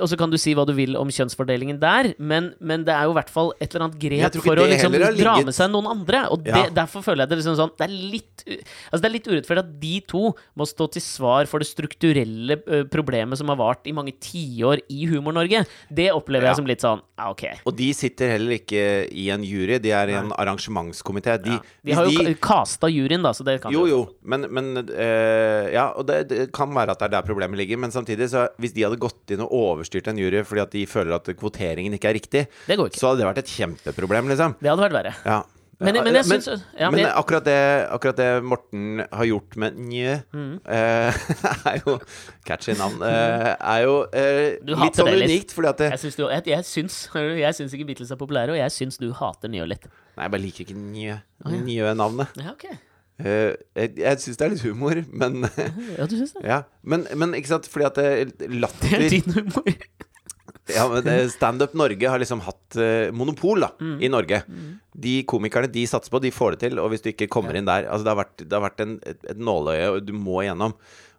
Og 0.00 0.08
så 0.08 0.16
kan 0.16 0.30
du 0.30 0.38
si 0.38 0.54
hva 0.54 0.64
du 0.66 0.72
vil 0.72 0.96
om 0.96 1.08
kjønnsfordelingen 1.08 1.78
der, 1.80 2.14
men, 2.18 2.54
men 2.60 2.84
det 2.84 2.94
er 2.94 3.04
jo 3.04 3.10
i 3.12 3.18
hvert 3.20 3.30
fall 3.30 3.52
et 3.60 3.74
eller 3.74 3.88
annet 3.90 3.98
grep 4.00 4.40
for 4.42 4.56
å 4.56 4.66
liksom 4.68 4.92
dra 5.18 5.36
med 5.44 5.54
seg 5.54 5.70
noen 5.70 5.86
andre. 5.90 6.24
Og 6.30 6.44
det, 6.44 6.54
Ja. 6.56 6.68
derfor 6.70 7.02
føler 7.04 7.26
jeg 7.26 7.28
det 7.28 7.38
liksom 7.42 7.56
sånn 7.56 7.76
Det 7.76 7.84
er 7.88 7.92
litt 7.92 8.44
Altså 8.90 9.02
det 9.02 9.04
er 9.04 9.12
litt 9.18 9.28
urettferdig 9.28 9.58
at 9.58 9.80
de 9.80 10.00
to 10.08 10.34
må 10.56 10.64
stå 10.66 10.90
til 10.90 10.99
svar 11.02 11.46
for 11.50 11.58
det 11.62 11.68
strukturelle 11.68 12.56
problemet 12.92 13.38
som 13.40 13.48
har 13.52 13.56
vart 13.60 13.86
i 13.90 13.92
mange 13.96 14.12
tiår 14.22 14.82
i 14.92 15.06
Humor-Norge. 15.10 15.64
Det 15.92 16.10
opplever 16.12 16.46
Ja. 16.46 16.50
jeg 16.52 16.56
som 16.60 16.66
litt 16.66 16.80
sånn 16.84 17.00
ja, 17.20 17.30
ok. 17.30 17.44
Og 17.68 17.76
de 17.76 17.92
sitter 17.92 18.30
heller 18.32 18.56
ikke 18.56 19.08
i 19.12 19.28
en 19.30 19.42
jury, 19.44 19.78
de 19.78 19.90
er 19.92 20.08
i 20.08 20.14
en 20.16 20.30
arrangementskomité. 20.32 21.34
De, 21.42 21.58
De 21.84 21.92
har 21.92 22.06
jo 22.08 22.22
de- 22.24 22.34
kasta 22.40 22.88
juryen, 22.88 23.22
da, 23.22 23.32
så 23.32 23.44
det 23.44 23.60
kan 23.62 23.72
Jo, 23.72 23.86
jo, 23.86 24.00
men, 24.24 24.46
men 24.50 24.70
eh, 24.88 25.70
Ja, 25.74 25.92
og 25.96 26.06
det, 26.06 26.28
det 26.28 26.52
kan 26.52 26.72
være 26.72 26.90
at 26.94 26.98
det 26.98 27.10
er 27.10 27.14
der 27.20 27.22
problemet 27.28 27.56
ligger. 27.60 27.76
Men 27.78 27.90
samtidig, 27.90 28.30
så 28.32 28.48
hvis 28.58 28.72
de 28.74 28.82
hadde 28.86 28.96
gått 28.98 29.30
inn 29.30 29.40
og 29.44 29.50
overstyrt 29.52 30.08
en 30.08 30.16
jury 30.18 30.42
fordi 30.44 30.60
at 30.62 30.70
de 30.72 30.86
føler 30.86 31.14
at 31.14 31.24
kvoteringen 31.36 31.92
ikke 31.94 32.08
er 32.10 32.14
riktig, 32.16 32.46
Det 32.66 32.76
går 32.78 32.90
ikke. 32.90 32.98
så 33.00 33.08
hadde 33.12 33.20
det 33.22 33.28
vært 33.30 33.38
et 33.44 33.52
kjempeproblem, 33.52 34.28
liksom. 34.32 34.56
Det 34.60 34.70
hadde 34.70 34.84
vært 34.88 34.96
verre. 35.04 35.14
Ja. 35.26 35.42
Men- 35.80 35.94
men 36.04 36.14
jeg 36.14 36.24
synes, 36.28 36.46
ja, 36.78 36.90
men 36.90 37.00
men- 37.00 37.12
akkurat, 37.16 37.44
det, 37.44 37.56
akkurat 37.88 38.16
det 38.16 38.44
Morten 38.44 39.00
har 39.12 39.24
gjort 39.24 39.56
med 39.56 39.78
Njø, 39.80 40.18
Mm. 40.32 40.60
eh, 40.66 41.14
er 41.72 41.80
jo 41.86 41.94
Catchy 42.44 42.74
navn. 42.76 43.00
eh, 43.02 43.56
er 43.60 43.82
jo 43.86 43.94
Du 44.66 44.74
litt 44.76 44.94
sånn 45.00 45.08
unikt, 45.16 45.54
fordi 45.56 45.68
at 45.72 45.78
det, 45.78 45.90
Jeg 45.94 45.98
syns, 46.04 46.16
du, 46.16 46.26
jeg, 46.28 46.42
jeg, 46.46 46.64
syns, 46.68 46.98
jeg 47.14 47.54
syns 47.54 47.72
ikke 47.72 47.86
Beatles 47.86 48.10
er 48.12 48.16
populære, 48.20 48.50
og 48.52 48.60
jeg 48.60 48.70
syns 48.76 48.98
du 49.00 49.08
hater 49.16 49.48
Njø 49.48 49.64
litt. 49.66 49.88
Nei, 50.16 50.24
jeg 50.26 50.30
bare 50.36 50.42
liker 50.44 50.64
ikke 50.66 50.76
Njø. 50.76 51.16
Njø-navnet. 51.48 52.28
Ja, 52.36 52.50
okay. 52.52 52.76
Uh, 53.20 53.52
jeg 53.76 53.98
jeg 54.00 54.16
syns 54.20 54.36
det 54.40 54.44
er 54.46 54.52
litt 54.54 54.62
humor, 54.64 54.96
men 55.12 55.42
Ja, 55.98 56.06
du 56.08 56.16
syns 56.16 56.32
det? 56.36 56.44
Ja, 56.52 56.62
men, 56.82 57.06
men 57.16 57.34
ikke 57.36 57.48
sant, 57.52 57.66
fordi 57.68 57.84
at 57.88 57.96
det, 58.00 58.48
latter 58.52 58.88
Det 58.96 59.06
er 59.06 59.08
din 59.16 59.32
humor. 59.36 59.74
Ja, 60.74 60.86
men 60.92 61.28
Standup 61.32 61.74
Norge 61.78 62.08
har 62.12 62.18
liksom 62.22 62.40
hatt 62.46 62.76
uh, 62.80 63.10
monopol 63.16 63.60
da, 63.66 63.72
Mm. 63.80 63.98
i 64.02 64.08
Norge. 64.12 64.42
De 65.00 65.14
komikerne 65.24 65.70
de 65.72 65.84
satser 65.86 66.10
på, 66.12 66.20
de 66.22 66.30
får 66.34 66.56
det 66.56 66.60
til. 66.68 66.78
Og 66.82 66.90
hvis 66.92 67.02
du 67.04 67.10
ikke 67.12 67.28
kommer 67.30 67.56
inn 67.56 67.68
der 67.68 67.86
Altså, 67.90 68.04
det 68.06 68.12
har 68.14 68.20
vært, 68.24 68.36
det 68.42 68.52
har 68.56 68.64
vært 68.66 68.80
en, 68.84 68.96
et, 69.06 69.20
et 69.34 69.38
nåløye, 69.38 70.00
du 70.04 70.12
må 70.16 70.42
igjennom. 70.44 70.74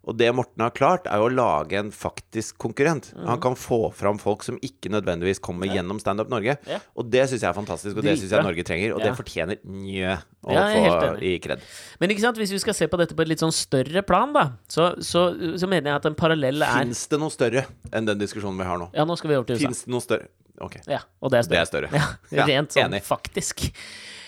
Og 0.09 0.15
det 0.17 0.31
Morten 0.33 0.63
har 0.65 0.71
klart, 0.73 1.05
er 1.05 1.19
jo 1.21 1.27
å 1.27 1.33
lage 1.33 1.77
en 1.77 1.91
faktisk 1.93 2.55
konkurrent. 2.57 3.11
Mm. 3.13 3.25
Han 3.29 3.41
kan 3.43 3.53
få 3.59 3.77
fram 3.93 4.17
folk 4.17 4.41
som 4.41 4.55
ikke 4.65 4.89
nødvendigvis 4.89 5.37
kommer 5.45 5.69
gjennom 5.69 5.99
Standup 6.01 6.31
Norge. 6.33 6.55
Ja. 6.65 6.79
Og 6.97 7.05
det 7.13 7.27
syns 7.29 7.43
jeg 7.43 7.49
er 7.51 7.53
fantastisk, 7.53 7.99
og 7.99 8.07
det 8.07 8.15
syns 8.17 8.33
jeg 8.33 8.41
Norge 8.47 8.65
trenger. 8.65 8.95
Og 8.95 8.99
Ja. 9.03 9.11
det 9.11 9.13
fortjener 9.19 9.59
Njø 9.61 10.15
å 10.47 10.55
Ja, 10.57 10.63
få 10.73 11.21
i 11.21 11.35
kred. 11.39 11.61
Men 12.01 12.09
ikke 12.09 12.21
sant, 12.25 12.37
hvis 12.41 12.49
vi 12.51 12.57
skal 12.63 12.73
se 12.73 12.87
på 12.87 12.97
dette 12.97 13.13
på 13.13 13.21
et 13.21 13.27
litt 13.29 13.39
sånn 13.45 13.53
større 13.53 14.01
plan, 14.01 14.33
da, 14.33 14.47
så, 14.67 14.95
så, 15.05 15.27
så 15.59 15.69
mener 15.69 15.91
jeg 15.91 15.95
at 16.01 16.05
en 16.09 16.15
parallell 16.17 16.63
er 16.65 16.79
Fins 16.81 17.05
det 17.07 17.19
noe 17.21 17.29
større 17.29 17.67
enn 17.93 18.05
den 18.09 18.17
diskusjonen 18.17 18.57
vi 18.57 18.65
har 18.65 18.81
nå? 18.81 18.89
Ja, 18.97 19.05
nå 19.05 19.15
skal 19.21 19.29
vi 19.29 19.35
over 19.37 19.45
til 19.45 19.57
USA. 19.61 19.67
Fins 19.67 19.83
det 19.85 19.93
noe 19.93 20.01
større? 20.01 20.27
Ok. 20.61 20.79
Ja, 20.89 20.99
og 21.21 21.29
det 21.33 21.39
er 21.39 21.43
større. 21.43 21.57
Det 21.57 21.61
er 21.61 21.69
større. 21.69 21.89
Ja, 22.01 22.41
Ja, 22.41 22.45
rent 22.49 22.73
sånn 22.73 22.89
enig. 22.89 23.03
faktisk. 23.05 23.69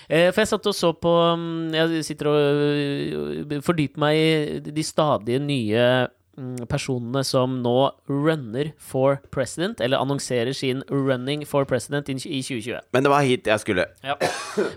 Eh, 0.09 0.31
For 0.33 0.43
jeg 0.43 0.51
satt 0.51 0.67
og 0.69 0.75
så 0.75 0.91
på 0.95 1.13
mm, 1.39 1.73
Jeg 1.77 2.03
sitter 2.07 2.29
og 2.31 2.35
øh, 2.35 3.61
fordyper 3.63 4.03
meg 4.03 4.19
i 4.19 4.73
de 4.73 4.83
stadige 4.85 5.39
nye 5.43 5.85
mm, 6.37 6.65
personene 6.71 7.23
som 7.27 7.59
nå 7.63 7.75
runner 8.09 8.71
for 8.79 9.19
president, 9.31 9.81
eller 9.81 10.01
annonserer 10.01 10.53
sin 10.57 10.83
running 10.91 11.45
for 11.47 11.67
president 11.69 12.09
i 12.09 12.17
i 12.17 12.41
2020. 12.41 12.79
Men 12.93 13.03
det 13.03 13.11
var 13.13 13.27
hit 13.27 13.47
jeg 13.47 13.59
skulle. 13.63 13.85
Ja. 14.03 14.15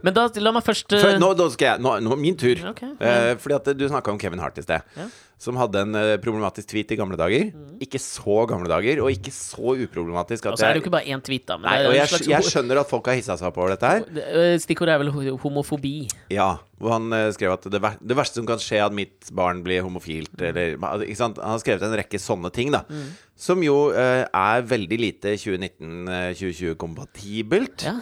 Men 0.05 0.15
da, 0.17 0.29
la 0.41 0.53
meg 0.57 0.67
først 0.67 0.93
øh, 0.93 1.03
Før, 1.03 1.19
nå, 1.23 1.33
nå 1.37 1.49
skal 1.55 1.75
jeg 1.75 1.85
Nå, 1.85 1.99
nå 2.07 2.17
min 2.21 2.37
tur. 2.39 2.61
Okay. 2.73 2.93
Uh, 3.01 3.35
fordi 3.41 3.55
at 3.59 3.73
du 3.79 3.89
snakka 3.89 4.11
om 4.15 4.19
Kevin 4.19 4.43
Hart 4.43 4.59
i 4.59 4.67
sted. 4.67 4.81
Ja. 4.97 5.09
Som 5.39 5.53
hadde 5.61 5.83
en 5.85 5.93
eh, 6.01 6.15
problematisk 6.25 6.71
tweet 6.71 6.95
i 6.95 6.97
gamle 6.97 7.13
dager. 7.21 7.51
Mm. 7.53 7.75
Ikke 7.85 7.99
så 8.01 8.47
gamle 8.49 8.71
dager, 8.73 9.03
og 9.05 9.11
ikke 9.13 9.29
så 9.37 9.75
uproblematisk. 9.85 10.47
Og 10.49 10.57
så 10.57 10.65
er 10.65 10.73
det 10.73 10.81
jo 10.81 10.85
ikke 10.87 10.95
bare 10.95 11.11
én 11.13 11.21
tweet, 11.21 11.45
da. 11.51 11.59
Men 11.61 11.69
nei, 11.69 11.83
og 11.91 11.93
jeg, 11.93 12.09
slags 12.09 12.31
jeg 12.31 12.47
skjønner 12.49 12.81
at 12.81 12.89
folk 12.89 13.11
har 13.11 13.19
hissa 13.19 13.37
seg 13.37 13.51
opp 13.51 13.59
over 13.61 13.75
dette 13.75 13.91
her. 13.91 14.01
Øh, 14.33 14.55
Stikkordet 14.65 14.95
er 14.95 15.03
vel 15.05 15.13
homofobi. 15.43 15.93
Ja, 16.33 16.49
hvor 16.81 16.95
han 16.97 17.13
eh, 17.13 17.27
skrev 17.37 17.53
at 17.53 17.69
det, 17.69 17.83
ver 17.85 17.99
det 18.01 18.17
verste 18.17 18.41
som 18.41 18.49
kan 18.49 18.63
skje, 18.65 18.79
er 18.81 18.87
at 18.89 18.97
mitt 18.97 19.29
barn 19.37 19.61
blir 19.67 19.85
homofilt, 19.85 20.33
Mm. 20.41 20.43
eller 20.49 21.05
ikke 21.05 21.21
sant? 21.21 21.37
Han 21.45 21.53
har 21.59 21.61
skrevet 21.61 21.85
en 21.85 21.99
rekke 22.01 22.19
sånne 22.23 22.49
ting, 22.57 22.73
da. 22.73 22.81
Som 23.37 23.61
jo 23.65 23.77
eh, 23.93 24.25
er 24.33 24.65
veldig 24.73 24.99
lite 25.05 25.37
2019-2020-kompatibelt. 26.57 27.85
Ja. 27.87 27.99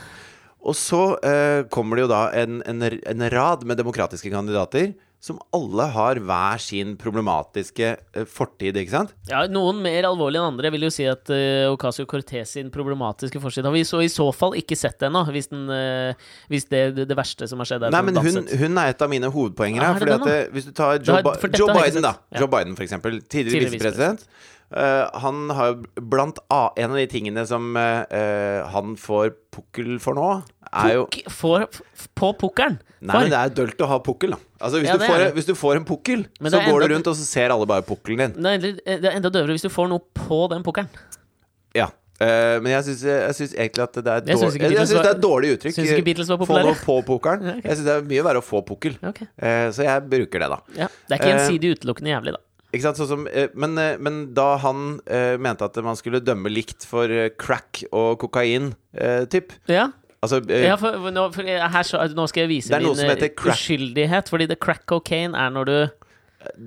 Og 0.64 0.76
så 0.78 1.00
eh, 1.20 1.66
kommer 1.72 1.98
det 1.98 2.06
jo 2.06 2.12
da 2.14 2.22
en, 2.40 2.62
en, 2.64 2.80
en 2.86 3.26
rad 3.34 3.66
med 3.68 3.76
demokratiske 3.82 4.30
kandidater 4.32 4.94
som 5.24 5.38
alle 5.56 5.86
har 5.94 6.18
hver 6.20 6.60
sin 6.60 6.90
problematiske 7.00 7.86
eh, 7.96 8.26
fortid, 8.28 8.76
ikke 8.76 8.92
sant? 8.92 9.14
Ja, 9.30 9.46
Noen 9.48 9.80
mer 9.84 10.04
alvorlig 10.10 10.36
enn 10.36 10.50
andre. 10.50 10.68
Jeg 10.68 10.74
vil 10.74 10.84
jo 10.84 10.92
si 10.92 11.06
at 11.08 11.32
uh, 11.32 11.72
Ocasio 11.72 12.04
Cortez 12.10 12.52
sin 12.58 12.68
problematiske 12.74 13.40
fortid 13.40 13.64
har 13.64 13.72
vi 13.72 13.86
så, 13.88 14.02
i 14.04 14.12
så 14.12 14.28
fall 14.36 14.58
ikke 14.60 14.76
sett 14.76 15.06
ennå, 15.08 15.24
hvis, 15.32 15.48
den, 15.48 15.64
uh, 15.72 16.34
hvis 16.52 16.68
det, 16.68 16.84
det, 17.00 17.16
verste 17.16 17.48
som 17.48 17.62
har 17.62 17.70
skjedd, 17.70 17.88
er 17.88 17.94
Nei, 17.96 18.02
men 18.10 18.20
hun 18.20 18.42
hun, 18.52 18.80
er 18.82 18.92
et 18.92 19.04
av 19.06 19.12
mine 19.12 19.32
hovedpoenger 19.32 19.80
her. 19.80 19.94
er 19.94 20.04
Fordi 20.04 20.16
at 20.18 20.26
det, 20.28 20.40
Hvis 20.58 20.68
du 20.68 20.74
tar 20.76 20.98
Joe, 21.00 21.22
har- 21.24 21.56
Joe 21.56 21.72
Biden, 21.72 22.04
da. 22.04 22.18
Ja. 22.28 22.44
Joe 22.44 22.52
Biden, 22.52 22.76
for 22.76 22.84
eksempel. 22.84 23.22
Tidligere 23.22 23.64
Tidligere 23.64 23.78
visepresident. 23.78 24.28
Uh, 24.74 25.06
han 25.22 25.50
har 25.54 25.76
blant 26.00 26.40
annet 26.50 26.78
En 26.80 26.94
av 26.94 26.98
de 26.98 27.04
tingene 27.06 27.44
som 27.46 27.76
uh, 27.76 28.02
eh, 28.10 28.64
han 28.72 28.96
får 28.98 29.34
pukkel 29.54 30.00
for 30.02 30.18
nå, 30.18 30.28
er 30.74 30.94
jo 30.94 31.04
Pukk 31.06 31.30
får 31.30 31.62
f- 31.68 32.08
på 32.18 32.32
pukkelen! 32.40 32.78
Nei, 33.04 33.18
men 33.20 33.30
det 33.30 33.38
er 33.38 33.50
dølt 33.52 33.82
å 33.84 33.86
ha 33.90 33.98
pukkel, 34.00 34.30
da. 34.32 34.38
Altså, 34.64 34.78
hvis, 34.80 34.88
Ja, 34.88 34.94
du 34.96 34.98
det 35.04 35.08
får, 35.10 35.14
er 35.20 35.24
det. 35.26 35.34
hvis 35.36 35.46
du 35.46 35.54
får 35.54 35.76
en 35.76 35.84
pukkel, 35.84 36.22
Men 36.40 36.50
så 36.50 36.56
det 36.56 36.62
er 36.64 36.70
går 36.72 36.80
du 36.80 36.84
enda- 36.86 36.94
rundt, 36.94 37.06
og 37.12 37.16
så 37.18 37.24
ser 37.28 37.50
alle 37.52 37.66
bare 37.66 37.82
pukkelen 37.84 38.16
din. 38.18 38.32
Det 38.42 38.46
er, 38.48 38.58
enda- 38.58 39.00
det 39.02 39.04
er 39.10 39.16
enda 39.18 39.30
døvere 39.30 39.52
hvis 39.58 39.62
du 39.62 39.68
får 39.68 39.88
noe 39.92 40.00
på 40.14 40.48
den 40.48 40.62
pukkelen. 40.64 40.88
Ja. 41.74 41.90
Eh, 42.22 42.60
men 42.62 42.70
jeg 42.70 42.84
syns, 42.86 43.02
jeg 43.02 43.34
syns 43.34 43.52
egentlig 43.58 43.82
at 43.82 43.92
det 43.98 44.06
er, 44.06 44.20
Jeg 44.24 44.38
syns 44.38 44.40
dårlig, 44.40 44.54
ikke 44.54 44.62
jeg, 44.62 44.70
Beatles 44.70 44.88
syns 44.88 44.94
det 44.94 45.00
er 45.00 45.08
var- 45.10 45.16
et 45.18 45.20
dårlig 45.24 45.48
uttrykk. 45.58 45.74
Syns 45.74 45.90
ikke 45.92 46.04
Beatles 46.06 46.28
var 46.30 46.38
Få 46.38 46.46
populære? 46.46 46.64
noe 46.64 46.74
på 46.86 46.96
pukkelen. 47.04 47.62
Jeg 47.64 47.76
syns 47.76 47.84
det 47.84 47.94
er 47.96 48.02
mye 48.08 48.22
verre 48.24 48.40
å 48.40 48.44
få 48.46 48.62
pukkel. 48.64 48.96
Ok. 49.02 49.20
Eh, 49.36 49.68
så 49.74 49.82
jeg 49.84 50.08
bruker 50.08 50.38
det, 50.44 50.48
da. 50.54 50.58
Ja, 50.78 50.88
det 51.08 51.10
er 51.10 51.18
ikke 51.18 51.28
Eh, 51.28 51.34
gjensidig 51.34 51.74
utelukkende 51.76 52.14
jævlig, 52.14 52.32
da. 52.38 52.40
Ikke 52.72 52.82
sant? 52.82 52.96
Sånn 53.02 53.08
som, 53.08 53.26
eh, 53.28 53.48
men, 53.54 53.76
eh, 53.78 53.96
men 53.98 54.32
da 54.32 54.56
han 54.58 55.00
eh, 55.06 55.36
mente 55.36 55.62
at 55.62 55.76
man 55.84 55.94
skulle 55.96 56.20
dømme 56.24 56.48
likt 56.50 56.86
for 56.86 57.04
eh, 57.10 57.28
crack 57.36 57.84
og 57.92 58.18
kokain, 58.18 58.74
eh, 58.96 59.26
typ 59.26 59.52
Ja, 59.68 59.90
Altså 60.24 60.40
eh, 60.48 60.66
ja 60.68 60.76
for, 60.80 61.10
nå, 61.14 61.26
for 61.34 61.48
her, 61.48 61.86
så, 61.86 62.02
nå 62.16 62.28
skal 62.30 62.46
jeg 62.46 62.52
vise 62.56 62.80
min 62.80 63.04
eh, 63.06 63.26
uskyldighet. 63.52 64.30
Fordi 64.32 64.48
the 64.50 64.58
crack 64.60 64.84
cocaine 64.90 65.36
er 65.38 65.52
når 65.54 65.70
du 65.70 65.76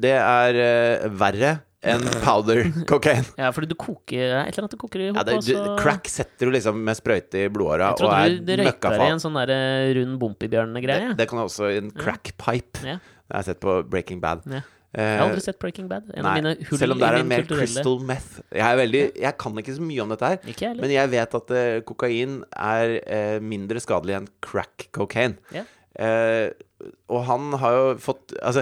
Det 0.08 0.14
er 0.18 0.62
eh, 0.62 1.08
verre 1.18 1.58
enn 1.88 2.04
powder 2.24 2.64
cocaine. 2.92 3.26
Ja, 3.38 3.52
fordi 3.56 3.70
du 3.70 3.76
koker 3.80 4.40
Et 4.42 4.50
eller 4.50 4.66
annet 4.66 4.74
du 4.74 4.80
koker 4.82 5.04
i 5.04 5.10
Ja, 5.12 5.26
det, 5.28 5.38
du, 5.46 5.54
crack 5.80 6.10
setter 6.10 6.50
du 6.50 6.56
liksom 6.56 6.80
med 6.84 6.98
sprøyte 6.98 7.44
i 7.46 7.52
blodåra 7.54 7.92
Jeg 7.92 7.98
og 7.98 8.02
trodde 8.02 8.24
er 8.24 8.34
du 8.34 8.48
det 8.48 8.58
røyka 8.64 8.96
i 8.98 9.12
en 9.12 9.22
sånn 9.24 9.38
der 9.38 9.54
eh, 9.54 9.92
rund 10.00 10.18
Bompibjørn-greie. 10.22 11.12
Det, 11.14 11.20
det 11.22 11.30
kan 11.30 11.44
også 11.46 11.70
en 11.76 11.94
crack 11.94 12.34
pipe. 12.34 12.82
Ja. 12.82 12.98
Det 12.98 13.36
har 13.36 13.44
jeg 13.44 13.52
sett 13.52 13.62
på 13.64 13.82
Breaking 13.92 14.24
Bad. 14.24 14.46
Ja. 14.50 14.64
Eh, 14.96 15.04
Jeg 15.04 15.20
har 15.20 15.28
aldri 15.28 15.44
sett 15.44 15.60
Breaking 15.62 15.88
Bad. 15.92 16.08
Nei, 16.16 16.54
selv 16.72 16.96
om 16.96 17.02
det 17.02 17.10
er 17.10 17.26
mer 17.28 17.44
kulturelle 17.44 17.68
crystal 17.68 17.98
meth. 18.08 18.38
Jeg, 18.56 18.64
er 18.64 18.78
veldig, 18.80 19.02
jeg 19.20 19.38
kan 19.44 19.62
ikke 19.62 19.76
så 19.78 19.88
mye 19.88 20.04
om 20.06 20.14
dette 20.14 20.32
her. 20.32 20.52
Ikke. 20.54 20.74
Men 20.80 20.94
jeg 20.96 21.12
vet 21.14 21.38
at 21.42 21.56
uh, 21.58 21.80
kokain 21.88 22.38
er 22.56 22.94
uh, 23.04 23.38
mindre 23.44 23.84
skadelig 23.84 24.18
enn 24.22 24.30
crack 24.44 24.88
cocaine. 24.96 25.38
Yeah. 25.54 25.68
Uh, 25.98 26.94
og 27.12 27.26
han 27.26 27.56
har 27.58 27.74
jo 27.74 27.86
fått 27.98 28.36
Altså, 28.38 28.62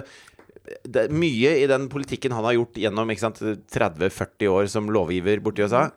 det 0.88 1.02
er 1.04 1.12
mye 1.14 1.52
i 1.60 1.66
den 1.68 1.90
politikken 1.92 2.34
han 2.34 2.46
har 2.48 2.56
gjort 2.56 2.80
gjennom 2.80 3.12
30-40 3.12 4.48
år 4.50 4.70
som 4.72 4.88
lovgiver 4.90 5.44
borti 5.44 5.66
USA, 5.66 5.90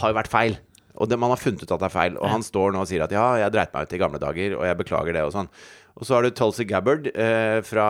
har 0.00 0.12
jo 0.12 0.18
vært 0.18 0.32
feil. 0.32 0.58
Og 1.00 1.08
det, 1.08 1.16
man 1.20 1.32
har 1.32 1.40
funnet 1.40 1.62
ut 1.62 1.70
at 1.70 1.80
det 1.80 1.88
er 1.88 1.94
feil. 1.94 2.16
Og 2.20 2.28
han 2.28 2.42
står 2.44 2.74
nå 2.74 2.82
og 2.82 2.88
sier 2.90 3.04
at 3.06 3.14
ja, 3.14 3.24
jeg 3.40 3.54
dreit 3.54 3.72
meg 3.72 3.86
ut 3.86 3.94
i 3.96 4.00
gamle 4.02 4.20
dager, 4.20 4.56
og 4.58 4.66
jeg 4.68 4.78
beklager 4.82 5.16
det, 5.16 5.22
og 5.24 5.32
sånn. 5.32 5.48
Og 5.98 6.06
så 6.06 6.14
har 6.16 6.22
du 6.24 6.30
Tulsi 6.30 6.64
Gabbard 6.68 7.08
eh, 7.12 7.58
fra, 7.66 7.86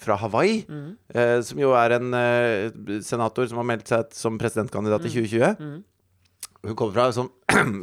fra 0.00 0.16
Hawaii, 0.22 0.62
mm. 0.68 0.86
eh, 1.14 1.34
som 1.46 1.60
jo 1.60 1.74
er 1.78 1.96
en 1.98 2.14
eh, 2.16 2.70
senator 3.06 3.46
som 3.50 3.60
har 3.60 3.68
meldt 3.74 3.92
seg 3.92 4.16
som 4.16 4.38
presidentkandidat 4.40 5.04
i 5.06 5.12
2020. 5.12 5.60
Mm. 5.60 5.76
Hun 6.66 6.74
kommer 6.74 6.96
fra 6.96 7.04
et 7.12 7.14
sånn 7.18 7.28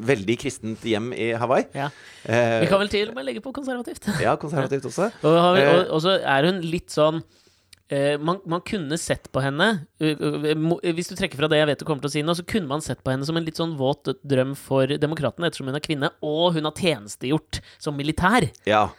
veldig 0.12 0.36
kristent 0.42 0.82
hjem 0.90 1.14
i 1.16 1.30
Hawaii. 1.40 1.70
Ja. 1.78 1.86
Eh, 2.28 2.58
Vi 2.66 2.72
kan 2.72 2.82
vel 2.82 2.92
til 2.92 3.14
og 3.14 3.16
med 3.16 3.30
legge 3.30 3.44
på 3.46 3.54
konservativt. 3.56 4.10
ja, 4.20 4.34
konservativt 4.42 4.90
også. 4.90 5.08
Og, 5.24 5.38
har 5.40 5.56
vi, 5.56 5.62
Eh. 5.64 5.72
og, 5.78 5.94
og 5.96 6.04
så 6.04 6.18
er 6.20 6.50
hun 6.50 6.60
litt 6.68 6.92
sånn 6.92 7.22
eh, 7.94 8.18
man, 8.20 8.42
man 8.50 8.64
kunne 8.66 8.98
sett 9.00 9.30
på 9.32 9.40
henne 9.44 9.68
Hvis 10.02 11.12
du 11.12 11.16
trekker 11.16 11.40
fra 11.40 11.48
det 11.52 11.62
jeg 11.62 11.70
vet 11.70 11.80
du 11.80 11.86
kommer 11.88 12.04
til 12.04 12.12
å 12.12 12.16
si 12.18 12.24
nå, 12.26 12.36
så 12.36 12.44
kunne 12.50 12.68
man 12.74 12.84
sett 12.84 13.00
på 13.06 13.14
henne 13.14 13.24
som 13.28 13.38
en 13.40 13.46
litt 13.48 13.60
sånn 13.62 13.78
våt 13.80 14.12
drøm 14.26 14.52
for 14.60 14.90
demokratene, 15.00 15.48
ettersom 15.48 15.70
hun 15.72 15.80
er 15.80 15.86
kvinne, 15.86 16.12
og 16.26 16.58
hun 16.58 16.68
har 16.68 16.76
tjenestegjort 16.76 17.62
som 17.80 17.96
militær. 17.96 18.50
Ja. 18.68 18.90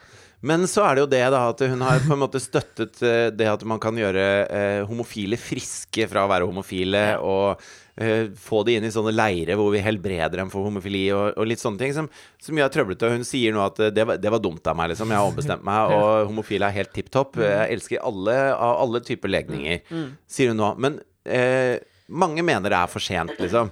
Men 0.44 0.66
så 0.68 0.82
er 0.84 0.96
det 0.96 1.04
jo 1.04 1.12
det, 1.14 1.22
da, 1.32 1.40
at 1.52 1.62
hun 1.72 1.84
har 1.86 2.02
på 2.04 2.12
en 2.12 2.20
måte 2.20 2.40
støttet 2.42 3.00
eh, 3.04 3.30
det 3.32 3.46
at 3.48 3.62
man 3.68 3.80
kan 3.80 3.96
gjøre 3.96 4.24
eh, 4.44 4.82
homofile 4.88 5.38
friske 5.40 6.04
fra 6.10 6.26
å 6.26 6.30
være 6.30 6.48
homofile, 6.48 7.04
og 7.24 7.62
eh, 7.96 8.28
få 8.36 8.60
de 8.68 8.76
inn 8.76 8.84
i 8.84 8.92
sånne 8.92 9.14
leire 9.14 9.56
hvor 9.56 9.72
vi 9.72 9.80
helbreder 9.84 10.42
dem 10.42 10.52
for 10.52 10.68
homofili, 10.68 11.06
og, 11.16 11.32
og 11.40 11.48
litt 11.48 11.62
sånne 11.62 11.80
ting 11.80 11.96
som, 11.96 12.10
som 12.42 12.60
gjør 12.60 12.74
trøblete. 12.74 13.08
Og 13.08 13.16
hun 13.16 13.24
sier 13.28 13.56
nå 13.56 13.64
at 13.64 13.80
eh, 13.86 13.94
det 13.94 14.04
var, 14.10 14.20
det 14.20 14.34
var 14.36 14.44
dumt 14.44 14.68
av 14.68 14.76
meg, 14.80 14.92
liksom. 14.92 15.14
Jeg 15.14 15.22
har 15.22 15.32
ombestemt 15.32 15.64
meg, 15.64 15.90
og 15.96 16.28
homofile 16.28 16.68
er 16.68 16.78
helt 16.82 16.92
tipp 16.96 17.08
topp. 17.14 17.40
Jeg 17.40 17.78
elsker 17.78 18.04
alle 18.04 18.36
av 18.52 18.84
alle 18.84 19.00
typer 19.06 19.32
legninger, 19.32 19.82
sier 20.28 20.52
hun 20.52 20.60
nå. 20.60 20.74
Men 20.84 21.00
eh, 21.24 21.80
mange 22.12 22.42
mener 22.44 22.68
det 22.68 22.76
er 22.76 22.90
for 22.90 23.00
sent, 23.00 23.32
liksom. 23.40 23.70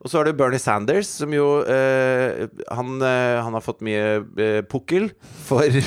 Og 0.00 0.10
så 0.10 0.18
har 0.18 0.28
du 0.28 0.36
Bernie 0.36 0.60
Sanders, 0.60 1.08
som 1.20 1.32
jo 1.32 1.62
eh, 1.64 2.44
han, 2.68 3.00
eh, 3.00 3.40
han 3.40 3.56
har 3.56 3.64
fått 3.64 3.80
mye 3.84 4.20
eh, 4.36 4.60
pukkel 4.68 5.10
for 5.46 5.64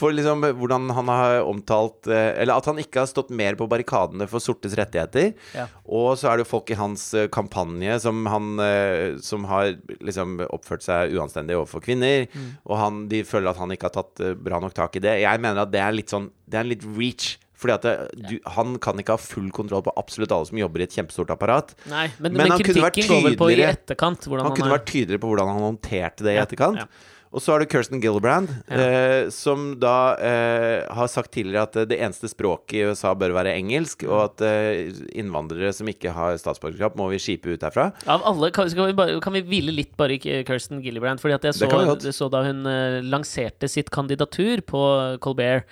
For 0.00 0.14
liksom 0.14 0.40
hvordan 0.56 0.86
han 0.96 1.10
har 1.12 1.42
omtalt 1.44 2.08
Eller 2.08 2.54
at 2.54 2.64
han 2.70 2.78
ikke 2.80 3.02
har 3.02 3.08
stått 3.10 3.28
mer 3.36 3.56
på 3.58 3.66
barrikadene 3.68 4.24
for 4.30 4.40
sortes 4.40 4.72
rettigheter. 4.78 5.34
Ja. 5.52 5.66
Og 5.84 6.14
så 6.16 6.30
er 6.30 6.38
det 6.38 6.46
jo 6.46 6.52
folk 6.54 6.72
i 6.72 6.78
hans 6.78 7.10
kampanje 7.34 7.98
som, 8.00 8.22
han, 8.30 8.62
som 9.20 9.44
har 9.50 9.74
liksom 10.00 10.38
oppført 10.46 10.86
seg 10.86 11.12
uanstendig 11.12 11.58
overfor 11.58 11.84
kvinner. 11.84 12.30
Og 12.64 12.80
han, 12.80 13.02
de 13.12 13.20
føler 13.28 13.52
at 13.52 13.60
han 13.60 13.76
ikke 13.76 13.90
har 13.90 13.98
tatt 13.98 14.24
bra 14.40 14.62
nok 14.64 14.78
tak 14.78 14.96
i 14.96 15.04
det. 15.04 15.18
Jeg 15.20 15.44
mener 15.44 15.66
at 15.66 15.74
det 15.74 15.84
er 15.84 15.98
litt 15.98 16.14
sånn 16.14 16.30
Det 16.48 16.56
er 16.56 16.64
en 16.64 16.72
litt 16.72 16.88
reach. 16.96 17.34
Fordi 17.60 17.76
at 17.76 17.84
det, 17.84 17.94
du, 18.16 18.34
Han 18.56 18.78
kan 18.82 19.00
ikke 19.02 19.18
ha 19.18 19.20
full 19.20 19.50
kontroll 19.54 19.84
på 19.84 19.94
absolutt 20.00 20.32
alle 20.32 20.48
som 20.48 20.60
jobber 20.60 20.82
i 20.82 20.88
et 20.88 20.96
kjempestort 20.96 21.32
apparat. 21.36 21.74
Nei, 21.90 22.08
men, 22.18 22.32
Men 22.32 22.46
men, 22.46 22.56
han 22.56 22.64
kunne 22.64 22.86
vært 22.86 23.00
tydeligere. 23.02 23.72
etterkant. 23.76 24.28
Han 24.30 24.44
han, 24.46 24.56
kunne 24.56 24.76
vært 24.76 24.90
tydeligere 24.90 25.22
på 25.22 25.32
hvordan 25.34 25.54
han 25.54 25.64
håndterte 25.68 26.26
det 26.26 26.36
i 26.38 26.44
etterkant. 26.44 26.84
ja. 26.84 27.16
Og 27.30 27.38
så 27.38 27.52
har 27.52 27.62
du 27.62 27.68
Kirsten 27.70 28.00
Gillibrand, 28.02 28.50
eh, 28.74 29.28
som 29.30 29.68
da 29.78 30.16
eh, 30.18 30.82
har 30.90 31.10
sagt 31.10 31.30
tidligere 31.36 31.62
at 31.68 31.76
eh, 31.78 31.86
det 31.86 32.00
eneste 32.02 32.26
språket 32.26 32.74
i 32.74 32.80
USA 32.90 33.12
bør 33.14 33.36
være 33.36 33.52
engelsk, 33.54 34.02
og 34.08 34.24
at 34.24 34.42
eh, 34.48 34.90
innvandrere 35.14 35.70
som 35.76 35.86
ikke 35.90 36.10
har 36.16 36.40
statsborgerskap, 36.42 36.98
må 36.98 37.06
vi 37.12 37.20
skipe 37.22 37.54
ut 37.54 37.62
herfra. 37.62 37.92
Av 38.10 38.26
alle, 38.26 38.50
kan, 38.56 38.66
vi 38.66 38.98
bare, 38.98 39.20
kan 39.22 39.38
vi 39.38 39.44
hvile 39.46 39.76
litt 39.76 39.94
bare 40.00 40.18
i 40.18 40.42
Kirsten 40.48 40.82
Gillibrand? 40.82 41.22
Fordi 41.22 41.38
at 41.38 41.46
jeg 41.46 41.60
så, 41.60 41.70
så 42.18 42.30
da 42.34 42.42
hun 42.48 42.66
eh, 42.66 42.98
lanserte 43.06 43.70
sitt 43.70 43.94
kandidatur 43.94 44.66
på 44.66 44.82
Colbert. 45.22 45.70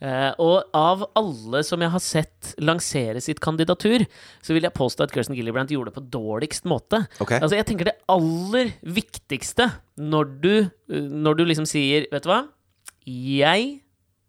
Eh, 0.00 0.30
og 0.40 0.70
av 0.76 1.04
alle 1.18 1.60
som 1.66 1.82
jeg 1.84 1.92
har 1.92 2.02
sett 2.04 2.54
lansere 2.64 3.20
sitt 3.20 3.42
kandidatur, 3.44 4.06
så 4.40 4.56
vil 4.56 4.64
jeg 4.64 4.76
påstå 4.76 5.04
at 5.04 5.12
Kirsten 5.12 5.36
Gillibrand 5.36 5.72
gjorde 5.72 5.92
det 5.92 5.98
på 5.98 6.06
dårligst 6.16 6.68
måte. 6.70 7.02
Okay. 7.20 7.40
Altså, 7.40 7.58
jeg 7.58 7.68
tenker 7.68 7.90
det 7.90 7.98
aller 8.10 8.72
viktigste 8.80 9.68
når 10.00 10.32
du, 10.40 10.54
når 10.88 11.36
du 11.36 11.46
liksom 11.50 11.68
sier 11.68 12.08
Vet 12.10 12.24
du 12.24 12.30
hva? 12.32 12.42
Jeg 13.04 13.80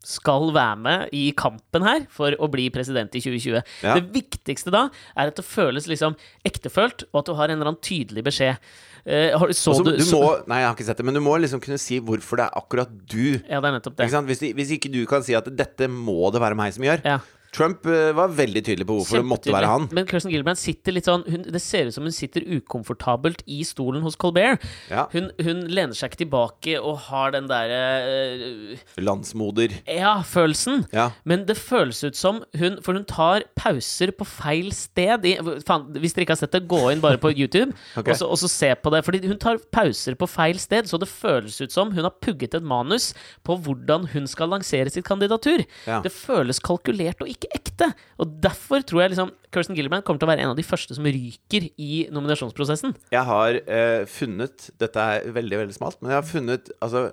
skal 0.02 0.50
være 0.54 0.78
med 0.82 1.12
i 1.14 1.28
kampen 1.38 1.84
her 1.86 2.06
for 2.10 2.34
å 2.42 2.48
bli 2.50 2.66
president 2.74 3.14
i 3.14 3.22
2020. 3.22 3.60
Ja. 3.86 3.96
Det 3.96 4.10
viktigste 4.14 4.72
da 4.74 4.88
er 5.14 5.30
at 5.30 5.38
det 5.38 5.46
føles 5.46 5.86
liksom 5.90 6.16
ektefølt, 6.48 7.06
og 7.12 7.22
at 7.22 7.30
du 7.30 7.36
har 7.38 7.50
en 7.50 7.60
eller 7.60 7.72
annen 7.72 7.84
tydelig 7.84 8.24
beskjed. 8.26 8.72
Eh, 9.04 9.32
har, 9.34 9.50
så 9.50 9.72
Også, 9.72 9.82
du, 9.84 9.96
du 9.98 10.04
så- 10.06 10.20
må, 10.22 10.46
nei, 10.46 10.60
jeg 10.62 10.68
har 10.68 10.74
ikke 10.76 10.84
sett 10.86 10.96
det, 11.00 11.04
men 11.08 11.14
du 11.14 11.20
må 11.20 11.34
liksom 11.42 11.60
kunne 11.60 11.78
si 11.82 11.98
hvorfor 11.98 12.38
det 12.38 12.44
er 12.46 12.58
akkurat 12.60 12.90
du. 13.10 13.40
Ja, 13.48 13.58
det 13.60 13.68
er 13.72 13.78
nettopp 13.80 13.96
det. 13.98 14.06
Ikke? 14.06 14.20
Hvis, 14.30 14.42
hvis 14.54 14.70
ikke 14.78 14.92
du 14.94 15.00
kan 15.10 15.24
si 15.26 15.34
at 15.34 15.48
dette 15.58 15.88
må 15.90 16.30
det 16.32 16.40
være 16.44 16.54
meg 16.58 16.72
som 16.76 16.84
gjør. 16.86 17.02
Ja. 17.04 17.18
Trump 17.52 17.84
eh, 17.86 18.10
var 18.16 18.32
veldig 18.32 18.62
tydelig 18.64 18.86
på 18.88 18.94
hvorfor 18.96 19.20
det 19.20 19.28
måtte 19.28 19.52
være 19.52 19.68
han. 19.68 19.84
Men 19.92 20.06
Kirsten 20.08 20.32
Gillibrand 20.32 20.60
sitter 20.60 20.94
litt 20.96 21.08
sånn 21.08 21.24
hun, 21.28 21.44
Det 21.52 21.60
ser 21.60 21.90
ut 21.90 21.96
som 21.96 22.06
hun 22.08 22.14
sitter 22.14 22.46
ukomfortabelt 22.48 23.42
i 23.44 23.60
stolen 23.68 24.00
hos 24.06 24.16
Colbert. 24.16 24.64
Ja. 24.88 25.04
Hun, 25.12 25.28
hun 25.42 25.60
lener 25.68 25.92
seg 25.96 26.12
ikke 26.12 26.22
tilbake 26.24 26.78
og 26.80 27.02
har 27.10 27.34
den 27.34 27.50
derre 27.50 28.78
Landsmoder. 28.96 29.74
Ja-følelsen. 29.84 30.86
Ja. 30.96 31.10
Men 31.28 31.44
det 31.48 31.58
føles 31.60 32.00
ut 32.06 32.16
som 32.18 32.40
hun 32.58 32.78
For 32.84 32.96
hun 32.96 33.04
tar 33.08 33.44
pauser 33.58 34.14
på 34.16 34.26
feil 34.28 34.72
sted. 34.76 35.28
I, 35.28 35.36
faen, 35.66 35.90
hvis 36.00 36.16
dere 36.16 36.26
ikke 36.26 36.36
har 36.38 36.40
sett 36.40 36.56
det, 36.56 36.64
gå 36.70 36.80
inn 36.92 37.04
bare 37.04 37.20
på 37.20 37.34
YouTube 37.34 37.70
okay. 37.98 38.14
og, 38.14 38.16
så, 38.16 38.30
og 38.32 38.40
så 38.40 38.50
se 38.50 38.72
på 38.80 38.94
det. 38.94 39.02
Fordi 39.04 39.22
hun 39.28 39.40
tar 39.42 39.60
pauser 39.74 40.16
på 40.16 40.30
feil 40.30 40.60
sted, 40.62 40.88
så 40.88 41.00
det 41.00 41.10
føles 41.10 41.60
ut 41.60 41.74
som 41.74 41.92
hun 41.92 42.08
har 42.08 42.16
pugget 42.24 42.56
et 42.56 42.64
manus 42.64 43.12
på 43.44 43.58
hvordan 43.60 44.08
hun 44.14 44.28
skal 44.30 44.54
lansere 44.54 44.92
sitt 44.92 45.04
kandidatur. 45.04 45.66
Ja. 45.84 46.00
Det 46.04 46.14
føles 46.14 46.62
kalkulert 46.62 47.20
og 47.20 47.28
ikke 47.28 47.41
ekte. 47.56 47.88
Og 48.22 48.36
derfor 48.44 48.84
tror 48.86 49.02
jeg 49.04 49.12
liksom 49.14 49.30
Kirsten 49.52 49.76
Gillibrand 49.78 50.04
kommer 50.06 50.22
til 50.22 50.28
å 50.28 50.32
være 50.32 50.44
en 50.46 50.52
av 50.54 50.58
de 50.58 50.64
første 50.66 50.94
som 50.96 51.04
ryker 51.04 51.68
i 51.76 52.06
nominasjonsprosessen. 52.14 52.94
Jeg 53.14 53.24
har 53.28 53.58
eh, 53.66 54.02
funnet 54.10 54.70
Dette 54.80 55.06
er 55.16 55.30
veldig, 55.34 55.62
veldig 55.64 55.76
smalt, 55.76 55.98
men 56.02 56.14
jeg 56.14 56.20
har 56.20 56.28
funnet 56.28 56.70
altså 56.82 57.06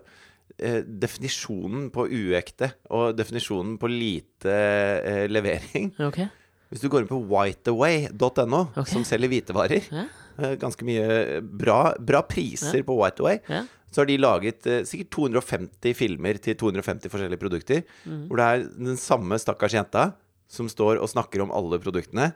eh, 0.59 0.81
definisjonen 0.85 1.89
på 1.95 2.07
uekte 2.09 2.71
og 2.93 3.15
definisjonen 3.19 3.77
på 3.81 3.89
lite 3.91 4.53
eh, 4.53 5.25
levering. 5.31 5.91
Okay. 6.09 6.29
Hvis 6.69 6.83
du 6.83 6.89
går 6.93 7.01
inn 7.01 7.09
på 7.09 7.17
whiteaway.no, 7.25 8.59
okay. 8.75 8.91
som 8.91 9.05
selger 9.07 9.31
hvitevarer, 9.31 9.87
Ja. 9.89 10.03
eh, 10.37 10.55
ganske 10.61 10.85
mye 10.85 11.39
bra, 11.41 11.95
bra 11.97 12.21
priser 12.29 12.83
på 12.85 12.97
Whiteaway, 12.99 13.39
Ja. 13.49 13.63
Så 13.91 14.01
har 14.01 14.09
de 14.09 14.17
laget 14.21 14.65
eh, 14.69 14.83
sikkert 14.85 15.09
250 15.17 15.93
filmer 15.97 16.37
til 16.41 16.55
250 16.59 17.09
forskjellige 17.09 17.41
produkter, 17.41 17.83
Mm. 18.05 18.27
hvor 18.29 18.37
det 18.37 18.45
er 18.49 18.65
den 18.77 18.97
samme 18.97 19.39
stakkars 19.41 19.73
jenta 19.73 20.13
som 20.49 20.69
står 20.69 20.97
og 21.01 21.09
snakker 21.11 21.41
om 21.43 21.51
alle 21.53 21.77
produktene. 21.81 22.31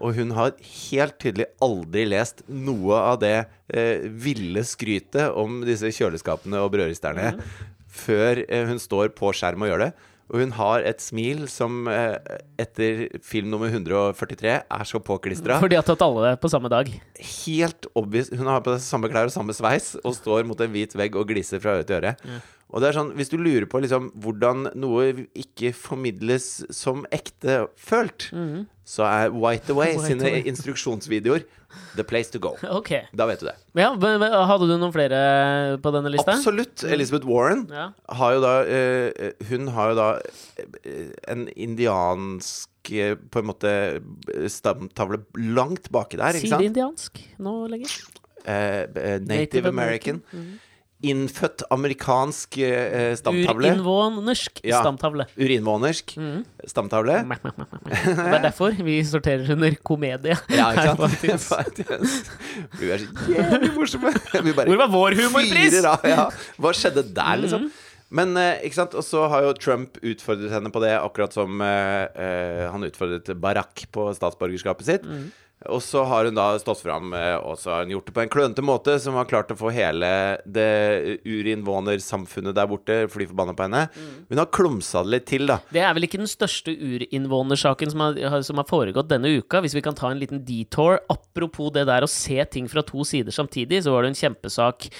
Og 0.00 0.16
hun 0.16 0.32
har 0.34 0.50
helt 0.90 1.18
tydelig 1.22 1.46
aldri 1.62 2.02
lest 2.08 2.42
noe 2.48 2.96
av 2.98 3.20
det 3.22 3.46
eh, 3.72 4.02
ville 4.10 4.64
skrytet 4.66 5.30
om 5.38 5.60
disse 5.64 5.86
kjøleskapene 5.94 6.58
og 6.64 6.72
brødristerne 6.74 7.36
før 7.94 8.42
eh, 8.48 8.66
hun 8.66 8.80
står 8.82 9.12
på 9.14 9.30
skjerm 9.36 9.62
og 9.62 9.70
gjør 9.70 9.84
det. 9.86 9.92
Og 10.32 10.40
hun 10.40 10.54
har 10.56 10.86
et 10.88 11.02
smil 11.04 11.44
som 11.52 11.84
eh, 11.92 12.16
etter 12.62 13.04
film 13.24 13.50
nummer 13.52 13.68
143 13.68 14.54
er 14.64 14.84
så 14.88 15.00
påklistra. 15.04 15.58
For 15.60 15.68
de 15.68 15.76
har 15.76 15.84
tatt 15.84 16.00
alle 16.06 16.32
på 16.40 16.48
samme 16.48 16.70
dag. 16.72 16.88
Helt 17.20 17.86
obvious 17.94 18.32
Hun 18.32 18.48
har 18.48 18.62
på 18.64 18.72
seg 18.78 18.86
samme 18.88 19.10
klær 19.12 19.28
og 19.28 19.34
samme 19.36 19.52
sveis 19.56 19.92
og 20.00 20.16
står 20.16 20.46
mot 20.48 20.60
en 20.64 20.72
hvit 20.72 20.96
vegg 20.96 21.16
og 21.20 21.28
gliser 21.28 21.60
fra 21.60 21.76
øre 21.76 21.84
til 21.88 22.00
øre. 22.00 22.14
Og 22.74 22.80
det 22.82 22.88
er 22.88 22.96
sånn, 22.96 23.12
Hvis 23.14 23.30
du 23.30 23.36
lurer 23.38 23.68
på 23.70 23.78
liksom 23.84 24.08
hvordan 24.24 24.70
noe 24.74 25.26
ikke 25.36 25.74
formidles 25.76 26.64
som 26.74 27.04
ekte 27.14 27.66
følt, 27.76 28.30
så 28.84 29.04
er 29.06 29.30
White 29.36 29.70
Away 29.76 29.92
White 29.98 30.08
sine 30.08 30.26
Away. 30.32 30.48
instruksjonsvideoer 30.50 31.44
the 31.96 32.04
place 32.04 32.30
to 32.34 32.38
go. 32.42 32.54
Okay. 32.80 33.04
Da 33.14 33.26
vet 33.30 33.40
du 33.42 33.46
det. 33.48 33.54
Ja, 33.78 33.90
hadde 34.48 34.66
du 34.68 34.74
noen 34.76 34.92
flere 34.94 35.78
på 35.82 35.92
denne 35.94 36.10
lista? 36.12 36.34
Absolutt. 36.36 36.84
Elizabeth 36.86 37.26
Warren 37.28 37.66
Ja. 37.72 37.88
har 38.18 38.34
jo 38.36 38.42
da 38.44 38.54
uh, 38.66 39.30
Hun 39.50 39.68
har 39.76 39.92
jo 39.92 39.98
da 39.98 40.08
eh, 40.84 41.12
en 41.30 41.46
indiansk 41.54 42.90
eh, 42.92 43.14
på 43.16 43.42
en 43.42 43.48
måte 43.50 43.72
stamtavle 44.50 45.22
langt 45.38 45.90
baki 45.94 46.18
der, 46.20 46.36
ikke 46.38 46.46
Sier 46.48 46.56
sant? 46.56 46.68
indiansk 46.68 47.22
nå 47.42 47.54
lenger? 47.72 47.94
Uh, 48.44 48.84
eh, 49.00 49.18
Native, 49.24 49.68
American. 49.70 50.22
Innfødt 51.04 51.62
amerikansk 51.74 52.56
eh, 52.64 53.12
stamtavle. 53.20 53.70
Urinvånersk 53.74 54.60
Ja. 54.64 54.80
stamtavle. 54.82 55.26
Urinvånersk 55.36 56.14
stamtavle. 56.70 57.18
Mæ, 57.28 57.36
mæ. 57.44 57.52
Det 57.84 58.18
er 58.38 58.42
derfor 58.48 58.74
vi 58.86 58.98
sorterer 59.04 59.52
under 59.52 59.74
komedie. 59.84 60.36
Ja, 60.58 60.70
ikke 60.72 61.38
sant? 61.38 61.80
Vi 62.80 62.90
er 62.90 62.98
så 63.02 63.30
jævlig 63.30 63.72
morsomme. 63.76 64.12
Hvor 64.68 64.76
var 64.80 64.90
vår 64.92 65.16
humorpris? 65.20 65.74
fyrer. 65.80 66.06
Ja. 66.08 66.28
Hva 66.60 66.72
skjedde 66.76 67.04
der, 67.14 67.36
liksom? 67.44 67.68
Mm. 67.68 67.80
Men 68.14 68.36
eh, 68.38 68.60
ikke 68.68 68.76
sant, 68.78 68.92
og 68.94 69.02
så 69.02 69.24
har 69.32 69.42
jo 69.42 69.54
Trump 69.58 69.96
utfordret 70.04 70.52
henne 70.52 70.70
på 70.70 70.82
det, 70.84 70.92
akkurat 71.00 71.34
som 71.34 71.60
eh, 71.64 72.04
eh, 72.14 72.66
han 72.70 72.84
utfordret 72.86 73.32
Barack 73.42 73.86
på 73.94 74.06
statsborgerskapet 74.14 74.86
sitt. 74.86 75.08
Mhm. 75.08 75.32
Og 75.72 75.82
så 75.84 76.04
har 76.08 76.28
hun 76.28 76.36
da 76.36 76.50
stått 76.60 76.82
fram, 76.84 77.12
eh, 77.16 77.36
og 77.38 77.58
så 77.60 77.72
har 77.72 77.84
hun 77.84 77.94
gjort 77.94 78.08
det 78.10 78.14
på 78.16 78.24
en 78.24 78.32
klønete 78.32 78.64
måte, 78.64 78.98
som 79.00 79.16
har 79.18 79.28
klart 79.30 79.52
å 79.54 79.58
få 79.58 79.72
hele 79.74 80.08
det 80.44 81.20
urinnvånersamfunnet 81.24 82.56
der 82.56 82.70
borte 82.70 82.98
fly 83.12 83.28
forbanna 83.30 83.56
på 83.56 83.66
henne. 83.66 83.86
Mm. 83.94 84.14
Hun 84.30 84.42
har 84.42 84.50
klumsa 84.52 85.04
det 85.04 85.14
litt 85.14 85.28
til, 85.30 85.46
da. 85.50 85.60
Det 85.72 85.84
er 85.84 85.94
vel 85.96 86.08
ikke 86.08 86.22
den 86.22 86.30
største 86.30 86.74
urinnvånersaken 86.74 87.94
som 87.94 88.04
som 88.44 88.60
har 88.60 88.68
foregått 88.68 89.10
denne 89.10 89.30
uka. 89.38 89.60
Hvis 89.64 89.76
vi 89.76 89.82
kan 89.84 89.96
ta 89.96 90.10
en 90.10 90.20
liten 90.20 90.44
detour. 90.44 91.00
Apropos 91.12 91.72
det 91.74 91.86
der 91.88 92.04
å 92.04 92.10
se 92.10 92.38
ting 92.50 92.68
fra 92.70 92.84
to 92.86 93.04
sider 93.08 93.34
samtidig, 93.34 93.82
så 93.84 93.94
var 93.94 94.04
det 94.04 94.14
en 94.14 94.20
kjempesak 94.22 94.90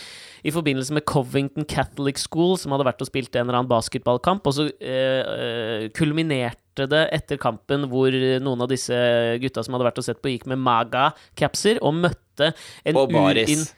i 0.45 0.53
forbindelse 0.53 0.93
med 0.93 1.07
Covington 1.09 1.65
Catholic 1.65 2.21
School, 2.21 2.59
som 2.61 2.75
hadde 2.75 2.87
vært 2.89 3.01
og 3.01 3.09
spilt 3.09 3.33
en 3.35 3.47
eller 3.47 3.63
annen 3.63 3.71
basketballkamp. 3.71 4.45
Og 4.45 4.57
så 4.57 4.69
eh, 4.77 5.23
eh, 5.23 5.87
kulminerte 5.97 6.89
det 6.91 7.07
etter 7.17 7.41
kampen 7.41 7.89
hvor 7.89 8.13
noen 8.43 8.67
av 8.67 8.69
disse 8.73 8.99
gutta 9.41 9.65
som 9.65 9.77
hadde 9.77 9.89
vært 9.89 10.03
og 10.03 10.09
sett 10.09 10.21
på, 10.21 10.35
gikk 10.35 10.47
med 10.51 10.61
maga-capser 10.65 11.81
og 11.81 11.97
møtte 12.03 12.53
en 12.85 13.01
Og 13.01 13.11
baris. 13.15 13.73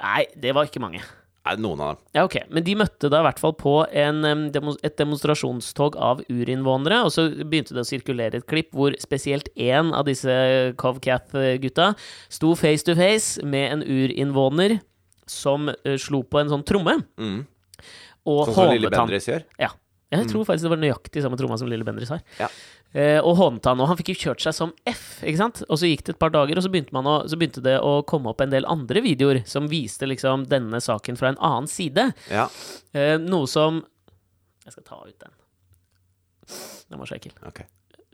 Nei, 0.00 0.24
det 0.40 0.56
var 0.56 0.68
ikke 0.68 0.82
mange. 0.82 1.04
Nei, 1.46 1.54
noen 1.62 1.82
av 1.82 1.92
dem. 1.92 2.02
Ja, 2.16 2.24
ok. 2.26 2.36
Men 2.50 2.64
de 2.66 2.74
møtte 2.80 3.10
da 3.12 3.20
i 3.20 3.26
hvert 3.28 3.40
fall 3.42 3.54
på 3.58 3.76
en, 3.86 4.24
et 4.26 4.96
demonstrasjonstog 4.98 5.98
av 6.02 6.24
urinnvånere, 6.32 7.04
og 7.06 7.12
så 7.14 7.28
begynte 7.44 7.76
det 7.76 7.84
å 7.84 7.88
sirkulere 7.88 8.40
et 8.40 8.48
klipp 8.50 8.72
hvor 8.74 8.96
spesielt 9.02 9.52
én 9.54 9.92
av 9.94 10.08
disse 10.08 10.32
Covcath-gutta 10.80 11.92
sto 12.32 12.56
face 12.58 12.86
to 12.88 12.96
face 12.98 13.44
med 13.46 13.76
en 13.76 13.84
urinnvåner 13.86 14.80
som 15.30 15.68
uh, 15.70 15.96
slo 16.00 16.22
på 16.22 16.40
en 16.40 16.52
sånn 16.52 16.64
tromme. 16.66 16.98
Mm. 17.18 17.40
og 18.26 18.46
Sånn 18.46 18.54
som 18.54 18.72
Lille. 18.72 18.90
Bendriss 18.92 19.28
gjør? 19.30 19.44
Ja. 19.60 19.72
Jeg 20.14 20.28
tror 20.30 20.44
faktisk 20.46 20.68
det 20.68 20.70
var 20.70 20.78
nøyaktig 20.78 21.22
samme 21.24 21.36
tromma 21.38 21.56
som 21.58 21.68
Lille 21.68 21.84
Bendriss 21.84 22.12
har. 22.14 22.20
Ja. 22.38 22.46
Eh, 22.96 23.18
og 23.18 23.34
hånet 23.36 23.66
han. 23.66 23.80
Og 23.82 23.88
han 23.90 23.98
fikk 23.98 24.12
jo 24.14 24.18
kjørt 24.20 24.40
seg 24.44 24.54
som 24.54 24.70
F, 24.88 25.18
ikke 25.26 25.40
sant? 25.40 25.62
Og 25.66 25.80
så 25.82 25.90
gikk 25.90 26.04
det 26.06 26.14
et 26.14 26.20
par 26.22 26.30
dager, 26.32 26.56
og 26.56 26.64
så 26.64 26.70
begynte, 26.72 26.94
man 26.96 27.08
å, 27.10 27.16
så 27.28 27.36
begynte 27.36 27.60
det 27.64 27.74
å 27.82 27.98
komme 28.08 28.30
opp 28.30 28.40
en 28.40 28.54
del 28.54 28.64
andre 28.70 29.02
videoer 29.04 29.42
som 29.50 29.66
viste 29.68 30.06
liksom 30.08 30.46
denne 30.48 30.78
saken 30.80 31.18
fra 31.18 31.34
en 31.34 31.40
annen 31.42 31.68
side. 31.70 32.12
Ja, 32.32 32.46
Eh, 32.96 33.18
noe 33.20 33.50
som 33.50 33.82
Jeg 34.64 34.72
skal 34.72 34.86
ta 34.86 35.02
ut 35.04 35.18
den. 35.20 35.34
Den 36.88 36.98
var 37.02 37.10
så 37.10 37.18
ekkel. 37.18 37.34
ok. 37.46 37.60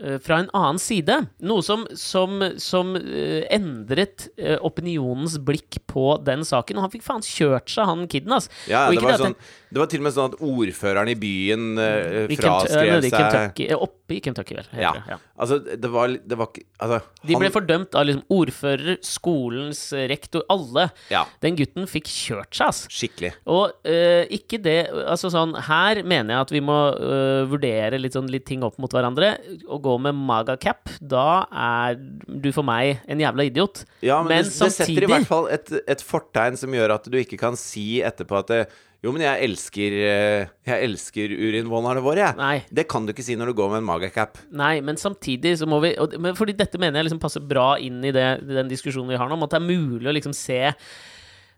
Eh, 0.03 0.19
fra 0.19 0.39
en 0.43 0.49
annen 0.53 0.79
side. 0.83 1.15
Noe 1.47 1.63
som, 1.63 1.85
som, 1.99 2.41
som 2.59 2.97
eh, 2.99 3.45
endret 3.55 4.27
eh, 4.35 4.57
opinionens 4.59 5.37
blikk 5.39 5.79
på 5.87 6.17
den 6.27 6.43
saken. 6.47 6.81
Og 6.81 6.89
han 6.89 6.93
fikk 6.95 7.05
faen 7.07 7.23
kjørt 7.23 7.71
seg, 7.71 7.87
han 7.87 8.09
kiden, 8.11 8.35
ass. 8.35 8.51
Ja, 8.67 8.89
det 8.91 8.99
var, 8.99 9.15
det 9.15 9.29
sånn, 9.29 9.37
det 9.71 9.83
var 9.85 9.93
til 9.93 10.03
og 10.03 10.07
med 10.09 10.17
sånn 10.17 10.33
at 10.33 10.43
ordføreren 10.43 11.13
i 11.13 11.17
byen 11.23 11.69
eh, 11.79 12.35
fraskrev 12.35 13.07
seg 13.07 13.63
Opp 13.79 14.02
Kentucky, 14.21 14.55
eh, 14.55 14.61
i 14.61 14.61
Kentucky, 14.61 14.61
vel. 14.61 14.67
Ja. 14.83 14.93
det, 14.93 15.03
ja. 15.09 15.19
Altså, 15.39 15.59
det 15.63 15.91
var, 15.91 16.09
det 16.09 16.39
var 16.39 16.49
Altså, 16.83 17.01
De 17.23 17.37
ble 17.37 17.49
han- 17.49 17.55
fordømt 17.55 17.95
av 17.95 18.07
liksom 18.07 18.25
ordfører, 18.31 18.99
skolens 19.07 19.93
eh, 19.93 20.07
rektor, 20.11 20.43
alle. 20.51 20.91
Ja, 21.11 21.25
Den 21.41 21.57
gutten 21.57 21.87
fikk 21.91 22.07
kjørt 22.11 22.55
seg, 22.55 22.67
ass. 22.69 22.83
skikkelig. 22.91 23.33
Og 23.47 23.73
uh, 23.87 24.25
ikke 24.33 24.61
det 24.63 24.77
Altså 24.93 25.31
sånn 25.33 25.55
Her 25.67 26.03
mener 26.03 26.35
jeg 26.35 26.41
at 26.47 26.53
vi 26.55 26.61
må 26.65 26.77
uh, 26.97 27.45
vurdere 27.51 27.99
litt 28.01 28.13
sånn 28.17 28.31
litt 28.31 28.45
ting 28.49 28.63
opp 28.67 28.79
mot 28.83 28.91
hverandre. 28.93 29.37
Å 29.69 29.79
gå 29.83 29.97
med 30.03 30.15
maga-cap, 30.15 30.91
da 31.01 31.47
er 31.51 31.97
du 32.27 32.51
for 32.53 32.67
meg 32.67 33.01
en 33.09 33.21
jævla 33.23 33.47
idiot. 33.49 33.85
Ja, 34.03 34.21
men, 34.23 34.43
Men 34.43 34.45
det, 34.49 34.59
det 34.59 34.73
setter 34.75 35.07
i 35.07 35.11
hvert 35.11 35.29
fall 35.29 35.49
et, 35.53 35.71
et 35.87 36.03
fortegn 36.05 36.57
som 36.59 36.73
gjør 36.75 36.97
at 36.97 37.09
du 37.11 37.19
ikke 37.21 37.39
kan 37.41 37.57
si 37.59 38.01
etterpå 38.05 38.43
at 38.43 38.51
det, 38.53 38.63
jo, 39.03 39.11
men 39.11 39.25
jeg 39.25 39.49
elsker 39.49 39.95
eh, 39.99 40.51
Jeg 40.69 40.87
elsker 40.87 41.33
urinvånerne 41.35 42.03
våre, 42.05 42.29
jeg. 42.29 42.39
Nei. 42.39 42.57
Det 42.71 42.85
kan 42.91 43.07
du 43.07 43.11
ikke 43.15 43.25
si 43.27 43.35
når 43.39 43.51
du 43.51 43.57
går 43.59 43.73
med 43.73 43.83
en 43.83 43.89
magacap. 43.89 44.39
Nei, 44.55 44.77
men 44.87 45.01
samtidig 45.01 45.57
så 45.59 45.67
må 45.67 45.81
vi 45.83 45.95
og, 45.99 46.15
men 46.23 46.39
Fordi 46.39 46.55
dette 46.59 46.79
mener 46.79 47.01
jeg 47.01 47.11
liksom 47.11 47.23
passer 47.23 47.43
bra 47.43 47.73
inn 47.83 47.99
i 48.07 48.15
det, 48.15 48.29
den 48.47 48.71
diskusjonen 48.71 49.11
vi 49.11 49.19
har 49.19 49.27
nå, 49.31 49.35
om 49.41 49.49
at 49.49 49.57
det 49.57 49.59
er 49.59 49.67
mulig 49.67 50.07
å 50.07 50.15
liksom 50.15 50.37
se 50.37 50.61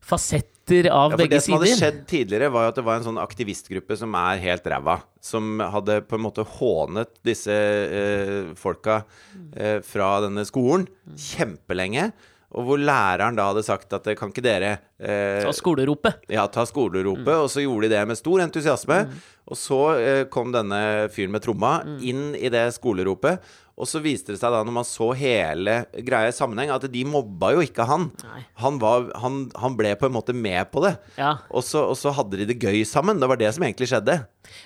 fasetter 0.05 0.89
av 0.93 1.15
Ja, 1.15 1.17
for 1.17 1.23
sider. 1.25 1.31
det 1.33 1.41
som 1.45 1.55
hadde 1.57 1.77
skjedd 1.79 2.01
tidligere, 2.11 2.51
var 2.53 2.69
at 2.69 2.77
det 2.77 2.85
var 2.85 2.99
en 3.01 3.07
sånn 3.07 3.21
aktivistgruppe 3.23 3.97
som 3.97 4.13
er 4.21 4.41
helt 4.43 4.67
ræva. 4.69 4.99
Som 5.25 5.61
hadde 5.61 6.01
på 6.09 6.19
en 6.19 6.25
måte 6.27 6.45
hånet 6.59 7.13
disse 7.25 7.55
eh, 7.55 8.53
folka 8.61 9.03
eh, 9.57 9.79
fra 9.85 10.11
denne 10.27 10.45
skolen 10.49 10.85
kjempelenge. 11.17 12.11
Og 12.55 12.65
hvor 12.69 12.79
læreren 12.79 13.35
da 13.35 13.49
hadde 13.51 13.65
sagt 13.67 13.93
at 13.97 14.05
kan 14.17 14.31
ikke 14.31 14.43
dere 14.45 14.69
eh, 15.01 15.43
Ta 15.43 15.51
skoleropet. 15.53 16.21
ja, 16.31 16.47
ta 16.47 16.63
skoleropet, 16.65 17.27
Mm. 17.27 17.43
og 17.43 17.49
så 17.51 17.65
gjorde 17.65 17.89
de 17.89 17.95
det 17.97 18.07
med 18.07 18.17
stor 18.21 18.39
entusiasme. 18.45 18.99
Og 19.51 19.57
så 19.59 19.81
eh, 19.99 20.25
kom 20.31 20.53
denne 20.55 21.09
fyren 21.11 21.33
med 21.35 21.43
tromma 21.43 21.83
Mm. 21.85 21.99
inn 22.03 22.35
i 22.39 22.49
det 22.49 22.69
skoleropet. 22.79 23.41
Og 23.77 23.89
så 23.91 23.99
viste 24.01 24.31
det 24.31 24.39
seg 24.39 24.53
da, 24.55 24.61
når 24.63 24.71
man 24.77 24.85
så 24.87 25.09
hele 25.19 25.81
greia 26.07 26.29
i 26.31 26.37
sammenheng, 26.37 26.71
at 26.71 26.85
de 26.93 27.05
mobba 27.05 27.49
jo 27.57 27.61
ikke 27.67 27.83
han. 27.89 28.13
Han, 28.63 28.79
var, 28.79 29.09
han, 29.19 29.51
han 29.59 29.75
ble 29.77 29.97
på 29.99 30.07
en 30.07 30.15
måte 30.15 30.33
med 30.33 30.71
på 30.71 30.85
det. 30.87 30.93
Ja. 31.19 31.33
Og 31.51 31.65
så, 31.67 31.83
og 31.91 31.97
så 31.99 32.13
hadde 32.15 32.39
de 32.39 32.47
det 32.53 32.61
gøy 32.63 32.85
sammen. 32.87 33.19
Det 33.19 33.27
var 33.29 33.37
det 33.37 33.51
som 33.53 33.65
egentlig 33.67 33.91
skjedde. 33.91 34.21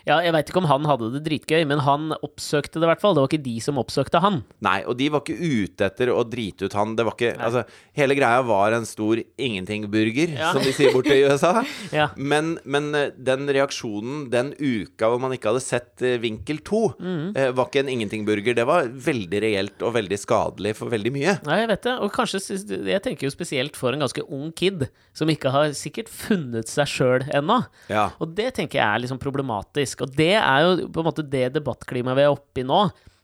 Ja, 0.08 0.18
jeg 0.24 0.32
veit 0.34 0.48
ikke 0.50 0.62
om 0.62 0.68
han 0.70 0.84
hadde 0.88 1.10
det 1.14 1.22
dritgøy, 1.26 1.64
men 1.70 1.82
han 1.86 2.12
oppsøkte 2.22 2.78
det 2.80 2.86
i 2.86 2.90
hvert 2.92 3.02
fall. 3.02 3.14
Det 3.16 3.22
var 3.24 3.30
ikke 3.32 3.42
de 3.44 3.56
som 3.64 3.78
oppsøkte 3.80 4.20
han. 4.24 4.40
Nei, 4.64 4.78
og 4.88 4.96
de 4.98 5.08
var 5.14 5.22
ikke 5.24 5.38
ute 5.38 5.86
etter 5.88 6.12
å 6.14 6.22
drite 6.28 6.66
ut 6.68 6.76
han. 6.78 6.94
Det 6.98 7.04
var 7.08 7.16
ikke, 7.16 7.34
altså, 7.38 7.64
hele 7.98 8.16
greia 8.18 8.42
var 8.46 8.72
en 8.76 8.86
stor 8.88 9.20
ingenting-burger, 9.38 10.34
Ja. 10.38 10.52
som 10.52 10.62
de 10.62 10.72
sier 10.72 10.92
borte 10.94 11.14
i 11.14 11.24
USA. 11.26 11.62
Ja. 11.92 12.08
Men, 12.16 12.58
men 12.68 12.90
eh, 12.94 13.10
den 13.16 13.46
reaksjonen 13.48 14.28
den 14.30 14.50
uka 14.58 15.08
hvor 15.08 15.20
man 15.22 15.32
ikke 15.34 15.50
hadde 15.52 15.62
sett 15.64 16.02
eh, 16.04 16.18
vinkel 16.22 16.58
2, 16.66 16.82
Mm. 16.98 17.36
eh, 17.36 17.50
var 17.54 17.68
ikke 17.68 17.80
en 17.84 17.88
ingenting-burger. 17.92 18.54
Det 18.56 18.64
var 18.66 18.88
veldig 18.88 19.40
reelt 19.42 19.82
og 19.86 19.94
veldig 19.94 20.18
skadelig 20.20 20.74
for 20.78 20.90
veldig 20.92 21.12
mye. 21.14 21.36
Nei, 21.46 21.58
jeg 21.62 21.68
vet 21.70 21.82
det. 21.86 21.94
Og 22.04 22.12
kanskje 22.14 22.40
Jeg 22.88 23.02
tenker 23.04 23.26
jo 23.28 23.30
spesielt 23.32 23.76
for 23.76 23.92
en 23.92 24.00
ganske 24.02 24.22
ung 24.28 24.50
kid, 24.52 24.88
som 25.16 25.28
ikke 25.30 25.50
har 25.54 25.72
sikkert 25.76 26.08
funnet 26.12 26.68
seg 26.70 26.86
sjøl 26.90 27.24
ennå. 27.34 27.60
Ja. 27.90 28.10
Og 28.20 28.34
det 28.34 28.52
tenker 28.58 28.78
jeg 28.80 28.86
er 28.86 29.02
liksom 29.04 29.18
problematisk. 29.22 29.67
Og 29.76 30.16
det 30.16 30.34
er 30.38 30.64
jo 30.64 30.88
på 30.88 31.02
en 31.02 31.08
måte 31.10 31.26
det 31.26 31.52
debattklimaet 31.56 32.16
vi 32.18 32.24
er 32.24 32.32
oppe 32.32 32.62
i 32.62 32.66
nå, 32.66 32.80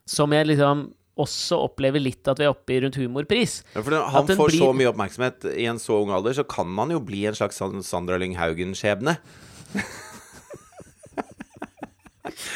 som 0.07 0.35
jeg 0.37 0.51
liksom 0.53 0.91
også 1.15 1.61
opplever 1.69 2.03
litt 2.03 2.27
at 2.27 2.41
vi 2.41 2.47
er 2.47 2.51
oppe 2.51 2.75
i 2.75 2.81
rundt 2.83 2.99
humorpris. 2.99 3.61
Ja, 3.75 3.83
For 3.87 3.95
han 4.17 4.33
får 4.35 4.57
så 4.59 4.73
mye 4.75 4.91
oppmerksomhet 4.91 5.47
i 5.55 5.69
en 5.71 5.79
så 5.83 6.01
ung 6.03 6.11
alder, 6.15 6.35
så 6.35 6.45
kan 6.47 6.67
man 6.67 6.91
jo 6.91 6.99
bli 7.03 7.23
en 7.31 7.39
slags 7.39 7.63
Sandra 7.87 8.19
Lyng 8.19 8.35
Haugen-skjebne. 8.39 9.17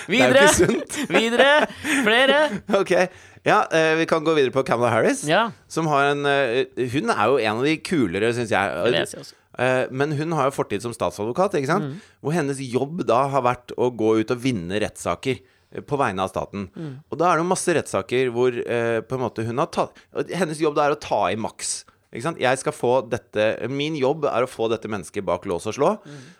Videre! 0.09 0.49
Videre! 1.15 1.69
Flere! 2.05 2.39
Ok, 2.81 2.93
ja, 3.47 3.59
eh, 3.71 3.95
vi 4.01 4.07
kan 4.07 4.25
gå 4.25 4.35
videre 4.35 4.53
på 4.53 4.63
Kamala 4.67 4.91
Harris. 4.91 5.23
Ja. 5.29 5.51
Som 5.69 5.87
har 5.93 6.11
en 6.11 6.27
eh, 6.27 6.65
Hun 6.93 7.13
er 7.13 7.25
jo 7.29 7.39
en 7.39 7.61
av 7.61 7.65
de 7.65 7.77
kulere, 7.85 8.33
syns 8.35 8.51
Det 8.51 8.63
vil 8.89 8.99
jeg 8.99 9.13
jeg. 9.13 9.29
Eh, 9.59 9.87
Men 9.91 10.13
hun 10.15 10.33
har 10.39 10.49
jo 10.49 10.57
fortid 10.61 10.83
som 10.85 10.93
statsadvokat, 10.95 11.57
ikke 11.59 11.71
sant? 11.73 11.85
Mm. 11.91 12.01
Hvor 12.23 12.37
hennes 12.37 12.61
jobb 12.63 13.05
da 13.09 13.25
har 13.33 13.43
vært 13.43 13.75
å 13.77 13.91
gå 13.91 14.13
ut 14.21 14.31
og 14.35 14.43
vinne 14.45 14.79
rettssaker 14.85 15.41
eh, 15.41 15.83
på 15.83 15.99
vegne 15.99 16.23
av 16.23 16.31
staten. 16.31 16.69
Mm. 16.79 16.93
Og 17.11 17.19
da 17.19 17.33
er 17.33 17.37
det 17.39 17.45
jo 17.45 17.51
masse 17.53 17.75
rettssaker 17.75 18.31
hvor 18.35 18.55
eh, 18.55 19.01
på 19.03 19.19
en 19.19 19.25
måte 19.27 19.45
hun 19.49 19.59
har 19.59 19.71
tatt 19.75 19.99
Hennes 20.31 20.61
jobb 20.63 20.77
da 20.79 20.87
er 20.87 20.95
å 20.95 21.01
ta 21.03 21.25
i 21.33 21.37
maks. 21.37 21.81
Ikke 22.09 22.25
sant? 22.25 22.39
Jeg 22.41 22.57
skal 22.57 22.73
få 22.73 22.93
dette 23.11 23.49
Min 23.69 23.93
jobb 23.99 24.25
er 24.31 24.47
å 24.47 24.49
få 24.49 24.71
dette 24.73 24.89
mennesket 24.89 25.27
bak 25.29 25.45
lås 25.51 25.67
og 25.69 25.75
slå. 25.77 25.91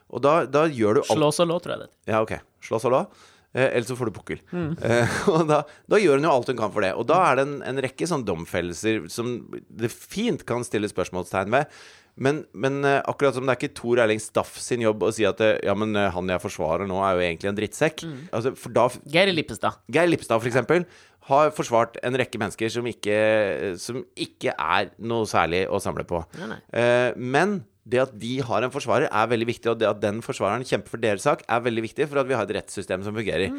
Og 0.09 0.23
da, 0.25 0.39
da 0.49 0.63
gjør 0.65 0.97
du 0.97 1.03
alt 1.03 1.13
Slås 1.19 1.43
og 1.45 1.51
lå, 1.51 1.59
tror 1.61 1.75
jeg 1.75 1.83
det. 1.83 1.91
ja, 2.09 2.23
ok. 2.25 2.39
Slås 2.65 2.87
og 2.89 2.95
lå. 2.95 3.03
Eh, 3.57 3.71
ellers 3.71 3.89
så 3.89 3.97
får 3.97 4.11
du 4.11 4.17
pukkel. 4.19 4.43
Mm. 4.53 4.73
Eh, 4.85 5.21
og 5.33 5.47
da, 5.49 5.63
da 5.89 6.01
gjør 6.01 6.21
hun 6.21 6.29
jo 6.29 6.35
alt 6.35 6.51
hun 6.53 6.61
kan 6.61 6.75
for 6.75 6.85
det. 6.85 6.93
Og 7.01 7.09
da 7.09 7.23
er 7.31 7.39
det 7.39 7.47
en, 7.49 7.57
en 7.71 7.81
rekke 7.85 8.09
sånn 8.11 8.27
domfellelser 8.29 9.07
som 9.13 9.39
det 9.69 9.93
fint 9.95 10.45
kan 10.49 10.67
stille 10.67 10.91
spørsmålstegn 10.91 11.55
ved. 11.55 11.81
Men, 12.19 12.43
men 12.51 12.81
eh, 12.83 12.99
akkurat 13.09 13.37
som 13.37 13.47
det 13.47 13.55
er 13.55 13.61
ikke 13.61 13.79
Tor 13.79 14.03
Erling 14.03 14.21
Staff 14.23 14.57
sin 14.61 14.83
jobb 14.83 15.07
å 15.07 15.13
si 15.15 15.27
at 15.29 15.41
ja, 15.65 15.77
men 15.79 15.95
han 15.95 16.33
jeg 16.35 16.43
forsvarer 16.43 16.89
nå, 16.91 16.99
er 17.07 17.15
jo 17.15 17.29
egentlig 17.29 17.53
en 17.53 17.61
drittsekk. 17.61 18.05
Mm. 18.05 18.19
Altså, 18.35 18.55
for 18.59 18.75
da 18.75 18.89
Geir 19.09 19.33
Lippestad. 19.33 19.81
Geir 19.95 20.11
Lippestad, 20.11 20.43
for 20.43 20.51
eksempel, 20.51 20.85
har 21.29 21.51
forsvart 21.53 21.99
en 22.05 22.17
rekke 22.17 22.41
mennesker 22.41 22.73
som 22.73 22.87
ikke, 22.89 23.17
som 23.81 24.01
ikke 24.17 24.55
er 24.55 24.93
noe 24.99 25.29
særlig 25.29 25.67
å 25.69 25.81
samle 25.83 26.07
på. 26.09 26.23
Nei, 26.41 26.53
nei. 26.55 26.61
Eh, 26.73 27.11
men 27.17 27.61
det 27.89 28.03
at 28.03 28.13
de 28.21 28.35
har 28.45 28.65
en 28.65 28.73
forsvarer, 28.75 29.09
er 29.09 29.31
veldig 29.31 29.49
viktig. 29.49 29.71
Og 29.73 29.81
det 29.81 29.89
at 29.89 30.03
den 30.03 30.21
forsvareren 30.25 30.67
kjemper 30.69 30.93
for 30.93 31.03
deres 31.03 31.25
sak, 31.25 31.45
er 31.49 31.65
veldig 31.65 31.87
viktig 31.89 32.09
for 32.11 32.21
at 32.21 32.29
vi 32.29 32.37
har 32.37 32.45
et 32.49 32.55
rettssystem 32.59 33.05
som 33.07 33.17
fungerer. 33.17 33.55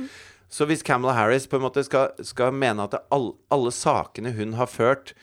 Så 0.49 0.65
hvis 0.69 0.85
Kamala 0.85 1.13
Harris 1.17 1.45
på 1.49 1.59
en 1.59 1.65
måte 1.65 1.83
skal, 1.85 2.13
skal 2.25 2.55
mene 2.55 2.85
at 2.87 2.97
all, 3.13 3.31
alle 3.53 3.73
sakene 3.73 4.33
hun 4.37 4.55
har 4.57 4.69
ført, 4.69 5.13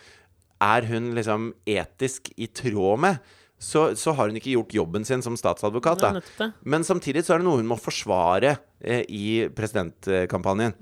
er 0.62 0.86
hun 0.88 1.10
liksom 1.16 1.50
etisk 1.68 2.30
i 2.36 2.48
tråd 2.48 3.02
med, 3.02 3.34
så, 3.58 3.88
så 3.96 4.12
har 4.12 4.28
hun 4.28 4.36
ikke 4.36 4.52
gjort 4.52 4.74
jobben 4.76 5.04
sin 5.08 5.22
som 5.24 5.36
statsadvokat. 5.38 6.02
Da. 6.02 6.50
Men 6.68 6.84
samtidig 6.84 7.24
så 7.24 7.34
er 7.34 7.40
det 7.40 7.48
noe 7.48 7.60
hun 7.62 7.70
må 7.70 7.78
forsvare 7.80 8.58
i 8.84 9.48
presidentkampanjen. 9.56 10.74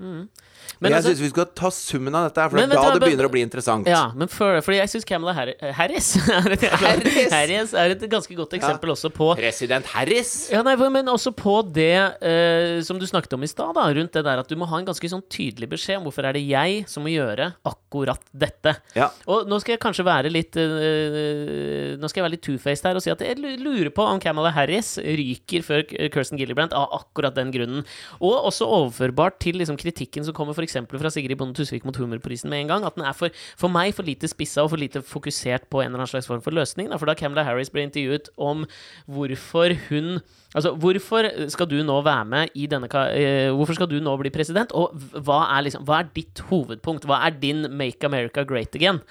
Men 0.81 0.91
jeg 0.91 0.97
altså- 0.99 1.13
syns 1.13 1.21
vi 1.21 1.29
skal 1.29 1.45
ta 1.55 1.69
summen 1.71 2.15
av 2.15 2.25
dette, 2.27 2.41
her, 2.41 2.49
for 2.49 2.57
Men 2.57 2.69
det 2.69 2.75
vet 2.75 2.81
da 2.81 2.89
hva, 2.89 2.93
det 2.93 2.99
men- 3.01 3.09
begynner 3.09 3.27
å 3.29 3.31
bli 3.31 3.43
interessant. 3.45 3.87
Ja, 3.87 4.11
men 4.13 4.27
for, 4.27 4.59
fordi 4.61 4.77
jeg 4.81 4.89
syns 4.89 5.05
Camilla 5.05 5.33
Harris 5.33 6.15
Harris? 6.27 7.31
Harris 7.31 7.73
er 7.73 7.93
et 7.93 8.01
ganske 8.09 8.35
godt 8.35 8.55
eksempel 8.57 8.91
også 8.91 9.11
på 9.13 9.35
President 9.37 9.85
Harris! 9.93 10.49
ja, 10.51 10.61
nei, 10.65 10.75
men 10.75 11.05
også 11.05 11.31
på 11.35 11.61
det 11.73 11.95
uh, 11.95 12.81
som 12.85 12.99
du 12.99 13.05
snakket 13.07 13.33
om 13.37 13.43
i 13.43 13.47
stad, 13.47 13.75
rundt 13.75 14.11
det 14.11 14.23
der 14.25 14.41
at 14.41 14.47
du 14.49 14.55
må 14.55 14.67
ha 14.67 14.79
en 14.81 14.85
ganske 14.87 15.09
sånn 15.09 15.23
tydelig 15.29 15.69
beskjed 15.69 15.99
om 15.99 16.09
hvorfor 16.09 16.27
er 16.27 16.33
det 16.33 16.43
jeg 16.47 16.83
som 16.91 17.05
må 17.05 17.13
gjøre 17.13 17.53
akkurat 17.65 18.21
dette. 18.33 18.75
Ja. 18.95 19.09
Og 19.27 19.47
nå 19.47 19.59
skal 19.61 19.75
jeg 19.77 19.83
kanskje 19.85 20.05
være 20.07 20.31
litt 20.33 20.57
uh, 20.59 21.95
Nå 21.95 22.09
skal 22.09 22.21
jeg 22.21 22.25
være 22.25 22.35
litt 22.35 22.45
two-faced 22.45 22.87
her 22.87 22.97
og 22.97 23.03
si 23.03 23.11
at 23.13 23.21
jeg 23.23 23.39
lurer 23.39 23.91
på 23.95 24.03
om 24.03 24.19
Camilla 24.19 24.51
Harris 24.55 24.95
ryker 24.99 25.63
før 25.65 25.85
Kirsten 26.11 26.39
Gillibrand 26.39 26.73
av 26.75 26.91
akkurat 26.99 27.35
den 27.37 27.53
grunnen. 27.53 27.84
Og 28.19 28.47
også 28.51 28.67
overførbart 28.67 29.39
til 29.43 29.59
liksom 29.59 29.79
kritikken 29.81 30.25
som 30.25 30.35
kommer 30.37 30.55
f.eks. 30.55 30.77
fra 30.91 31.11
Sigrid 31.13 31.37
Bonde 31.39 31.57
Tusvik 31.57 31.85
mot 31.87 31.97
Humorprisen 31.97 32.49
med 32.49 32.63
en 32.63 32.73
gang. 32.73 32.87
At 32.87 32.97
den 32.97 33.05
er 33.05 33.15
for, 33.17 33.33
for 33.59 33.71
meg 33.71 33.95
for 33.97 34.07
lite 34.07 34.29
spissa 34.31 34.65
og 34.65 34.73
for 34.73 34.81
lite 34.81 35.03
fokusert 35.05 35.69
på 35.69 35.81
en 35.81 35.91
eller 35.91 36.03
annen 36.03 36.13
slags 36.13 36.29
form 36.29 36.43
for 36.45 36.55
løsning. 36.55 36.89
Da. 36.91 36.99
For 37.01 37.09
da 37.09 37.17
Camilla 37.17 37.45
Harris 37.47 37.71
ble 37.73 37.87
intervjuet 37.87 38.31
om 38.37 38.65
hvorfor 39.05 39.75
hun 39.89 40.19
Altså, 40.55 40.71
hvorfor 40.79 41.27
skal 41.51 41.67
du 41.67 41.81
nå 41.83 41.97
være 42.05 42.25
med 42.31 42.53
i 42.55 42.63
denne 42.71 42.87
eh, 43.11 43.51
Hvorfor 43.51 43.75
skal 43.75 43.89
du 43.91 43.97
nå 43.99 44.13
bli 44.21 44.31
president? 44.31 44.71
Og 44.71 44.93
hva 44.95 45.41
er, 45.57 45.65
liksom, 45.67 45.83
hva 45.83 45.99
er 45.99 46.13
ditt 46.15 46.39
hovedpunkt? 46.47 47.03
Hva 47.09 47.25
er 47.27 47.35
din 47.41 47.65
Make 47.75 48.07
America 48.07 48.45
Great 48.47 48.77
Again? 48.79 49.01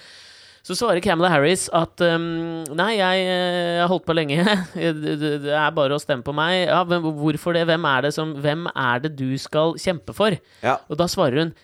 Så 0.64 0.72
svarer 0.78 1.02
Camilla 1.04 1.28
Harris 1.28 1.66
at 1.76 2.00
um, 2.00 2.64
Nei, 2.72 2.94
jeg 2.96 3.24
eh, 3.28 3.82
har 3.82 3.90
holdt 3.90 4.06
på 4.08 4.16
lenge. 4.16 4.40
det, 4.74 5.52
er 5.52 5.74
bare 5.76 5.96
å 5.96 6.00
stemme 6.00 6.24
på 6.24 6.32
meg. 6.36 6.62
Ja, 6.70 6.80
men 6.88 7.04
hvorfor 7.04 7.52
det? 7.56 7.66
Hvem 7.68 7.84
er 7.90 8.06
det, 8.06 8.14
som, 8.16 8.32
hvem 8.40 8.64
er 8.72 9.04
det 9.04 9.12
du 9.18 9.28
skal 9.40 9.76
kjempe 9.80 10.16
for? 10.16 10.36
Ja. 10.64 10.78
Og 10.88 10.96
da 11.00 11.08
svarer 11.12 11.42
hun 11.42 11.54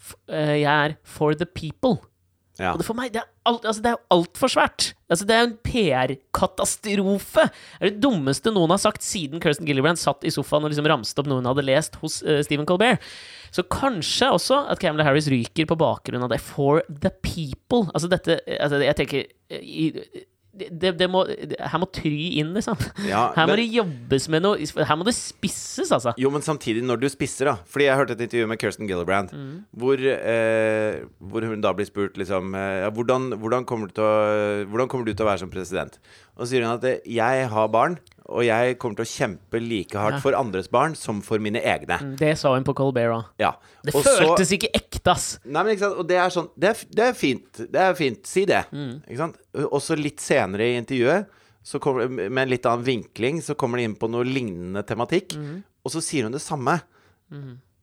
"F- 0.00 0.16
eh, 0.32 0.54
Jeg 0.62 0.72
er 0.72 0.96
for 1.04 1.36
the 1.36 1.44
people. 1.44 1.98
Ja. 2.56 2.70
Og 2.72 2.80
det 2.80 2.86
for 2.88 2.96
meg, 2.96 3.10
det 3.12 3.20
er, 3.20 3.28
alt, 3.44 3.66
altså, 3.68 3.82
det 3.84 3.90
er 3.92 3.98
altfor 4.14 4.48
svært. 4.48 4.86
Altså, 5.12 5.26
det 5.28 5.34
er 5.36 5.42
en 5.44 5.58
PR-katastrofe. 6.40 7.44
Det 7.52 7.84
er 7.84 7.90
det 7.90 8.00
dummeste 8.00 8.52
noen 8.54 8.72
har 8.72 8.80
sagt 8.80 9.04
siden 9.04 9.42
Kirsten 9.44 9.68
Gillibrand 9.68 10.00
satt 10.00 10.24
i 10.24 10.32
sofaen 10.32 10.64
og 10.64 10.72
liksom 10.72 10.88
ramste 10.88 11.20
opp 11.20 11.28
noe 11.28 11.42
hun 11.42 11.50
hadde 11.50 11.66
lest 11.66 11.98
hos 12.00 12.22
uh, 12.24 12.40
Stephen 12.46 12.64
Colbert. 12.68 13.04
Så 13.54 13.66
kanskje 13.70 14.30
også 14.34 14.62
at 14.72 14.80
Camilla 14.82 15.06
Harris 15.06 15.28
ryker 15.32 15.68
på 15.68 15.78
bakgrunn 15.80 16.24
av 16.26 16.32
det. 16.32 16.40
For 16.44 16.82
the 16.88 17.12
people. 17.22 17.86
Altså 17.94 18.10
dette 18.12 18.40
altså, 18.58 18.80
Jeg 18.82 18.96
tenker 18.96 19.28
i, 19.56 19.92
det, 20.56 20.92
det 20.96 21.06
må, 21.10 21.22
her 21.26 21.80
må 21.80 21.88
Try 21.92 22.38
inn, 22.40 22.52
liksom. 22.56 22.78
Ja, 23.06 23.28
her 23.36 23.48
må 23.48 23.54
men- 23.54 23.60
det 23.60 23.66
jobbes 23.74 24.28
med 24.32 24.44
noe 24.44 24.86
Her 24.88 24.98
må 24.98 25.06
det 25.06 25.14
spisses, 25.16 25.92
altså. 25.92 26.14
Jo, 26.20 26.30
men 26.32 26.44
samtidig, 26.44 26.84
når 26.86 27.00
du 27.02 27.08
spisser, 27.12 27.50
da 27.50 27.56
Fordi 27.68 27.88
jeg 27.88 28.00
hørte 28.00 28.16
et 28.16 28.24
intervju 28.26 28.48
med 28.50 28.60
Kirsten 28.62 28.88
Gillibrand, 28.88 29.32
hvor, 29.76 30.00
eh, 30.00 31.04
hvor 31.20 31.46
hun 31.46 31.60
da 31.64 31.72
blir 31.76 31.88
spurt 31.88 32.16
liksom 32.16 32.54
eh, 32.56 32.82
ja, 32.84 32.90
hvordan, 32.90 33.36
hvordan, 33.40 33.66
kommer 33.68 33.92
å, 33.92 34.10
hvordan 34.70 34.88
kommer 34.88 35.06
du 35.06 35.12
til 35.14 35.26
å 35.26 35.30
være 35.30 35.44
som 35.44 35.52
president? 35.52 35.98
Og 36.36 36.44
så 36.44 36.54
sier 36.54 36.66
hun 36.66 36.76
at 36.76 36.84
eh, 36.88 37.00
jeg 37.04 37.48
har 37.52 37.68
barn, 37.72 37.98
og 38.28 38.42
jeg 38.44 38.78
kommer 38.78 38.96
til 38.96 39.04
å 39.06 39.10
kjempe 39.10 39.60
like 39.62 39.94
hardt 39.98 40.14
Ja. 40.18 40.20
for 40.20 40.32
andres 40.34 40.68
barn 40.68 40.94
som 40.94 41.20
for 41.22 41.38
mine 41.38 41.60
egne. 41.62 42.16
Det 42.18 42.36
sa 42.38 42.54
hun 42.54 42.64
på 42.64 42.74
Colbert 42.74 43.12
òg. 43.14 43.24
Ja. 43.38 43.52
Det 43.84 43.94
Og 43.94 44.02
så- 44.04 44.18
føltes 44.20 44.50
ikke 44.52 44.70
ekte, 44.74 45.10
ass. 45.12 45.38
Nei, 45.44 45.62
men 45.62 45.72
ikke 45.76 45.80
sant, 45.86 45.98
og 45.98 46.06
det 46.08 46.16
er 46.16 46.28
sånn 46.30 46.50
Det 46.58 46.68
er, 46.68 46.86
det 46.90 47.04
er 47.04 47.12
fint. 47.14 47.52
Det 47.72 47.80
er 47.80 47.94
fint. 47.94 48.26
Si 48.26 48.44
det. 48.44 48.64
Ikke 48.72 49.16
sant? 49.16 49.36
Og 49.54 49.80
så 49.80 49.96
litt 49.96 50.18
senere 50.18 50.60
i 50.60 50.76
intervjuet, 50.80 51.26
så 51.64 51.80
kommer, 51.80 52.08
med 52.08 52.38
en 52.38 52.48
litt 52.48 52.62
annen 52.66 52.84
vinkling, 52.84 53.40
så 53.42 53.54
kommer 53.56 53.78
de 53.78 53.84
inn 53.84 53.96
på 53.96 54.08
noe 54.10 54.22
lignende 54.24 54.84
tematikk, 54.86 55.34
og 55.84 55.90
så 55.92 56.00
sier 56.02 56.22
hun 56.24 56.32
det 56.32 56.40
samme. 56.42 56.80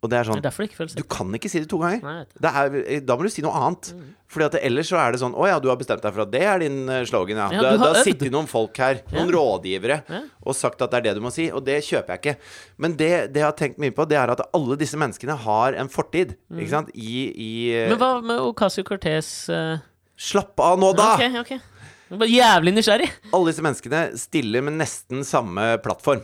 Og 0.03 0.11
det 0.11 0.17
er 0.19 0.25
Det 0.25 0.29
sånn 0.33 0.41
er 0.41 0.43
det 0.43 0.65
ikke 0.67 0.99
Du 0.99 1.03
kan 1.07 1.35
ikke 1.37 1.49
si 1.51 1.61
det 1.63 1.69
to 1.71 1.79
ganger. 1.79 2.01
Nei, 2.03 2.51
er, 2.83 2.99
da 3.07 3.15
må 3.15 3.23
du 3.23 3.31
si 3.31 3.43
noe 3.45 3.55
annet. 3.55 3.93
Fordi 4.33 4.47
at 4.49 4.57
ellers 4.59 4.89
så 4.91 4.97
er 4.99 5.13
det 5.15 5.21
sånn 5.21 5.35
Å 5.37 5.47
ja, 5.47 5.59
du 5.63 5.69
har 5.71 5.77
bestemt 5.79 6.03
deg 6.03 6.15
for 6.15 6.25
at 6.25 6.31
det 6.33 6.41
er 6.49 6.63
din 6.65 6.81
eh, 6.91 7.03
slogan, 7.07 7.39
ja. 7.39 7.47
Ja, 7.53 7.61
du 7.61 7.67
har 7.79 7.93
har 7.93 8.01
øvd. 8.01 8.25
noen 8.33 8.49
folk 8.51 8.81
her, 8.81 8.99
noen 9.13 9.31
rådgivere, 9.31 10.01
Ja. 10.09 10.21
og 10.43 10.57
sagt 10.57 10.81
at 10.83 10.91
det 10.91 10.99
er 10.99 11.07
det 11.07 11.15
du 11.19 11.23
må 11.23 11.31
si. 11.31 11.47
Og 11.53 11.63
det 11.63 11.79
kjøper 11.87 12.17
jeg 12.17 12.23
ikke. 12.23 12.35
Men 12.83 12.97
det, 12.99 13.11
det 13.33 13.43
jeg 13.43 13.47
har 13.47 13.57
tenkt 13.59 13.79
mye 13.79 13.95
på, 13.95 14.07
det 14.09 14.19
er 14.19 14.33
at 14.33 14.43
alle 14.51 14.77
disse 14.79 14.99
menneskene 14.99 15.37
har 15.45 15.79
en 15.79 15.91
fortid. 15.93 16.35
Ikke 16.51 16.73
sant? 16.73 16.91
I, 16.93 17.29
i 17.31 17.51
eh, 17.71 17.89
Men 17.93 18.01
hva 18.01 18.15
med 18.25 18.43
Ocasio-Cortez 18.51 19.31
uh... 19.53 19.77
Slapp 20.13 20.59
av 20.61 20.77
nå, 20.79 20.91
da! 20.97 21.15
Ok, 21.17 21.39
ok. 21.41 21.72
Var 22.13 22.29
jævlig 22.29 22.73
nysgjerrig. 22.75 23.07
Alle 23.33 23.49
disse 23.49 23.63
menneskene 23.65 24.01
stiller 24.21 24.61
med 24.65 24.75
nesten 24.77 25.23
samme 25.25 25.63
plattform. 25.81 26.21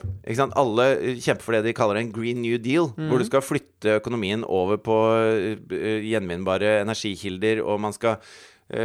Alle 0.60 0.86
eh, 0.98 1.18
kjemper 1.18 1.46
for 1.46 1.58
det 1.58 1.64
de 1.66 1.74
kaller 1.78 2.02
en 2.02 2.12
green 2.14 2.44
new 2.44 2.60
deal, 2.62 2.92
hvor 2.94 3.22
du 3.22 3.26
skal 3.26 3.46
flytte 3.46 3.98
økonomien 3.98 4.44
over 4.46 4.78
på 4.82 4.98
eh, 5.18 6.06
gjenvinnbare 6.06 6.80
energikilder, 6.84 7.64
og 7.66 7.82
man 7.82 7.96
skal 7.96 8.20
eh, 8.20 8.38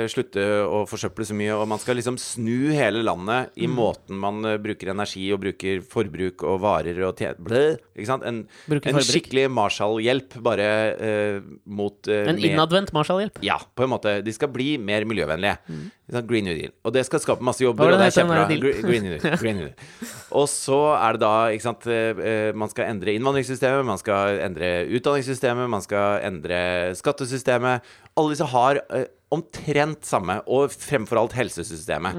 slutte 0.09 0.43
å 0.64 0.85
forsøple 0.89 1.26
så 1.28 1.37
mye, 1.37 1.53
og 1.53 1.66
man 1.68 1.80
skal 1.82 1.99
liksom 1.99 2.16
snu 2.20 2.72
hele 2.72 3.03
landet 3.05 3.53
i 3.61 3.68
måten 3.68 4.16
man 4.20 4.45
eh, 4.49 4.59
bruker 4.62 4.93
energi 4.93 5.26
og 5.35 5.43
bruker 5.43 5.82
forbruk 5.89 6.45
og 6.49 6.61
varer 6.64 7.01
og 7.07 7.18
tjenester 7.20 7.78
Ikke 7.95 8.09
sant? 8.09 8.24
En, 8.28 8.43
en 8.74 9.01
skikkelig 9.05 9.47
Marshall-hjelp, 9.53 10.39
bare 10.45 10.68
uh, 10.97 11.51
mot 11.64 12.11
uh, 12.11 12.30
En 12.30 12.41
innadvendt 12.41 12.95
Marshall-hjelp. 12.97 13.43
ja, 13.45 13.59
på 13.74 13.87
en 13.87 13.93
måte. 13.93 14.18
De 14.24 14.35
skal 14.35 14.51
bli 14.53 14.74
mer 14.80 15.07
miljøvennlige. 15.09 15.59
Mm. 15.68 15.85
Green 16.28 16.45
New 16.45 16.55
Deal. 16.55 16.72
Og 16.85 16.93
det 16.93 17.05
skal 17.09 17.20
skape 17.22 17.45
masse 17.45 17.64
jobber. 17.64 17.89
det 17.89 17.95
Og 17.95 18.03
det 18.03 18.09
er 18.11 18.16
kjempebra. 18.18 18.45
Green 18.85 19.07
New 19.07 19.14
Deal. 19.16 19.37
Green 19.41 19.57
New 19.57 19.68
Deal. 19.70 20.11
Og 20.37 20.49
så 20.53 20.78
er 20.99 21.16
det 21.16 21.22
da 21.22 21.35
ikke 21.55 21.64
sant, 21.64 21.87
eh, 21.87 22.20
eh, 22.20 22.53
Man 22.53 22.68
skal 22.68 22.91
endre 22.91 23.14
innvandringssystemet, 23.16 23.87
man 23.87 24.01
skal 24.01 24.41
endre 24.45 24.70
utdanningssystemet, 24.99 25.70
man 25.70 25.85
skal 25.85 26.20
endre 26.26 26.59
skattesystemet. 26.99 27.80
Alle 28.16 28.34
disse 28.34 28.46
har 28.52 28.80
eh, 28.94 29.06
omtrent 29.34 30.06
samme, 30.06 30.38
og 30.46 30.70
fremfor 30.70 31.18
alt 31.24 31.34
helsesystemet. 31.38 32.18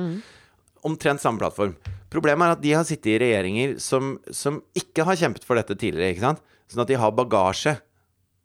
Omtrent 0.85 1.23
samme 1.23 1.39
plattform. 1.41 1.73
Problemet 2.13 2.45
er 2.47 2.55
at 2.57 2.61
de 2.63 2.73
har 2.75 2.85
sittet 2.87 3.15
i 3.15 3.19
regjeringer 3.23 3.77
som, 3.81 4.15
som 4.31 4.59
ikke 4.77 5.05
har 5.07 5.17
kjempet 5.19 5.47
for 5.47 5.57
dette 5.59 5.75
tidligere. 5.79 6.13
ikke 6.13 6.27
sant? 6.27 6.43
Sånn 6.71 6.83
at 6.85 6.91
de 6.91 6.99
har 7.01 7.13
bagasje. 7.15 7.77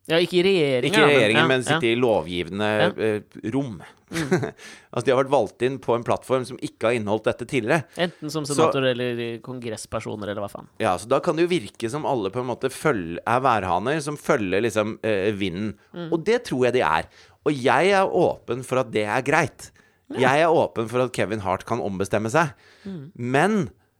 Ja, 0.09 0.17
ikke 0.17 0.39
i 0.39 0.43
regjeringen, 0.47 0.89
Ikke 0.89 1.01
i 1.05 1.09
regjeringen, 1.13 1.43
ja, 1.43 1.49
men 1.51 1.61
ja. 1.67 1.75
i 1.85 1.91
lovgivende 1.99 2.69
Ja. 2.71 2.87
Mm. 2.89 3.01
eh, 3.05 3.51
rom. 3.53 3.75
altså, 4.11 5.05
de 5.05 5.13
har 5.13 5.21
vært 5.21 5.31
valgt 5.31 5.63
inn 5.63 5.77
på 5.79 5.93
en 5.95 6.03
plattform 6.03 6.43
som 6.49 6.57
ikke 6.59 6.89
har 6.89 6.97
inneholdt 6.97 7.29
dette 7.29 7.45
tidligere. 7.47 7.85
Enten 8.01 8.33
som 8.33 8.47
senator 8.49 8.83
eller 8.89 9.21
kongresspersoner, 9.45 10.31
eller 10.33 10.41
hva 10.43 10.49
faen. 10.51 10.67
Ja, 10.81 10.95
så 10.99 11.07
Da 11.07 11.21
kan 11.23 11.37
det 11.37 11.45
jo 11.45 11.51
virke 11.53 11.89
som 11.93 12.07
alle 12.09 12.33
på 12.33 12.41
en 12.41 12.49
måte 12.49 12.73
følger, 12.73 13.21
er 13.23 13.45
værhaner 13.45 14.01
som 14.03 14.17
følger 14.19 14.65
liksom 14.65 14.97
eh, 15.05 15.29
vinden. 15.37 15.75
Mm. 15.93 16.09
Og 16.09 16.25
det 16.27 16.41
tror 16.49 16.67
jeg 16.67 16.79
de 16.79 16.83
er. 16.89 17.07
Og 17.47 17.55
jeg 17.57 17.93
er 17.95 18.05
åpen 18.07 18.65
for 18.67 18.83
at 18.83 18.91
det 18.93 19.05
er 19.09 19.25
greit. 19.25 19.71
Jeg 20.11 20.43
er 20.43 20.51
åpen 20.51 20.89
for 20.91 21.05
at 21.05 21.13
Kevin 21.15 21.43
Hart 21.45 21.63
kan 21.67 21.81
ombestemme 21.83 22.29
seg. 22.33 22.51
Mm. 22.83 23.03
Men 23.15 23.59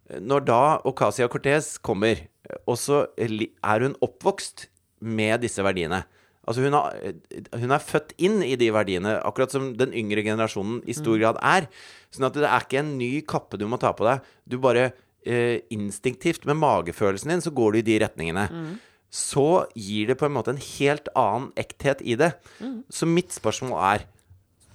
eh, 0.10 0.20
når 0.20 0.46
da 0.50 0.64
Ocasia 0.88 1.30
Cortez 1.32 1.78
kommer, 1.82 2.26
eh, 2.26 2.60
og 2.68 2.78
så 2.82 3.06
er 3.18 3.86
hun 3.88 3.96
oppvokst 4.04 4.68
med 5.02 5.42
disse 5.46 5.64
verdiene 5.66 6.04
Altså 6.50 6.64
hun, 6.66 6.74
har, 6.74 6.96
eh, 7.06 7.44
hun 7.62 7.72
er 7.72 7.84
født 7.86 8.16
inn 8.18 8.39
i 8.42 8.56
de 8.58 8.72
verdiene, 8.74 9.14
akkurat 9.22 9.54
som 9.54 9.72
den 9.78 9.94
yngre 9.94 10.24
generasjonen 10.26 10.82
i 10.89 10.96
stor 10.98 11.20
grad 11.22 11.38
er. 11.46 11.68
Sånn 12.10 12.26
at 12.28 12.38
det 12.38 12.48
er 12.50 12.66
ikke 12.66 12.82
en 12.82 12.96
ny 12.98 13.12
kappe 13.30 13.60
du 13.62 13.68
må 13.70 13.78
ta 13.82 13.94
på 13.94 14.08
deg. 14.08 14.26
Du 14.50 14.58
bare 14.62 14.89
eh, 15.22 15.62
instinktivt, 15.74 16.48
med 16.50 16.58
magefølelsen 16.58 17.36
din, 17.36 17.46
så 17.46 17.54
går 17.54 17.76
du 17.76 17.82
i 17.82 17.86
de 17.92 18.00
retningene. 18.02 18.48
Så 19.12 19.68
gir 19.76 20.07
det 20.07 20.16
på 20.20 20.26
en 20.30 20.36
måte 20.38 20.53
en 20.53 20.64
helt 20.80 21.12
annen 21.20 21.51
ekthet 21.59 21.99
i 22.01 22.16
det. 22.20 22.32
Så 22.89 23.09
mitt 23.09 23.36
spørsmål 23.36 23.78
er 23.91 24.07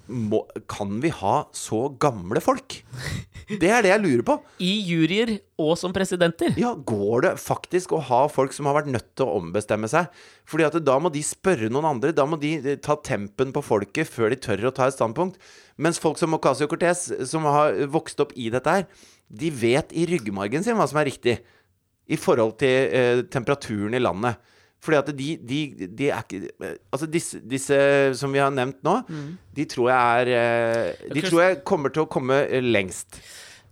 må, 0.06 0.44
Kan 0.70 1.00
vi 1.02 1.10
ha 1.10 1.48
så 1.56 1.88
gamle 1.98 2.42
folk? 2.44 2.82
Det 3.46 3.68
er 3.70 3.84
det 3.84 3.92
jeg 3.92 4.02
lurer 4.02 4.22
på. 4.26 4.34
I 4.58 4.72
juryer 4.82 5.36
og 5.62 5.76
som 5.78 5.92
presidenter. 5.94 6.56
Ja, 6.58 6.72
Går 6.74 7.22
det 7.22 7.30
faktisk 7.38 7.92
å 7.94 8.00
ha 8.02 8.24
folk 8.26 8.50
som 8.50 8.66
har 8.66 8.74
vært 8.80 8.90
nødt 8.90 9.12
til 9.14 9.22
å 9.22 9.36
ombestemme 9.38 9.86
seg? 9.90 10.08
Fordi 10.50 10.66
at 10.66 10.78
da 10.82 10.96
må 10.98 11.12
de 11.14 11.22
spørre 11.22 11.70
noen 11.70 11.86
andre. 11.92 12.10
Da 12.10 12.26
må 12.26 12.40
de 12.42 12.74
ta 12.82 12.96
tempen 13.06 13.54
på 13.54 13.62
folket 13.62 14.10
før 14.10 14.34
de 14.34 14.40
tør 14.42 14.66
å 14.66 14.74
ta 14.74 14.88
et 14.90 14.96
standpunkt. 14.98 15.38
Mens 15.78 16.02
folk 16.02 16.18
som 16.18 16.34
Ocasio 16.34 16.66
Cortez, 16.66 17.06
som 17.30 17.46
har 17.46 17.78
vokst 17.94 18.18
opp 18.24 18.34
i 18.34 18.50
dette 18.50 18.74
her, 18.80 18.88
de 19.30 19.52
vet 19.54 19.94
i 19.94 20.08
ryggmargen 20.10 20.66
sin 20.66 20.74
hva 20.78 20.90
som 20.90 20.98
er 20.98 21.06
riktig. 21.12 21.38
I 22.08 22.16
forhold 22.20 22.58
til 22.60 22.92
eh, 22.94 23.22
temperaturen 23.32 23.94
i 23.94 24.02
landet. 24.02 24.36
Fordi 24.86 24.96
at 25.00 25.08
de, 25.18 25.28
de, 25.48 25.88
de 25.98 26.10
er 26.12 26.22
ikke 26.22 26.50
Altså 26.92 27.06
disse, 27.10 27.40
disse 27.40 27.78
som 28.14 28.30
vi 28.34 28.38
har 28.38 28.52
nevnt 28.54 28.84
nå, 28.86 28.98
de 29.56 29.64
tror 29.72 29.88
jeg 29.90 30.26
er 30.28 30.30
eh, 30.36 31.10
De 31.16 31.24
tror 31.24 31.42
jeg 31.42 31.62
kommer 31.66 31.90
til 31.94 32.04
å 32.04 32.10
komme 32.12 32.42
eh, 32.46 32.62
lengst. 32.62 33.18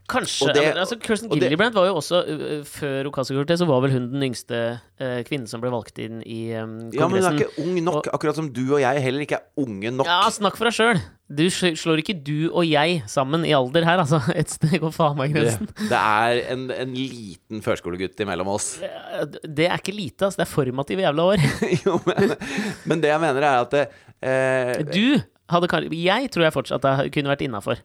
Kanskje. 0.08 0.52
Det- 0.52 0.62
men 0.66 0.76
altså, 0.82 0.98
Kirsten 1.00 1.30
og 1.30 1.38
det- 1.38 1.46
Gillibrand 1.48 1.72
var 1.74 1.86
jo 1.88 1.94
også 1.96 2.18
uh, 2.28 2.64
Før 2.68 3.06
Ocasio-Cortez 3.08 3.62
så 3.62 3.66
var 3.66 3.80
vel 3.80 3.94
hun 3.94 4.10
den 4.12 4.22
yngste 4.26 4.58
uh, 5.00 5.22
kvinnen 5.24 5.48
som 5.48 5.62
ble 5.62 5.70
valgt 5.72 5.96
inn 6.02 6.18
i 6.28 6.52
um, 6.60 6.90
Ja, 6.92 7.08
men 7.08 7.22
hun 7.22 7.28
er 7.30 7.38
ikke 7.40 7.62
ung 7.64 7.78
nok. 7.86 8.10
Akkurat 8.12 8.36
som 8.36 8.50
du 8.52 8.60
og 8.74 8.82
jeg 8.82 9.00
heller 9.00 9.24
ikke 9.24 9.38
er 9.40 9.64
unge 9.64 9.90
nok. 9.96 10.06
Ja, 10.10 10.28
snakk 10.34 10.58
for 10.60 10.68
deg 10.68 10.76
sjøl. 10.76 11.00
Du 11.34 11.46
slår 11.48 12.02
ikke 12.02 12.18
du 12.20 12.50
og 12.52 12.66
jeg 12.68 13.00
sammen 13.08 13.46
i 13.48 13.54
alder 13.56 13.86
her, 13.88 14.02
altså. 14.04 14.20
Et 14.36 14.52
sted 14.52 14.76
går 14.82 14.92
faen 14.92 15.16
meg 15.16 15.32
Det, 15.32 15.40
grensen. 15.46 15.72
det 15.88 16.00
er 16.04 16.42
en, 16.52 16.66
en 16.70 16.92
liten 16.94 17.64
førskolegutt 17.64 18.20
imellom 18.20 18.52
oss. 18.52 18.74
Det, 19.32 19.40
Det 19.48 19.70
er 19.70 19.80
ikke 19.80 19.96
lite, 19.96 20.28
altså. 20.28 20.42
Det 20.42 20.46
er 20.48 20.52
formative 20.52 21.06
jævla 21.08 21.30
år. 21.32 21.48
jo, 21.86 21.96
men, 22.10 22.36
men 22.84 23.00
det 23.00 23.08
jeg 23.14 23.24
mener, 23.24 23.40
er 23.40 23.64
at 23.64 23.72
det, 23.72 23.86
uh, 24.20 24.84
Du 24.92 25.16
hadde 25.52 25.68
kanskje 25.68 25.96
Jeg 26.04 26.28
tror 26.32 26.44
jeg 26.50 26.52
fortsatt 26.60 26.84
det 26.84 27.12
kunne 27.16 27.32
vært 27.32 27.48
innafor. 27.48 27.80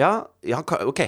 Ja, 0.00 0.12
ja, 0.46 0.62
ok. 0.64 1.02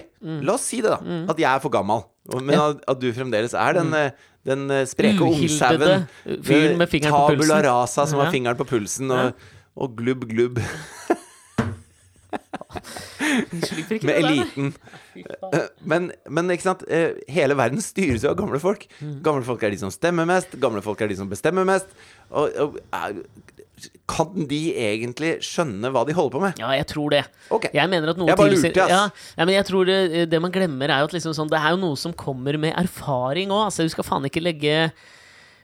La 0.44 0.56
oss 0.58 0.66
si 0.68 0.82
det, 0.84 0.92
da. 0.92 1.00
At 1.32 1.40
jeg 1.40 1.48
er 1.48 1.62
for 1.64 1.72
gammel. 1.72 2.04
Men 2.38 2.54
at, 2.58 2.84
at 2.92 3.00
du 3.02 3.08
fremdeles 3.16 3.54
er 3.58 3.78
den, 3.80 3.90
eh, 3.98 4.10
den 4.46 4.68
eh, 4.70 4.84
spreke 4.86 5.24
ungsauen. 5.26 6.04
fyren 6.44 6.78
med 6.78 6.88
fingeren 6.92 7.16
på 7.16 7.32
pulsen. 7.32 7.48
Tabula 7.48 7.58
rasa 7.66 8.06
som 8.10 8.22
har 8.22 8.30
fingeren 8.34 8.58
på 8.58 8.68
pulsen, 8.68 9.10
og, 9.10 9.32
og 9.74 9.96
glubb, 9.98 10.28
glubb 10.30 10.60
med 14.02 14.14
eliten. 14.14 14.72
Men, 15.88 16.10
men 16.30 16.50
ikke 16.54 16.66
sant, 16.68 16.84
eh, 16.88 17.18
hele 17.32 17.56
verden 17.58 17.82
styres 17.84 18.24
jo 18.24 18.30
av 18.32 18.38
gamle 18.38 18.60
folk. 18.62 18.86
Mm. 19.00 19.18
Gamle 19.24 19.44
folk 19.46 19.62
er 19.66 19.74
de 19.74 19.80
som 19.82 19.92
stemmer 19.92 20.28
mest, 20.28 20.54
gamle 20.62 20.82
folk 20.84 21.00
er 21.02 21.12
de 21.12 21.18
som 21.18 21.30
bestemmer 21.30 21.66
mest. 21.68 21.90
Og, 22.30 22.48
og 22.62 22.78
kan 24.10 24.46
de 24.48 24.60
egentlig 24.78 25.34
skjønne 25.44 25.90
hva 25.94 26.02
de 26.08 26.14
holder 26.16 26.34
på 26.34 26.42
med? 26.42 26.60
Ja, 26.60 26.72
jeg 26.76 26.86
tror 26.92 27.14
det. 27.14 27.22
Okay. 27.48 27.72
Jeg 27.76 27.90
mener 27.92 28.12
at 28.12 28.20
noe 28.20 28.28
Jeg 28.30 28.38
bare 28.40 28.52
lurte, 28.52 28.84
ass. 28.84 28.92
Ja, 28.92 29.00
ja, 29.38 29.46
men 29.46 29.54
jeg 29.56 29.66
tror 29.68 29.88
det, 29.88 30.26
det 30.32 30.40
man 30.42 30.52
glemmer, 30.54 30.92
er 30.92 31.02
jo 31.02 31.10
at 31.10 31.16
liksom 31.16 31.34
sånn, 31.36 31.50
det 31.52 31.60
er 31.60 31.74
jo 31.74 31.80
noe 31.82 31.98
som 32.00 32.14
kommer 32.16 32.58
med 32.60 32.76
erfaring 32.78 33.52
òg. 33.54 33.66
Altså, 33.70 33.86
du 33.86 33.92
skal 33.94 34.06
faen 34.06 34.28
ikke 34.28 34.42
legge 34.44 34.76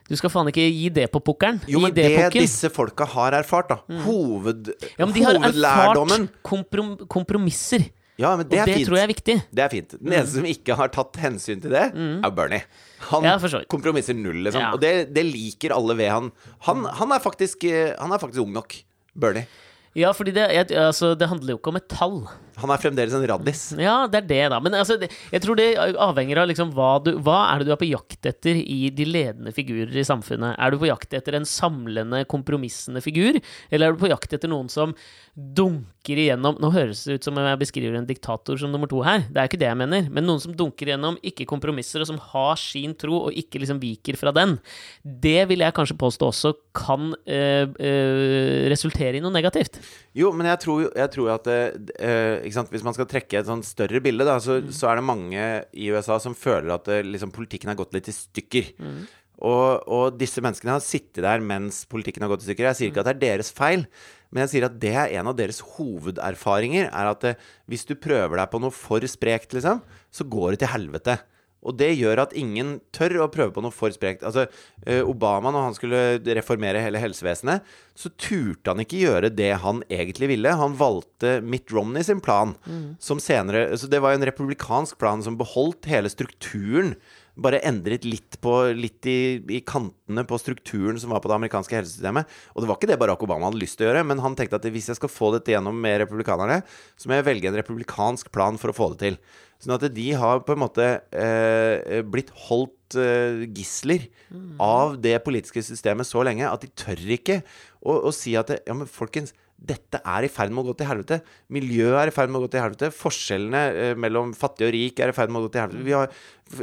Du 0.09 0.15
skal 0.17 0.31
faen 0.33 0.49
ikke 0.49 0.65
gi 0.65 0.89
det 0.89 1.05
på 1.13 1.21
pukkelen. 1.21 1.61
Jo, 1.69 1.83
men 1.83 1.93
det 1.93 2.07
det 2.15 2.31
disse 2.33 2.71
folka 2.73 3.05
har 3.05 3.37
erfart, 3.37 3.69
da 3.69 4.01
Hoved, 4.07 4.73
Ja, 4.97 5.05
men 5.05 5.13
de 5.13 5.23
har 5.27 5.37
hovedlærdommen 5.37 6.27
erfart 6.27 6.43
komprom 6.49 6.95
kompromisser. 7.07 7.85
Ja, 8.19 8.33
men 8.35 8.49
det 8.49 8.57
og 8.57 8.65
er 8.65 8.67
det 8.67 8.75
fint. 8.81 8.89
tror 8.89 8.97
jeg 8.99 9.07
er 9.07 9.11
viktig. 9.13 9.35
Det 9.55 9.63
er 9.63 9.71
fint. 9.71 9.95
Den 9.95 10.11
eneste 10.11 10.41
som 10.41 10.47
ikke 10.49 10.75
har 10.75 10.91
tatt 10.91 11.19
hensyn 11.23 11.61
til 11.63 11.71
det, 11.71 11.85
er 11.95 12.33
Bernie. 12.35 12.65
Han 13.09 13.23
Mm. 13.23 13.29
Ja, 13.29 13.61
kompromisser 13.71 14.13
null, 14.17 14.43
liksom. 14.43 14.61
Ja. 14.61 14.73
Og 14.75 14.81
det, 14.83 15.13
det 15.15 15.23
liker 15.23 15.71
alle 15.71 15.95
ved 15.95 16.09
han. 16.11 16.31
Han, 16.67 16.83
han, 16.83 17.11
er 17.15 17.23
faktisk, 17.23 17.63
eh, 17.63 17.95
han 17.95 18.11
er 18.11 18.19
faktisk 18.19 18.43
ung 18.43 18.51
nok. 18.51 18.75
Bernie. 19.15 19.47
Ja, 19.95 20.11
fordi 20.11 20.31
det, 20.35 20.49
altså, 20.75 21.15
det 21.17 21.29
handler 21.31 21.55
jo 21.55 21.57
ikke 21.61 21.71
om 21.71 21.79
et 21.79 21.87
tall. 21.89 22.19
Han 22.61 22.73
er 22.73 22.81
fremdeles 22.81 23.15
en 23.15 23.25
raddis. 23.29 23.63
Ja, 23.79 24.03
det 24.11 24.23
er 24.23 24.27
det, 24.29 24.41
da. 24.53 24.59
Men 24.63 24.77
altså, 24.77 24.97
det, 25.01 25.11
jeg 25.33 25.43
tror 25.43 25.59
det 25.59 25.69
avhenger 25.79 26.43
av 26.43 26.49
liksom 26.51 26.73
hva 26.77 26.91
du 27.03 27.13
Hva 27.23 27.39
er 27.51 27.61
det 27.61 27.69
du 27.69 27.73
er 27.75 27.81
på 27.81 27.89
jakt 27.89 28.29
etter 28.29 28.59
i 28.59 28.91
de 28.95 29.07
ledende 29.07 29.53
figurer 29.55 29.95
i 29.95 30.05
samfunnet? 30.07 30.57
Er 30.57 30.71
du 30.71 30.79
på 30.81 30.89
jakt 30.89 31.15
etter 31.17 31.37
en 31.37 31.47
samlende, 31.47 32.23
kompromissende 32.29 33.03
figur, 33.03 33.39
eller 33.69 33.89
er 33.89 33.95
du 33.95 34.03
på 34.03 34.11
jakt 34.11 34.35
etter 34.35 34.51
noen 34.51 34.69
som 34.71 34.95
dunker 35.39 36.19
igjennom 36.19 36.57
Nå 36.59 36.71
høres 36.73 37.03
det 37.05 37.19
ut 37.19 37.27
som 37.27 37.37
om 37.37 37.45
jeg 37.45 37.59
beskriver 37.61 37.95
en 37.95 38.07
diktator 38.07 38.57
som 38.59 38.71
nummer 38.73 38.89
to 38.91 39.01
her. 39.05 39.23
Det 39.29 39.39
er 39.39 39.49
ikke 39.49 39.59
det 39.61 39.69
jeg 39.69 39.79
mener. 39.79 40.07
Men 40.11 40.25
noen 40.27 40.41
som 40.43 40.55
dunker 40.57 40.89
igjennom, 40.89 41.19
ikke 41.25 41.47
kompromisser, 41.49 42.03
og 42.03 42.09
som 42.09 42.19
har 42.31 42.59
sin 42.59 42.95
tro, 42.99 43.25
og 43.27 43.37
ikke 43.37 43.61
liksom 43.61 43.79
viker 43.81 44.17
fra 44.19 44.33
den. 44.35 44.57
Det 45.03 45.43
vil 45.51 45.63
jeg 45.63 45.75
kanskje 45.77 45.99
påstå 45.99 46.31
også 46.31 46.53
kan 46.75 47.13
øh, 47.13 47.69
øh, 47.69 48.69
resultere 48.71 49.19
i 49.19 49.23
noe 49.23 49.33
negativt. 49.33 49.79
Jo, 50.17 50.31
men 50.35 50.49
jeg 50.49 50.61
tror, 50.65 50.87
jeg 50.87 51.11
tror 51.13 51.31
at 51.37 51.49
øh, 51.51 52.48
Hvis 52.49 52.85
man 52.85 52.95
skal 52.95 53.07
trekke 53.09 53.39
et 53.39 53.47
sånn 53.49 53.63
større 53.65 54.01
bilde, 54.03 54.25
da, 54.27 54.37
så, 54.43 54.59
mm. 54.63 54.73
så, 54.75 54.89
er 54.89 54.99
det 54.99 55.07
mange 55.07 55.47
i 55.71 55.89
USA 55.93 56.19
som 56.21 56.37
føler 56.37 56.73
at 56.75 56.89
liksom, 57.05 57.33
politikken 57.35 57.71
har 57.71 57.79
gått 57.79 57.95
litt 57.95 58.09
i 58.11 58.15
stykker. 58.15 58.73
Mm. 58.79 59.01
Og, 59.39 59.87
og, 59.87 60.17
disse 60.19 60.43
menneskene 60.43 60.75
har 60.75 60.83
sittet 60.83 61.23
der 61.23 61.43
mens 61.43 61.85
politikken 61.89 62.25
har 62.25 62.31
gått 62.33 62.43
i 62.43 62.49
stykker. 62.49 62.69
Jeg 62.71 62.79
sier 62.79 62.91
ikke 62.91 63.05
at 63.05 63.11
det 63.11 63.15
er 63.15 63.23
deres 63.23 63.53
feil, 63.55 63.85
men 64.29 64.43
jeg 64.43 64.53
sier 64.53 64.67
at 64.67 64.77
det 64.81 64.93
er 64.93 65.15
en 65.19 65.31
av 65.31 65.37
deres 65.39 65.61
hovederfaringer. 65.77 66.89
Er 66.91 67.11
at 67.13 67.27
hvis 67.71 67.87
du 67.87 67.95
prøver 67.95 68.41
deg 68.41 68.51
på 68.51 68.61
noe 68.61 68.75
for 68.75 69.05
sprekt, 69.09 69.55
liksom, 69.55 69.83
så 70.11 70.27
går 70.27 70.53
det 70.53 70.63
til 70.65 70.73
helvete. 70.73 71.19
Og 71.67 71.75
det 71.75 71.89
gjør 71.97 72.21
at 72.23 72.35
ingen 72.39 72.77
tør 72.95 73.17
å 73.25 73.29
prøve 73.31 73.51
på 73.55 73.63
noe 73.63 73.75
for 73.75 73.91
sprekt. 73.91 74.23
Altså, 74.23 74.45
eh, 74.85 75.03
Obama, 75.03 75.51
når 75.51 75.65
han 75.67 75.75
skulle 75.75 76.01
reformere 76.39 76.83
hele 76.83 77.01
helsevesenet, 77.03 77.67
så 77.99 78.11
turte 78.15 78.71
han 78.71 78.79
ikke 78.79 79.01
gjøre 79.01 79.33
det 79.35 79.51
han 79.63 79.83
egentlig 79.91 80.31
ville. 80.31 80.55
Han 80.55 80.77
valgte 80.79 81.39
Mitt 81.43 81.71
Romney 81.75 82.05
sin 82.07 82.23
plan, 82.23 82.55
mm. 82.63 82.95
som 83.03 83.19
senere 83.19 83.77
Så 83.77 83.89
det 83.91 83.99
var 83.99 84.13
jo 84.13 84.21
en 84.21 84.29
republikansk 84.29 84.97
plan 84.97 85.23
som 85.23 85.37
beholdt 85.39 85.89
hele 85.91 86.11
strukturen. 86.11 86.95
Bare 87.39 87.59
endret 87.63 88.07
litt, 88.07 88.39
på, 88.43 88.53
litt 88.75 89.05
i, 89.07 89.39
i, 89.47 89.59
kantene 89.63 90.25
på 90.27 90.39
strukturen 90.39 90.99
som 90.99 91.11
var 91.11 91.21
på 91.23 91.31
det 91.31 91.37
amerikanske 91.37 91.75
helsesystemet. 91.75 92.27
Og 92.55 92.63
det 92.63 92.71
var 92.71 92.79
ikke 92.79 92.89
det 92.91 92.99
Barack 92.99 93.23
Obama 93.23 93.47
hadde 93.47 93.61
lyst 93.61 93.79
til 93.79 93.87
å 93.87 93.91
gjøre, 93.91 94.07
men 94.07 94.23
han 94.23 94.35
tenkte 94.35 94.59
at 94.59 94.67
hvis 94.67 94.89
jeg 94.91 94.99
skal 94.99 95.11
få 95.11 95.31
dette 95.35 95.53
gjennom 95.53 95.75
med 95.75 96.01
republikanerne, 96.03 96.61
så 96.99 97.07
må 97.07 97.19
jeg 97.19 97.27
velge 97.29 97.51
en 97.51 97.59
republikansk 97.59 98.31
plan 98.35 98.59
for 98.59 98.71
å 98.71 98.75
få 98.75 98.91
det 98.95 98.99
til. 99.05 99.21
Sånn 99.59 99.75
at 99.75 99.83
de 99.91 100.07
har 100.15 100.45
på 100.47 100.55
en 100.55 100.61
måte 100.61 100.85
eh, 101.11 101.99
blitt 102.07 102.31
holdt 102.47 102.95
eh, 102.95 103.43
gisler 103.51 104.07
mm. 104.31 104.55
av 104.63 104.95
det 105.03 105.17
politiske 105.25 105.63
systemet 105.67 106.07
så 106.07 106.23
lenge 106.23 106.47
at 106.47 106.63
de 106.63 106.71
tør 106.79 107.01
ikke 107.17 107.41
å, 107.83 107.97
å 108.07 108.13
si 108.15 108.37
at 108.39 108.53
det, 108.53 108.61
Ja, 108.69 108.77
men 108.79 108.87
folkens, 108.87 109.35
dette 109.59 109.99
er 110.07 110.23
i 110.23 110.31
ferd 110.31 110.53
med 110.53 110.63
å 110.63 110.69
gå 110.69 110.77
til 110.79 110.87
helvete. 110.87 111.19
Miljøet 111.51 111.97
er 111.99 112.11
i 112.11 112.15
ferd 112.15 112.31
med 112.31 112.39
å 112.39 112.45
gå 112.45 112.51
til 112.53 112.63
helvete. 112.63 112.91
Forskjellene 112.95 113.63
eh, 113.69 113.95
mellom 113.99 114.31
fattig 114.37 114.69
og 114.69 114.75
rik 114.75 115.01
er 115.03 115.11
i 115.11 115.15
ferd 115.17 115.33
med 115.33 115.41
å 115.41 115.47
gå 115.47 115.53
til 115.55 115.65
helvete. 115.65 115.87
Vi 115.87 115.95
har 115.97 116.13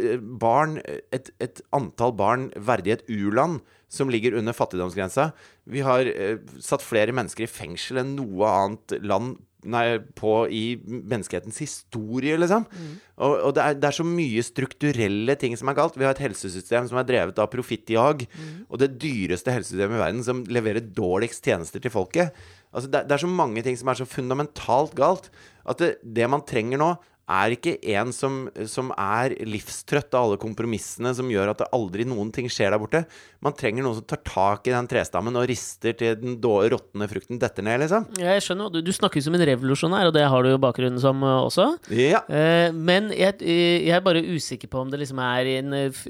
eh, 0.01 0.23
barn, 0.47 0.79
et, 1.13 1.29
et 1.43 1.61
antall 1.77 2.17
barn 2.17 2.49
verdig 2.57 2.97
et 2.97 3.05
u-land 3.13 3.61
som 3.93 4.09
ligger 4.11 4.39
under 4.41 4.57
fattigdomsgrensa. 4.57 5.31
Vi 5.69 5.85
har 5.85 6.09
eh, 6.09 6.41
satt 6.65 6.85
flere 6.85 7.15
mennesker 7.17 7.45
i 7.45 7.51
fengsel 7.51 8.01
enn 8.01 8.17
noe 8.17 8.49
annet 8.49 8.97
land 9.05 9.37
nei, 9.73 9.99
på 10.19 10.35
i 10.53 10.63
menneskehetens 10.85 11.59
historie, 11.63 12.37
liksom. 12.41 12.67
Mm. 12.71 12.93
Og, 13.17 13.35
og 13.49 13.55
det, 13.57 13.65
er, 13.65 13.79
det, 13.81 13.89
er, 13.89 13.97
så 13.97 14.07
mye 14.07 14.45
strukturelle 14.45 15.37
ting 15.41 15.57
som 15.59 15.71
er 15.73 15.79
galt. 15.79 15.97
Vi 15.99 16.07
har 16.07 16.17
et 16.17 16.23
helsesystem 16.27 16.89
som 16.91 17.01
er 17.01 17.09
drevet 17.09 17.41
av 17.43 17.51
profittjag, 17.53 18.27
mm. 18.29 18.55
og 18.69 18.83
det 18.83 18.93
dyreste 19.03 19.55
helsesystemet 19.55 19.99
i 19.99 20.05
verden 20.05 20.25
som 20.27 20.45
leverer 20.53 20.85
dårligst 20.97 21.47
tjenester 21.47 21.83
til 21.83 21.95
folket. 21.95 22.37
Altså, 22.73 22.91
det, 22.93 23.07
det, 23.09 23.17
er 23.17 23.25
så 23.25 23.31
mange 23.31 23.65
ting 23.67 23.79
som 23.81 23.91
er 23.91 24.01
så 24.01 24.09
fundamentalt 24.09 24.97
galt 24.99 25.31
at 25.67 25.83
det, 25.83 25.93
det 26.03 26.31
man 26.31 26.45
trenger 26.47 26.81
nå, 26.83 26.95
er 27.27 27.55
ikke 27.57 27.75
en 27.97 28.13
som, 28.15 28.45
som, 28.71 28.93
er 28.95 29.35
livstrøtt 29.47 30.15
av 30.15 30.29
alle 30.29 30.39
kompromissene 30.41 31.11
som 31.17 31.31
gjør 31.31 31.51
at 31.53 31.63
det 31.65 31.69
aldri 31.75 32.07
noen 32.07 32.31
ting 32.35 32.47
skjer 32.53 32.71
der 32.71 32.81
borte. 32.81 33.03
Man 33.43 33.57
trenger 33.59 33.83
noen 33.83 33.99
som 33.99 34.07
tar 34.07 34.21
tak 34.27 34.69
i 34.71 34.75
den 34.75 34.87
trestammen 34.91 35.35
og 35.39 35.49
rister 35.51 35.97
til 35.99 36.15
den 36.21 36.39
råtne 36.41 37.09
frukten 37.11 37.41
detter 37.43 37.67
ned, 37.67 37.83
liksom. 37.83 38.07
Ja, 38.23 38.37
jeg 38.37 38.45
skjønner. 38.47 38.71
Du, 38.71 38.79
du 38.85 38.93
snakker 38.95 39.23
som 39.25 39.35
en 39.35 39.47
revolusjonær, 39.51 40.11
og 40.11 40.15
det 40.15 40.27
har 40.31 40.47
du 40.47 40.53
jo 40.53 40.61
bakgrunnen 40.63 41.03
som 41.03 41.25
uh, 41.27 41.43
også. 41.49 41.69
Ja. 41.95 42.23
Eh, 42.31 42.71
men 42.75 43.11
jeg, 43.15 43.41
jeg, 43.43 43.91
er 43.97 44.05
bare 44.07 44.23
usikker 44.23 44.71
på 44.71 44.85
om 44.85 44.93
det 44.93 45.03
liksom 45.03 45.21
er 45.23 45.51
en 45.57 45.75
uh, 45.75 46.05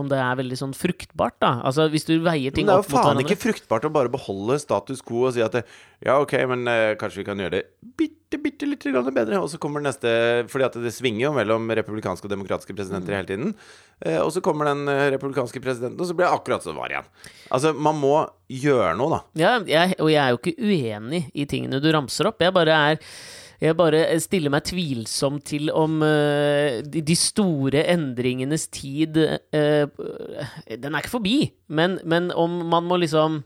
Om 0.00 0.08
det 0.10 0.20
er 0.20 0.40
veldig 0.40 0.60
sånn 0.62 0.76
fruktbart, 0.76 1.36
da. 1.44 1.52
Altså 1.68 1.88
hvis 1.92 2.08
du 2.08 2.16
veier 2.24 2.54
ting 2.54 2.68
opp 2.68 2.86
mot 2.86 2.88
hverandre. 2.88 2.96
Det 2.96 2.96
er 2.96 2.96
jo 2.96 3.10
faen 3.10 3.24
ikke 3.26 3.44
fruktbart 3.44 3.88
å 3.90 3.92
bare 4.00 4.12
beholde 4.12 4.56
status 4.62 5.04
quo 5.04 5.26
og 5.28 5.36
si 5.36 5.44
at 5.44 5.60
det, 5.60 5.66
ja, 6.00 6.16
ok, 6.16 6.34
men 6.48 6.64
kanskje 7.00 7.20
vi 7.20 7.28
kan 7.28 7.40
gjøre 7.40 7.58
det 7.58 7.64
bitte 8.00 8.19
bitte, 8.30 8.66
bitte 8.66 8.68
litt 8.68 9.14
bedre. 9.14 9.40
Og 9.40 9.50
så 9.50 9.58
kommer 9.58 9.82
neste 9.82 10.46
Fordi 10.50 10.66
at 10.66 10.78
det 10.82 10.92
svinger 10.94 11.26
jo 11.26 11.32
mellom 11.34 11.70
republikanske 11.70 12.26
og 12.26 12.30
demokratiske 12.32 12.74
presidenter 12.76 13.16
hele 13.16 13.26
tiden. 13.26 13.54
Eh, 14.00 14.20
og 14.20 14.32
så 14.32 14.40
kommer 14.40 14.70
den 14.70 14.88
eh, 14.88 15.10
republikanske 15.16 15.60
presidenten, 15.60 16.00
og 16.00 16.06
så 16.06 16.14
blir 16.14 16.28
det 16.28 16.34
akkurat 16.34 16.62
som 16.62 16.74
det 16.74 16.80
var 16.80 16.94
igjen. 16.94 17.10
Altså, 17.50 17.74
man 17.74 17.98
må 17.98 18.14
gjøre 18.48 18.94
noe, 18.98 19.10
da. 19.10 19.20
Ja, 19.40 19.52
jeg, 19.66 19.98
og 20.00 20.10
jeg 20.10 20.22
er 20.22 20.32
jo 20.32 20.40
ikke 20.40 20.56
uenig 20.58 21.26
i 21.34 21.46
tingene 21.50 21.82
du 21.82 21.90
ramser 21.92 22.30
opp. 22.30 22.40
Jeg 22.42 22.54
bare 22.54 22.80
er 22.90 23.06
jeg 23.60 23.76
bare 23.76 24.06
stiller 24.24 24.48
meg 24.48 24.64
tvilsom 24.64 25.36
til 25.44 25.68
om 25.76 25.98
uh, 26.00 26.80
de 26.80 27.16
store 27.18 27.82
endringenes 27.92 28.70
tid 28.72 29.18
uh, 29.20 29.84
Den 30.64 30.94
er 30.94 31.02
ikke 31.02 31.12
forbi, 31.12 31.34
men, 31.68 31.98
men 32.08 32.30
om 32.32 32.62
man 32.72 32.88
må 32.88 32.96
liksom 33.02 33.42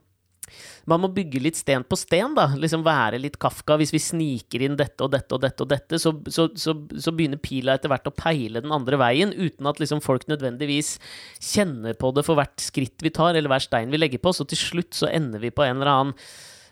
man 0.90 1.00
må 1.00 1.08
bygge 1.14 1.40
litt 1.40 1.58
sten 1.58 1.84
på 1.88 1.96
sten, 1.96 2.34
da. 2.36 2.50
Liksom 2.60 2.84
være 2.84 3.20
litt 3.22 3.38
Kafka. 3.40 3.78
Hvis 3.80 3.94
vi 3.94 4.02
sniker 4.02 4.64
inn 4.66 4.76
dette 4.78 5.06
og 5.06 5.12
dette 5.14 5.36
og 5.36 5.42
dette 5.44 5.64
og 5.64 5.70
dette, 5.70 6.00
så, 6.00 6.12
så, 6.28 6.48
så, 6.60 6.76
så 6.76 7.14
begynner 7.14 7.40
pila 7.40 7.78
etter 7.78 7.92
hvert 7.92 8.10
å 8.10 8.14
peile 8.14 8.62
den 8.64 8.74
andre 8.74 8.98
veien, 9.00 9.32
uten 9.32 9.70
at 9.70 9.80
liksom 9.80 10.02
folk 10.04 10.26
nødvendigvis 10.30 10.96
kjenner 11.40 11.96
på 11.96 12.12
det 12.16 12.26
for 12.26 12.40
hvert 12.40 12.60
skritt 12.60 13.04
vi 13.04 13.14
tar, 13.14 13.32
eller 13.32 13.52
hver 13.52 13.64
stein 13.64 13.94
vi 13.94 14.00
legger 14.00 14.20
på. 14.24 14.34
Så 14.36 14.48
til 14.50 14.60
slutt 14.60 14.92
så 14.96 15.08
ender 15.12 15.42
vi 15.42 15.54
på 15.54 15.64
en 15.64 15.80
eller 15.80 15.92
annen 15.94 16.14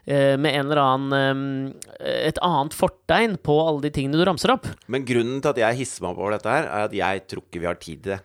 eh, 0.04 0.36
med 0.36 0.50
en 0.52 0.66
eller 0.66 0.82
annen 0.82 1.72
eh, 1.96 2.18
et 2.28 2.42
annet 2.44 2.76
fortegn 2.76 3.38
på 3.40 3.56
alle 3.64 3.86
de 3.86 3.94
tingene 3.96 4.20
du 4.20 4.26
ramser 4.28 4.52
opp. 4.54 4.68
Men 4.92 5.08
grunnen 5.08 5.40
til 5.40 5.54
at 5.54 5.62
jeg 5.64 5.84
hisser 5.84 6.04
meg 6.04 6.12
opp 6.12 6.26
over 6.26 6.36
dette 6.36 6.52
her, 6.52 6.68
er 6.68 6.90
at 6.90 6.98
jeg 7.00 7.24
tror 7.32 7.46
ikke 7.46 7.64
vi 7.64 7.70
har 7.70 7.80
tid 7.80 8.04
til 8.04 8.16
det. 8.16 8.20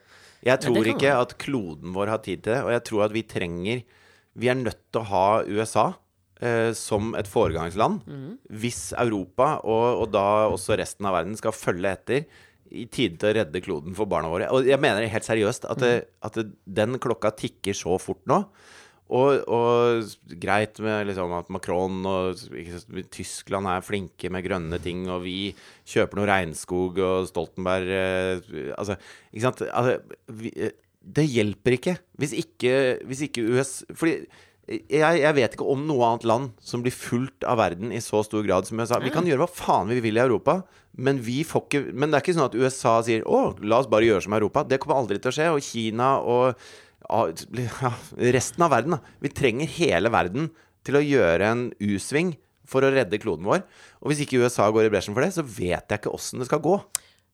Jeg 0.48 0.62
tror 0.64 0.86
ja, 0.86 0.92
ikke 0.94 1.14
at 1.18 1.32
kloden 1.42 1.96
vår 1.96 2.12
har 2.12 2.20
tid 2.24 2.44
til 2.44 2.54
det, 2.54 2.60
og 2.66 2.76
jeg 2.76 2.84
tror 2.92 3.08
at 3.08 3.16
vi 3.16 3.24
trenger 3.28 3.88
vi 4.38 4.52
er 4.52 4.60
nødt 4.60 4.84
til 4.92 5.02
å 5.02 5.10
ha 5.12 5.28
USA 5.46 5.88
eh, 6.42 6.72
som 6.78 7.14
et 7.18 7.30
foregangsland 7.30 8.04
mm. 8.06 8.32
hvis 8.62 8.92
Europa, 8.98 9.58
og, 9.64 10.04
og, 10.04 10.12
da 10.14 10.28
også 10.52 10.78
resten 10.80 11.10
av 11.10 11.18
verden, 11.20 11.38
skal 11.40 11.56
følge 11.56 11.94
etter 11.98 12.44
i 12.68 12.84
tide 12.92 13.16
til 13.16 13.32
å 13.32 13.36
redde 13.40 13.64
kloden 13.64 13.96
for 13.96 14.10
barna 14.12 14.30
våre. 14.32 14.50
Og 14.52 14.68
jeg 14.68 14.80
mener 14.84 15.08
helt 15.08 15.28
seriøst 15.28 15.70
at, 15.72 15.80
det, 15.84 15.94
mm. 16.02 16.18
at 16.30 16.42
det, 16.42 16.50
den 16.82 17.00
klokka 17.04 17.32
tikker 17.40 17.78
så 17.78 17.96
fort 18.02 18.26
nå. 18.30 18.44
Og, 19.08 19.46
og, 19.48 20.10
greit 20.36 20.82
med 20.84 21.08
liksom 21.08 21.32
at 21.38 21.52
Macron 21.54 22.02
og 22.10 22.42
Tyskland 23.14 23.70
er 23.72 23.86
flinke 23.86 24.28
med 24.34 24.44
grønne 24.44 24.82
ting, 24.84 25.06
og 25.08 25.24
vi 25.24 25.54
kjøper 25.88 26.20
noe 26.20 26.28
regnskog, 26.28 27.00
og 27.00 27.30
Stoltenberg 27.30 27.94
eh, 27.96 28.74
Altså, 28.76 28.98
ikke 29.32 29.46
sant? 29.46 29.64
Altså, 29.72 30.18
vi, 30.42 30.52
eh, 30.60 30.76
det 31.08 31.24
hjelper 31.30 31.78
ikke 31.78 31.96
hvis 32.20 32.34
ikke, 32.36 32.74
hvis 33.08 33.24
ikke 33.28 33.46
US 33.56 33.72
Fordi 33.96 34.20
jeg, 34.68 35.20
jeg, 35.22 35.32
vet 35.38 35.54
ikke 35.56 35.68
om 35.72 35.86
noe 35.88 36.04
annet 36.04 36.26
land 36.28 36.48
som 36.60 36.82
blir 36.84 36.92
fulgt 36.92 37.46
av 37.48 37.62
verden 37.62 37.94
i 37.96 38.02
så 38.04 38.20
stor 38.28 38.44
grad 38.44 38.68
som 38.68 38.80
USA. 38.82 39.00
Vi 39.00 39.14
kan 39.16 39.24
gjøre 39.28 39.46
hva 39.46 39.48
faen 39.48 39.88
vi 39.94 40.02
vil 40.04 40.20
i 40.20 40.24
Europa, 40.26 40.58
men, 41.00 41.22
vi 41.24 41.38
får 41.48 41.64
ikke, 41.64 41.82
men 41.96 42.12
det 42.12 42.18
er 42.18 42.26
ikke 42.26 42.36
sånn 42.36 42.50
at 42.50 42.58
USA 42.58 42.98
sier 43.06 43.24
'Å, 43.24 43.64
la 43.64 43.80
oss 43.80 43.88
bare 43.88 44.10
gjøre 44.10 44.26
som 44.26 44.36
Europa'. 44.36 44.66
Det 44.68 44.82
kommer 44.84 45.00
aldri 45.00 45.22
til 45.24 45.32
å 45.32 45.38
skje. 45.38 45.48
Og 45.56 45.64
Kina 45.64 46.10
og 46.20 46.60
ja, 47.08 47.94
resten 48.36 48.68
av 48.68 48.76
verden. 48.76 48.98
Da. 48.98 49.16
Vi 49.24 49.32
trenger 49.32 49.72
hele 49.78 50.12
verden 50.12 50.52
til 50.84 51.00
å 51.00 51.06
gjøre 51.06 51.48
en 51.48 51.64
U-sving 51.80 52.36
for 52.68 52.84
å 52.84 52.92
redde 52.92 53.20
kloden 53.24 53.48
vår. 53.48 53.64
Og 54.04 54.12
hvis 54.12 54.26
ikke 54.26 54.44
USA 54.44 54.68
går 54.68 54.90
i 54.90 54.92
bresjen 54.92 55.16
for 55.16 55.24
det, 55.24 55.32
så 55.38 55.48
vet 55.48 55.88
jeg 55.88 56.02
ikke 56.02 56.12
åssen 56.12 56.44
det 56.44 56.50
skal 56.50 56.64
gå. 56.64 56.76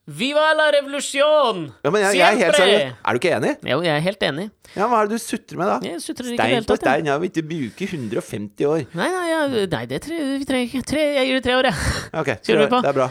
Viva 0.03 0.49
la 0.51 0.65
revolusjon! 0.75 1.59
Ja, 1.79 1.91
men 1.93 2.01
jeg, 2.03 2.17
jeg 2.19 2.35
er, 2.35 2.39
helt 2.41 2.57
seriøs. 2.59 2.95
er 2.99 3.15
du 3.15 3.19
ikke 3.21 3.29
enig? 3.37 3.51
Jo, 3.71 3.77
jeg 3.85 3.93
er 3.93 4.01
helt 4.03 4.25
enig. 4.27 4.47
Ja, 4.75 4.87
Hva 4.91 4.97
er 4.99 5.07
det 5.07 5.15
du 5.15 5.23
sutrer 5.23 5.61
med, 5.61 5.69
da? 5.71 5.77
Jeg 5.87 6.01
sutrer 6.03 6.33
ikke 6.33 6.39
stein 6.41 6.65
på 6.67 6.75
stein. 6.75 7.07
Jeg 7.07 7.21
vil 7.21 7.31
ikke 7.31 7.43
bruke 7.53 7.87
150 7.87 8.67
år. 8.67 8.81
Nei, 8.99 9.07
nei, 9.13 9.21
ja, 9.29 9.45
nei 9.47 9.85
det 9.87 10.01
tre, 10.03 10.17
vi 10.41 10.49
trenger 10.49 10.67
ikke 10.67 10.89
tre, 10.91 11.05
Jeg 11.21 11.29
gir 11.29 11.39
det 11.39 11.45
tre 11.45 11.55
år, 11.55 11.69
jeg. 11.71 11.93
Ok, 12.19 12.33
tre 12.49 12.57
år. 12.65 12.75
Det 12.75 12.91
er 12.91 12.97
bra. 12.99 13.07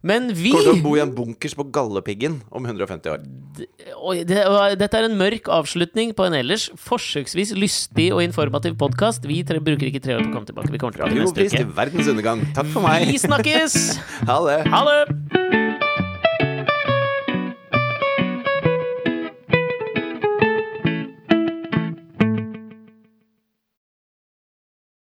Men 0.00 0.30
vi 0.32 0.54
Kommer 0.54 0.64
til 0.64 0.78
å 0.78 0.84
bo 0.86 0.94
i 0.96 1.02
en 1.04 1.12
bunkers 1.12 1.52
på 1.58 1.66
Gallepiggen 1.76 2.38
om 2.56 2.64
150 2.64 3.12
år. 3.12 3.28
Oi, 4.00 4.16
det, 4.24 4.40
dette 4.80 4.96
er 4.96 5.10
en 5.10 5.18
mørk 5.20 5.50
avslutning 5.52 6.16
på 6.16 6.24
en 6.24 6.38
ellers 6.40 6.70
forsøksvis 6.86 7.52
lystig 7.52 8.08
og 8.16 8.24
informativ 8.24 8.80
podkast. 8.80 9.28
Vi 9.28 9.42
tre, 9.44 9.60
bruker 9.60 9.92
ikke 9.92 10.00
tre 10.08 10.16
år 10.16 10.24
på 10.24 10.32
å 10.32 10.38
komme 10.38 10.48
tilbake. 10.48 10.72
Vi 10.72 10.80
kommer 10.80 10.96
tilbake 10.96 11.20
neste 11.20 11.50
uke. 11.52 11.68
Verdens 11.84 12.08
undergang. 12.16 12.48
Takk 12.56 12.72
for 12.72 12.88
meg. 12.88 13.10
Vi 13.12 13.20
snakkes! 13.28 13.78
ha 14.32 14.40
det. 14.48 14.60
Ha 14.72 14.84
det. 14.88 15.89